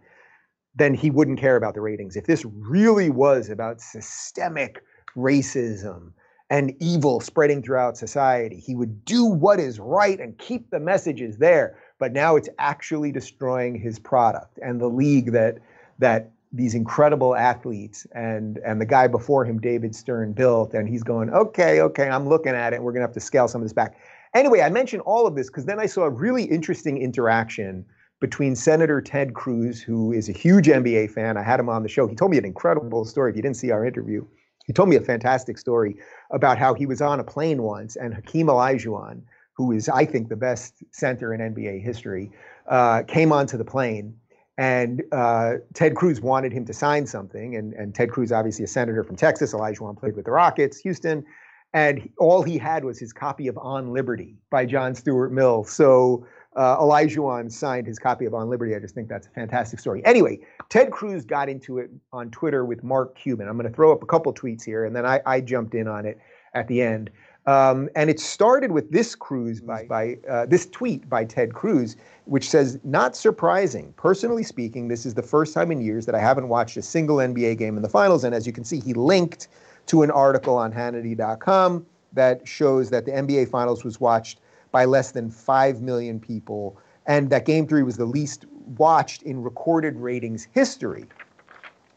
then 0.75 0.95
he 0.95 1.11
wouldn't 1.11 1.39
care 1.39 1.57
about 1.57 1.75
the 1.75 1.81
ratings. 1.81 2.17
If 2.17 2.27
this 2.27 2.45
really 2.45 3.11
was 3.11 3.51
about 3.51 3.81
systemic 3.81 4.83
racism 5.17 6.13
and 6.53 6.75
evil 6.81 7.19
spreading 7.19 7.63
throughout 7.63 7.97
society. 7.97 8.61
He 8.61 8.75
would 8.75 9.07
do 9.07 9.25
what 9.25 9.59
is 9.59 9.81
right 9.81 10.21
and 10.21 10.37
keep 10.37 10.71
the 10.71 10.79
messages 10.79 11.39
there. 11.39 11.79
But 11.99 12.13
now 12.13 12.37
it's 12.37 12.51
actually 12.59 13.11
destroying 13.11 13.75
his 13.75 13.99
product 13.99 14.59
and 14.63 14.79
the 14.79 14.89
league 14.89 15.33
that 15.33 15.59
that 15.99 16.31
these 16.53 16.75
incredible 16.75 17.35
athletes 17.35 18.07
and 18.15 18.59
and 18.59 18.81
the 18.81 18.87
guy 18.87 19.07
before 19.07 19.45
him, 19.45 19.59
David 19.59 19.95
Stern, 19.95 20.33
built. 20.33 20.75
And 20.75 20.89
he's 20.89 21.03
going, 21.03 21.31
okay, 21.31 21.81
okay, 21.81 22.09
I'm 22.09 22.29
looking 22.29 22.55
at 22.55 22.73
it. 22.73 22.83
We're 22.83 22.93
gonna 22.93 23.07
have 23.07 23.15
to 23.15 23.21
scale 23.21 23.49
some 23.49 23.63
of 23.63 23.65
this 23.65 23.73
back. 23.73 23.97
Anyway, 24.35 24.61
I 24.61 24.71
mentioned 24.71 25.03
all 25.03 25.27
of 25.27 25.35
this 25.35 25.49
because 25.49 25.67
then 25.67 25.81
I 25.81 25.87
saw 25.87 26.03
a 26.03 26.11
really 26.11 26.45
interesting 26.45 26.99
interaction 26.99 27.85
between 28.21 28.55
Senator 28.55 29.01
Ted 29.01 29.35
Cruz, 29.35 29.83
who 29.83 30.13
is 30.13 30.29
a 30.29 30.33
huge 30.33 30.67
NBA 30.67 31.11
fan. 31.11 31.37
I 31.37 31.43
had 31.43 31.59
him 31.59 31.69
on 31.69 31.83
the 31.83 31.89
show. 31.89 32.07
He 32.07 32.15
told 32.15 32.31
me 32.31 32.39
an 32.39 32.45
incredible 32.45 33.05
story. 33.05 33.31
If 33.31 33.37
you 33.37 33.43
didn't 33.43 33.57
see 33.57 33.71
our 33.73 33.85
interview, 33.85 34.25
he 34.67 34.73
told 34.73 34.89
me 34.89 34.97
a 34.97 35.01
fantastic 35.01 35.59
story 35.59 35.97
about 36.31 36.57
how 36.57 36.73
he 36.73 36.87
was 36.87 37.01
on 37.03 37.19
a 37.19 37.25
plane 37.25 37.63
once 37.63 37.97
and 37.97 38.15
Hakeem 38.15 38.47
Olajuwon, 38.47 39.23
who 39.55 39.73
is, 39.73 39.89
I 39.89 40.05
think, 40.05 40.29
the 40.29 40.37
best 40.37 40.85
center 40.93 41.35
in 41.35 41.41
NBA 41.41 41.83
history, 41.83 42.31
uh, 42.69 43.03
came 43.03 43.33
onto 43.33 43.59
the 43.59 43.65
plane 43.65 44.15
and 44.59 45.03
uh, 45.13 45.55
Ted 45.75 45.97
Cruz 45.97 46.21
wanted 46.21 46.53
him 46.53 46.65
to 46.67 46.73
sign 46.73 47.07
something, 47.07 47.57
and, 47.57 47.73
and 47.73 47.95
Ted 47.95 48.11
Cruz, 48.11 48.33
obviously 48.33 48.65
a 48.65 48.69
senator 48.69 49.03
from 49.03 49.17
Texas, 49.17 49.55
Olajuwon 49.55 49.99
played 49.99 50.15
with 50.15 50.27
the 50.27 50.31
Rockets, 50.31 50.79
Houston, 50.79 51.25
and 51.73 51.99
he, 51.99 52.13
all 52.19 52.43
he 52.43 52.59
had 52.59 52.85
was 52.85 52.99
his 52.99 53.13
copy 53.13 53.49
of 53.49 53.57
On 53.59 53.93
Liberty 53.93 54.37
by 54.51 54.67
John 54.67 54.95
Stuart 54.95 55.33
Mill. 55.33 55.65
So 55.65 56.27
uh, 56.55 56.77
Olajuwon 56.77 57.51
signed 57.51 57.87
his 57.87 57.99
copy 57.99 58.27
of 58.27 58.35
On 58.35 58.51
Liberty. 58.51 58.75
I 58.77 58.79
just 58.79 58.95
think 58.95 59.09
that's 59.09 59.27
a 59.27 59.31
fantastic 59.31 59.81
story. 59.81 60.05
Anyway, 60.05 60.41
Ted 60.69 60.91
Cruz 60.91 61.25
got 61.25 61.49
into 61.49 61.79
it 61.79 61.91
on 62.13 62.31
Twitter 62.31 62.67
with 62.67 62.85
Mark 62.85 63.17
Cuban. 63.17 63.49
I'm 63.49 63.57
going 63.57 63.71
to 63.71 63.75
throw 63.75 63.91
up 63.91 64.03
a 64.03 64.07
couple 64.07 64.35
tweets 64.35 64.63
here, 64.65 64.85
and 64.85 64.95
then 64.95 65.07
I, 65.07 65.21
I 65.25 65.41
jumped 65.41 65.75
in 65.75 65.89
on 65.89 66.05
it 66.05 66.19
at 66.53 66.69
the 66.69 66.83
end. 66.83 67.11
Um, 67.47 67.89
and 67.97 68.09
it 68.09 68.21
started 68.21 68.71
with 68.71 68.93
this 68.93 69.17
cruise 69.17 69.61
by, 69.61 69.85
by 69.85 70.17
uh, 70.29 70.47
this 70.47 70.67
tweet 70.67 71.09
by 71.09 71.25
Ted 71.25 71.55
Cruz, 71.55 71.97
which 72.27 72.49
says, 72.49 72.79
"Not 72.85 73.17
surprising. 73.17 73.93
Personally 73.97 74.45
speaking, 74.45 74.87
this 74.87 75.05
is 75.05 75.15
the 75.15 75.23
first 75.23 75.53
time 75.53 75.73
in 75.73 75.81
years 75.81 76.07
that 76.07 76.15
I 76.15 76.21
haven't 76.21 76.49
watched 76.49 76.77
a 76.77 76.83
single 76.83 77.17
NBA 77.17 77.59
game 77.59 77.77
in 77.77 77.83
the 77.83 77.89
finals." 77.89 78.23
And 78.23 78.33
as 78.35 78.47
you 78.47 78.53
can 78.53 78.63
see, 78.63 78.79
he 78.79 78.95
linked 78.95 79.49
to 79.87 80.03
an 80.03 80.11
article 80.13 80.57
on 80.57 80.73
Hannity.com 80.73 81.85
that 82.13 82.47
shows 82.47 82.91
that 82.91 83.07
the 83.07 83.11
NBA 83.11 83.49
Finals 83.49 83.85
was 83.85 84.01
watched 84.01 84.41
by 84.71 84.85
less 84.85 85.11
than 85.11 85.31
five 85.31 85.83
million 85.83 86.21
people, 86.21 86.79
and 87.07 87.29
that 87.31 87.45
Game 87.45 87.67
Three 87.67 87.83
was 87.83 87.97
the 87.97 88.07
least 88.07 88.45
watched 88.79 89.23
in 89.23 89.43
recorded 89.43 89.97
ratings 89.97 90.47
history. 90.53 91.07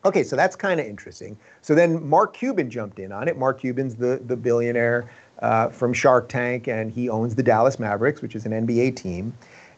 Okay, 0.06 0.24
so 0.24 0.36
that's 0.36 0.56
kind 0.56 0.80
of 0.80 0.86
interesting. 0.86 1.36
So 1.62 1.74
then 1.74 2.08
Mark 2.08 2.36
Cuban 2.36 2.70
jumped 2.70 3.00
in 3.00 3.12
on 3.12 3.28
it. 3.28 3.38
Mark 3.38 3.60
Cuban's 3.60 3.96
the 3.96 4.22
the 4.26 4.36
billionaire 4.36 5.10
uh, 5.40 5.70
from 5.70 5.94
Shark 5.94 6.30
Tank, 6.30 6.68
and 6.68 6.92
he 6.92 7.10
owns 7.10 7.36
the 7.36 7.44
Dallas 7.44 7.80
Mavericks, 7.80 8.22
which 8.22 8.36
is 8.36 8.46
an 8.46 8.52
NBA 8.52 8.96
team. 8.96 9.34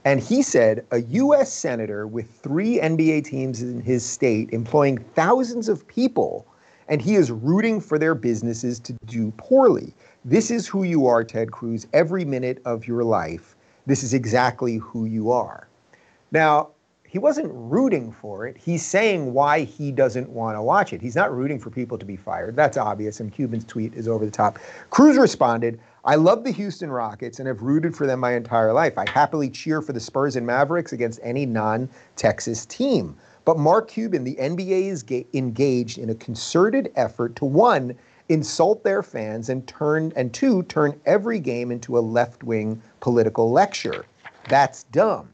And 0.06 0.20
he 0.20 0.42
said 0.42 0.86
a 0.92 1.02
U.S. 1.02 1.52
senator 1.52 2.08
with 2.08 2.30
three 2.30 2.80
NBA 2.80 3.26
teams 3.26 3.62
in 3.62 3.82
his 3.82 4.06
state, 4.06 4.50
employing 4.52 4.98
thousands 5.16 5.68
of 5.68 5.86
people, 5.88 6.46
and 6.88 7.02
he 7.02 7.16
is 7.16 7.32
rooting 7.32 7.82
for 7.82 8.00
their 8.00 8.16
businesses 8.16 8.80
to 8.80 8.94
do 9.06 9.34
poorly. 9.38 9.94
This 10.24 10.50
is 10.50 10.68
who 10.68 10.84
you 10.84 11.08
are, 11.08 11.24
Ted 11.24 11.52
Cruz, 11.52 11.88
every 11.94 12.24
minute 12.24 12.62
of 12.64 12.88
your 12.88 13.04
life. 13.04 13.56
This 13.86 14.04
is 14.04 14.14
exactly 14.14 14.78
who 14.78 15.06
you 15.06 15.32
are. 15.32 15.68
Now, 16.32 16.70
he 17.10 17.20
wasn't 17.20 17.50
rooting 17.54 18.12
for 18.12 18.46
it. 18.46 18.58
He's 18.58 18.86
saying 18.86 19.34
why 19.34 19.64
he 19.64 19.92
doesn't 19.94 20.30
want 20.30 20.58
to 20.58 20.62
watch 20.62 20.92
it. 20.92 21.02
He's 21.02 21.16
not 21.16 21.34
rooting 21.34 21.58
for 21.58 21.70
people 21.70 21.98
to 21.98 22.06
be 22.06 22.18
fired. 22.18 22.56
That's 22.58 22.76
obvious, 22.76 23.22
and 23.22 23.32
Cuban's 23.32 23.64
tweet 23.64 23.94
is 23.94 24.10
over 24.10 24.26
the 24.26 24.32
top. 24.32 24.60
Cruz 24.90 25.18
responded, 25.18 25.80
I 26.04 26.16
love 26.16 26.44
the 26.44 26.52
Houston 26.52 26.92
Rockets 26.92 27.40
and 27.40 27.48
have 27.48 27.62
rooted 27.62 27.96
for 27.96 28.06
them 28.06 28.20
my 28.20 28.34
entire 28.34 28.74
life. 28.74 28.98
I 28.98 29.10
happily 29.10 29.50
cheer 29.50 29.82
for 29.82 29.94
the 29.94 30.00
Spurs 30.02 30.36
and 30.36 30.46
Mavericks 30.46 30.92
against 30.92 31.22
any 31.24 31.46
non 31.46 31.90
Texas 32.18 32.66
team. 32.66 33.16
But 33.46 33.58
Mark 33.58 33.88
Cuban, 33.88 34.26
the 34.26 34.36
NBA 34.36 34.90
is 34.90 35.02
ga- 35.02 35.26
engaged 35.34 35.98
in 35.98 36.10
a 36.10 36.16
concerted 36.16 36.92
effort 36.98 37.38
to 37.38 37.46
one, 37.46 37.96
insult 38.28 38.84
their 38.84 39.02
fans, 39.02 39.48
and 39.48 39.66
turn 39.66 40.12
and 40.18 40.34
two, 40.34 40.64
turn 40.64 41.00
every 41.06 41.40
game 41.40 41.72
into 41.72 41.98
a 41.98 42.02
left 42.02 42.44
wing 42.44 42.82
political 43.00 43.50
lecture. 43.50 44.06
That's 44.50 44.84
dumb. 44.84 45.30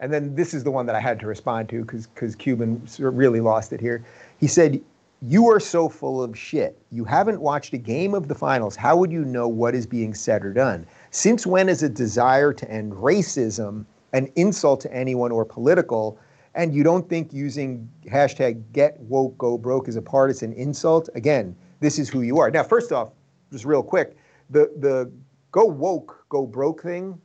And 0.00 0.12
then 0.12 0.34
this 0.34 0.54
is 0.54 0.64
the 0.64 0.70
one 0.70 0.86
that 0.86 0.94
I 0.94 1.00
had 1.00 1.20
to 1.20 1.26
respond 1.26 1.68
to 1.70 1.82
because 1.82 2.06
because 2.08 2.34
Cuban 2.34 2.82
really 2.98 3.40
lost 3.40 3.72
it 3.72 3.80
here. 3.80 4.04
He 4.38 4.46
said, 4.46 4.80
"You 5.22 5.48
are 5.48 5.60
so 5.60 5.88
full 5.88 6.22
of 6.22 6.36
shit. 6.36 6.76
You 6.90 7.04
haven't 7.04 7.40
watched 7.40 7.72
a 7.74 7.78
game 7.78 8.14
of 8.14 8.28
the 8.28 8.34
finals. 8.34 8.76
How 8.76 8.96
would 8.96 9.12
you 9.12 9.24
know 9.24 9.48
what 9.48 9.74
is 9.74 9.86
being 9.86 10.12
said 10.14 10.44
or 10.44 10.52
done? 10.52 10.86
Since 11.10 11.46
when 11.46 11.68
is 11.68 11.82
a 11.82 11.88
desire 11.88 12.52
to 12.52 12.70
end 12.70 12.92
racism 12.92 13.84
an 14.12 14.28
insult 14.36 14.80
to 14.80 14.92
anyone 14.92 15.32
or 15.32 15.44
political?" 15.44 16.18
And 16.56 16.72
you 16.72 16.84
don't 16.84 17.08
think 17.08 17.32
using 17.32 17.88
hashtag 18.06 18.62
get 18.72 19.00
woke 19.00 19.36
go 19.38 19.58
broke 19.58 19.88
is 19.88 19.96
a 19.96 20.02
partisan 20.02 20.52
insult? 20.52 21.08
Again, 21.16 21.56
this 21.80 21.98
is 21.98 22.08
who 22.08 22.22
you 22.22 22.38
are. 22.38 22.48
Now, 22.50 22.62
first 22.62 22.92
off, 22.92 23.10
just 23.50 23.64
real 23.64 23.82
quick, 23.82 24.16
the 24.50 24.70
the 24.78 25.10
go 25.50 25.64
woke, 25.64 26.24
go 26.28 26.46
broke 26.46 26.82
thing 26.82 27.20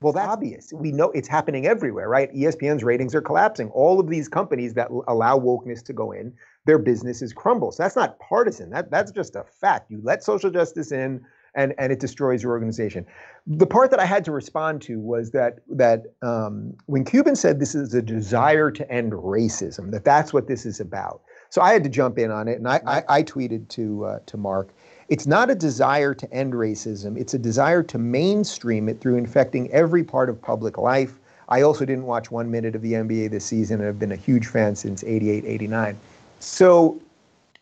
well, 0.00 0.14
that's 0.14 0.28
obvious. 0.28 0.72
We 0.72 0.92
know 0.92 1.10
it's 1.10 1.28
happening 1.28 1.66
everywhere, 1.66 2.08
right? 2.08 2.32
ESPN's 2.34 2.82
ratings 2.82 3.14
are 3.14 3.20
collapsing. 3.20 3.68
All 3.70 4.00
of 4.00 4.08
these 4.08 4.28
companies 4.28 4.74
that 4.74 4.88
allow 5.08 5.38
wokeness 5.38 5.84
to 5.84 5.92
go 5.92 6.12
in, 6.12 6.32
their 6.64 6.78
businesses 6.78 7.32
crumble. 7.34 7.70
So 7.72 7.82
that's 7.82 7.96
not 7.96 8.18
partisan. 8.18 8.70
That 8.70 8.90
that's 8.90 9.10
just 9.12 9.36
a 9.36 9.44
fact. 9.44 9.90
You 9.90 10.00
let 10.02 10.22
social 10.22 10.50
justice 10.50 10.90
in, 10.90 11.20
and 11.54 11.74
and 11.78 11.92
it 11.92 12.00
destroys 12.00 12.42
your 12.42 12.52
organization. 12.52 13.04
The 13.46 13.66
part 13.66 13.90
that 13.90 14.00
I 14.00 14.06
had 14.06 14.24
to 14.24 14.32
respond 14.32 14.80
to 14.82 14.98
was 14.98 15.32
that 15.32 15.58
that 15.68 16.04
um, 16.22 16.74
when 16.86 17.04
Cuban 17.04 17.36
said 17.36 17.60
this 17.60 17.74
is 17.74 17.92
a 17.92 18.00
desire 18.00 18.70
to 18.70 18.90
end 18.90 19.12
racism, 19.12 19.90
that 19.90 20.04
that's 20.04 20.32
what 20.32 20.48
this 20.48 20.64
is 20.64 20.80
about. 20.80 21.20
So 21.50 21.60
I 21.60 21.72
had 21.72 21.82
to 21.84 21.90
jump 21.90 22.18
in 22.18 22.30
on 22.30 22.48
it, 22.48 22.56
and 22.56 22.66
I 22.66 22.80
I, 22.86 23.02
I 23.08 23.22
tweeted 23.22 23.68
to 23.70 24.04
uh, 24.06 24.18
to 24.26 24.38
Mark 24.38 24.72
it's 25.10 25.26
not 25.26 25.50
a 25.50 25.56
desire 25.56 26.14
to 26.14 26.32
end 26.32 26.52
racism, 26.54 27.18
it's 27.18 27.34
a 27.34 27.38
desire 27.38 27.82
to 27.82 27.98
mainstream 27.98 28.88
it 28.88 29.00
through 29.00 29.16
infecting 29.16 29.70
every 29.72 30.04
part 30.04 30.30
of 30.30 30.40
public 30.40 30.78
life. 30.78 31.18
I 31.48 31.62
also 31.62 31.84
didn't 31.84 32.06
watch 32.06 32.30
one 32.30 32.48
minute 32.48 32.76
of 32.76 32.82
the 32.82 32.92
NBA 32.92 33.32
this 33.32 33.44
season 33.44 33.80
and 33.80 33.86
have 33.86 33.98
been 33.98 34.12
a 34.12 34.16
huge 34.16 34.46
fan 34.46 34.76
since 34.76 35.02
88, 35.02 35.44
89. 35.44 35.98
So 36.38 37.02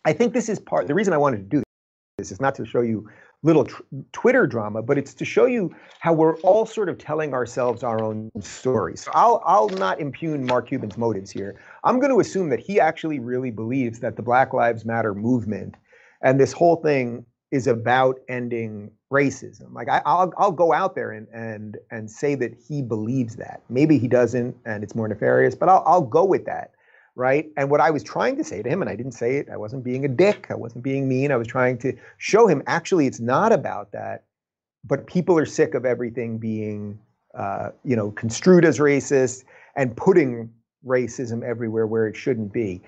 I 0.05 0.13
think 0.13 0.33
this 0.33 0.47
is 0.47 0.59
part, 0.59 0.87
the 0.87 0.93
reason 0.93 1.11
I 1.11 1.17
wanted 1.17 1.37
to 1.37 1.57
do 1.57 1.63
this 2.19 2.31
is 2.31 2.39
not 2.39 2.53
to 2.55 2.65
show 2.65 2.81
you 2.81 3.09
little 3.41 3.63
tr- 3.63 3.81
Twitter 4.11 4.45
drama, 4.45 4.83
but 4.83 4.99
it's 4.99 5.15
to 5.15 5.25
show 5.25 5.45
you 5.45 5.73
how 6.01 6.13
we're 6.13 6.35
all 6.41 6.67
sort 6.67 6.87
of 6.87 6.99
telling 6.99 7.33
ourselves 7.33 7.81
our 7.81 8.03
own 8.03 8.29
stories. 8.41 9.01
So 9.01 9.11
I'll, 9.15 9.41
I'll 9.43 9.69
not 9.69 9.99
impugn 9.99 10.45
Mark 10.45 10.67
Cuban's 10.67 10.97
motives 10.97 11.31
here. 11.31 11.59
I'm 11.83 11.99
going 11.99 12.11
to 12.11 12.19
assume 12.19 12.49
that 12.49 12.59
he 12.59 12.79
actually 12.79 13.17
really 13.19 13.49
believes 13.49 14.01
that 14.01 14.17
the 14.17 14.21
Black 14.21 14.53
Lives 14.53 14.85
Matter 14.85 15.15
movement 15.15 15.75
and 16.21 16.39
this 16.39 16.51
whole 16.51 16.75
thing 16.75 17.25
is 17.51 17.67
about 17.67 18.19
ending 18.29 18.91
racism. 19.11 19.73
Like 19.73 19.89
I, 19.89 20.01
will 20.05 20.33
I'll 20.37 20.51
go 20.51 20.73
out 20.73 20.95
there 20.95 21.11
and 21.11 21.27
and 21.33 21.77
and 21.91 22.09
say 22.09 22.35
that 22.35 22.53
he 22.67 22.81
believes 22.81 23.35
that. 23.37 23.61
Maybe 23.69 23.97
he 23.97 24.07
doesn't, 24.07 24.55
and 24.65 24.83
it's 24.83 24.95
more 24.95 25.07
nefarious. 25.07 25.55
But 25.55 25.69
I'll 25.69 25.83
I'll 25.85 26.01
go 26.01 26.23
with 26.23 26.45
that, 26.45 26.71
right? 27.15 27.47
And 27.57 27.69
what 27.69 27.81
I 27.81 27.89
was 27.89 28.03
trying 28.03 28.37
to 28.37 28.43
say 28.43 28.61
to 28.61 28.69
him, 28.69 28.81
and 28.81 28.89
I 28.89 28.95
didn't 28.95 29.13
say 29.13 29.37
it. 29.37 29.49
I 29.51 29.57
wasn't 29.57 29.83
being 29.83 30.05
a 30.05 30.09
dick. 30.09 30.47
I 30.49 30.55
wasn't 30.55 30.83
being 30.83 31.07
mean. 31.07 31.31
I 31.31 31.37
was 31.37 31.47
trying 31.47 31.77
to 31.79 31.93
show 32.17 32.47
him 32.47 32.61
actually 32.67 33.07
it's 33.07 33.19
not 33.19 33.51
about 33.51 33.91
that. 33.93 34.25
But 34.85 35.07
people 35.07 35.37
are 35.37 35.45
sick 35.45 35.73
of 35.73 35.85
everything 35.85 36.37
being, 36.37 36.99
uh, 37.37 37.71
you 37.83 37.95
know, 37.95 38.11
construed 38.11 38.63
as 38.63 38.79
racist 38.79 39.43
and 39.75 39.95
putting 39.97 40.49
racism 40.85 41.43
everywhere 41.43 41.85
where 41.85 42.07
it 42.07 42.15
shouldn't 42.15 42.53
be 42.53 42.81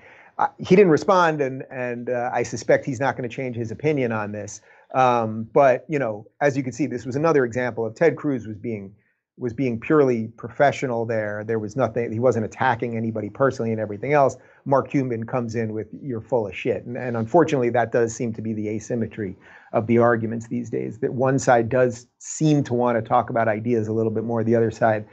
he 0.58 0.76
didn't 0.76 0.90
respond, 0.90 1.40
and 1.40 1.64
and 1.70 2.10
uh, 2.10 2.30
I 2.32 2.42
suspect 2.42 2.84
he's 2.84 3.00
not 3.00 3.16
going 3.16 3.28
to 3.28 3.34
change 3.34 3.56
his 3.56 3.70
opinion 3.70 4.12
on 4.12 4.32
this. 4.32 4.60
Um, 4.94 5.48
but 5.52 5.84
you 5.88 5.98
know, 5.98 6.26
as 6.40 6.56
you 6.56 6.62
can 6.62 6.72
see, 6.72 6.86
this 6.86 7.06
was 7.06 7.16
another 7.16 7.44
example 7.44 7.86
of 7.86 7.94
Ted 7.94 8.16
Cruz 8.16 8.46
was 8.46 8.58
being 8.58 8.94
was 9.38 9.54
being 9.54 9.80
purely 9.80 10.28
professional 10.36 11.06
there. 11.06 11.42
There 11.44 11.58
was 11.58 11.74
nothing. 11.74 12.12
He 12.12 12.20
wasn't 12.20 12.44
attacking 12.44 12.96
anybody 12.96 13.30
personally 13.30 13.72
and 13.72 13.80
everything 13.80 14.12
else. 14.12 14.36
Mark 14.66 14.90
Cuban 14.90 15.24
comes 15.24 15.54
in 15.54 15.72
with 15.72 15.88
"you're 16.02 16.20
full 16.20 16.46
of 16.46 16.54
shit," 16.54 16.84
and, 16.84 16.96
and 16.96 17.16
unfortunately, 17.16 17.70
that 17.70 17.92
does 17.92 18.14
seem 18.14 18.32
to 18.34 18.42
be 18.42 18.52
the 18.52 18.68
asymmetry 18.68 19.36
of 19.72 19.86
the 19.86 19.98
arguments 19.98 20.48
these 20.48 20.68
days. 20.68 20.98
That 20.98 21.14
one 21.14 21.38
side 21.38 21.68
does 21.68 22.06
seem 22.18 22.62
to 22.64 22.74
want 22.74 23.02
to 23.02 23.02
talk 23.02 23.30
about 23.30 23.48
ideas 23.48 23.88
a 23.88 23.92
little 23.92 24.12
bit 24.12 24.24
more. 24.24 24.44
The 24.44 24.56
other 24.56 24.70
side 24.70 25.06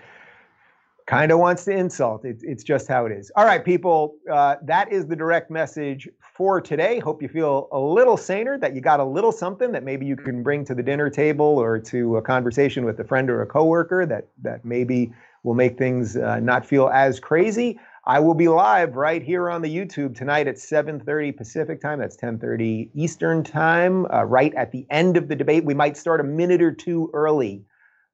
kind 1.09 1.31
of 1.31 1.39
wants 1.39 1.65
to 1.65 1.71
insult. 1.71 2.23
It's, 2.23 2.43
it's 2.43 2.63
just 2.63 2.87
how 2.87 3.07
it 3.07 3.11
is. 3.11 3.31
All 3.35 3.43
right, 3.43 3.65
people, 3.65 4.13
uh, 4.31 4.57
that 4.61 4.91
is 4.91 5.07
the 5.07 5.15
direct 5.15 5.49
message 5.49 6.07
for 6.35 6.61
today. 6.61 6.99
Hope 6.99 7.23
you 7.23 7.27
feel 7.27 7.67
a 7.71 7.79
little 7.79 8.15
saner, 8.15 8.59
that 8.59 8.75
you 8.75 8.81
got 8.81 8.99
a 8.99 9.03
little 9.03 9.31
something 9.31 9.71
that 9.71 9.83
maybe 9.83 10.05
you 10.05 10.15
can 10.15 10.43
bring 10.43 10.63
to 10.65 10.75
the 10.75 10.83
dinner 10.83 11.09
table 11.09 11.47
or 11.47 11.79
to 11.79 12.17
a 12.17 12.21
conversation 12.21 12.85
with 12.85 12.99
a 12.99 13.03
friend 13.03 13.27
or 13.31 13.41
a 13.41 13.47
coworker 13.47 14.05
that, 14.05 14.27
that 14.43 14.63
maybe 14.63 15.11
will 15.41 15.55
make 15.55 15.79
things 15.79 16.15
uh, 16.15 16.39
not 16.41 16.63
feel 16.63 16.89
as 16.89 17.19
crazy. 17.19 17.79
I 18.05 18.19
will 18.19 18.35
be 18.35 18.47
live 18.47 18.95
right 18.95 19.23
here 19.23 19.49
on 19.49 19.63
the 19.63 19.75
YouTube 19.75 20.15
tonight 20.15 20.47
at 20.47 20.57
7:30 20.57 21.35
Pacific 21.35 21.81
time. 21.81 21.99
That's 21.99 22.17
10:30 22.17 22.91
Eastern 22.93 23.43
time. 23.43 24.05
Uh, 24.13 24.25
right 24.25 24.53
at 24.53 24.71
the 24.71 24.85
end 24.89 25.17
of 25.17 25.27
the 25.27 25.35
debate, 25.35 25.65
we 25.65 25.73
might 25.73 25.97
start 25.97 26.19
a 26.19 26.23
minute 26.23 26.61
or 26.61 26.71
two 26.71 27.09
early, 27.13 27.65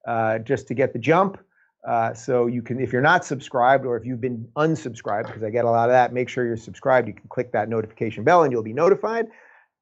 uh, 0.08 0.40
just 0.40 0.68
to 0.70 0.74
get 0.74 0.94
the 0.94 1.00
jump. 1.00 1.38
Uh, 1.86 2.14
so 2.14 2.48
you 2.48 2.62
can, 2.62 2.80
if 2.80 2.92
you're 2.92 3.02
not 3.02 3.24
subscribed 3.24 3.86
or 3.86 3.96
if 3.96 4.06
you've 4.06 4.22
been 4.22 4.48
unsubscribed, 4.56 5.28
because 5.28 5.44
I 5.44 5.52
get 5.52 5.66
a 5.66 5.70
lot 5.70 5.88
of 5.88 5.94
that, 5.94 6.14
make 6.14 6.30
sure 6.30 6.46
you're 6.46 6.58
subscribed. 6.58 7.08
You 7.08 7.14
can 7.14 7.28
click 7.30 7.52
that 7.52 7.70
notification 7.70 8.24
bell 8.24 8.44
and 8.44 8.52
you'll 8.52 8.64
be 8.64 8.74
notified. 8.74 9.28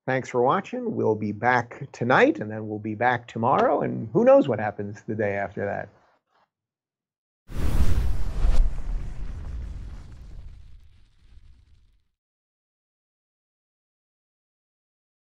Thanks 0.05 0.27
for 0.27 0.41
watching. 0.41 0.95
We'll 0.95 1.15
be 1.15 1.31
back 1.31 1.87
tonight 1.93 2.39
and 2.39 2.51
then 2.51 2.67
we'll 2.67 2.79
be 2.79 2.95
back 2.95 3.27
tomorrow. 3.27 3.81
And 3.81 4.09
who 4.11 4.25
knows 4.25 4.49
what 4.49 4.59
happens 4.59 5.01
the 5.07 5.15
day 5.15 5.35
after 5.35 5.63
that. 5.65 5.87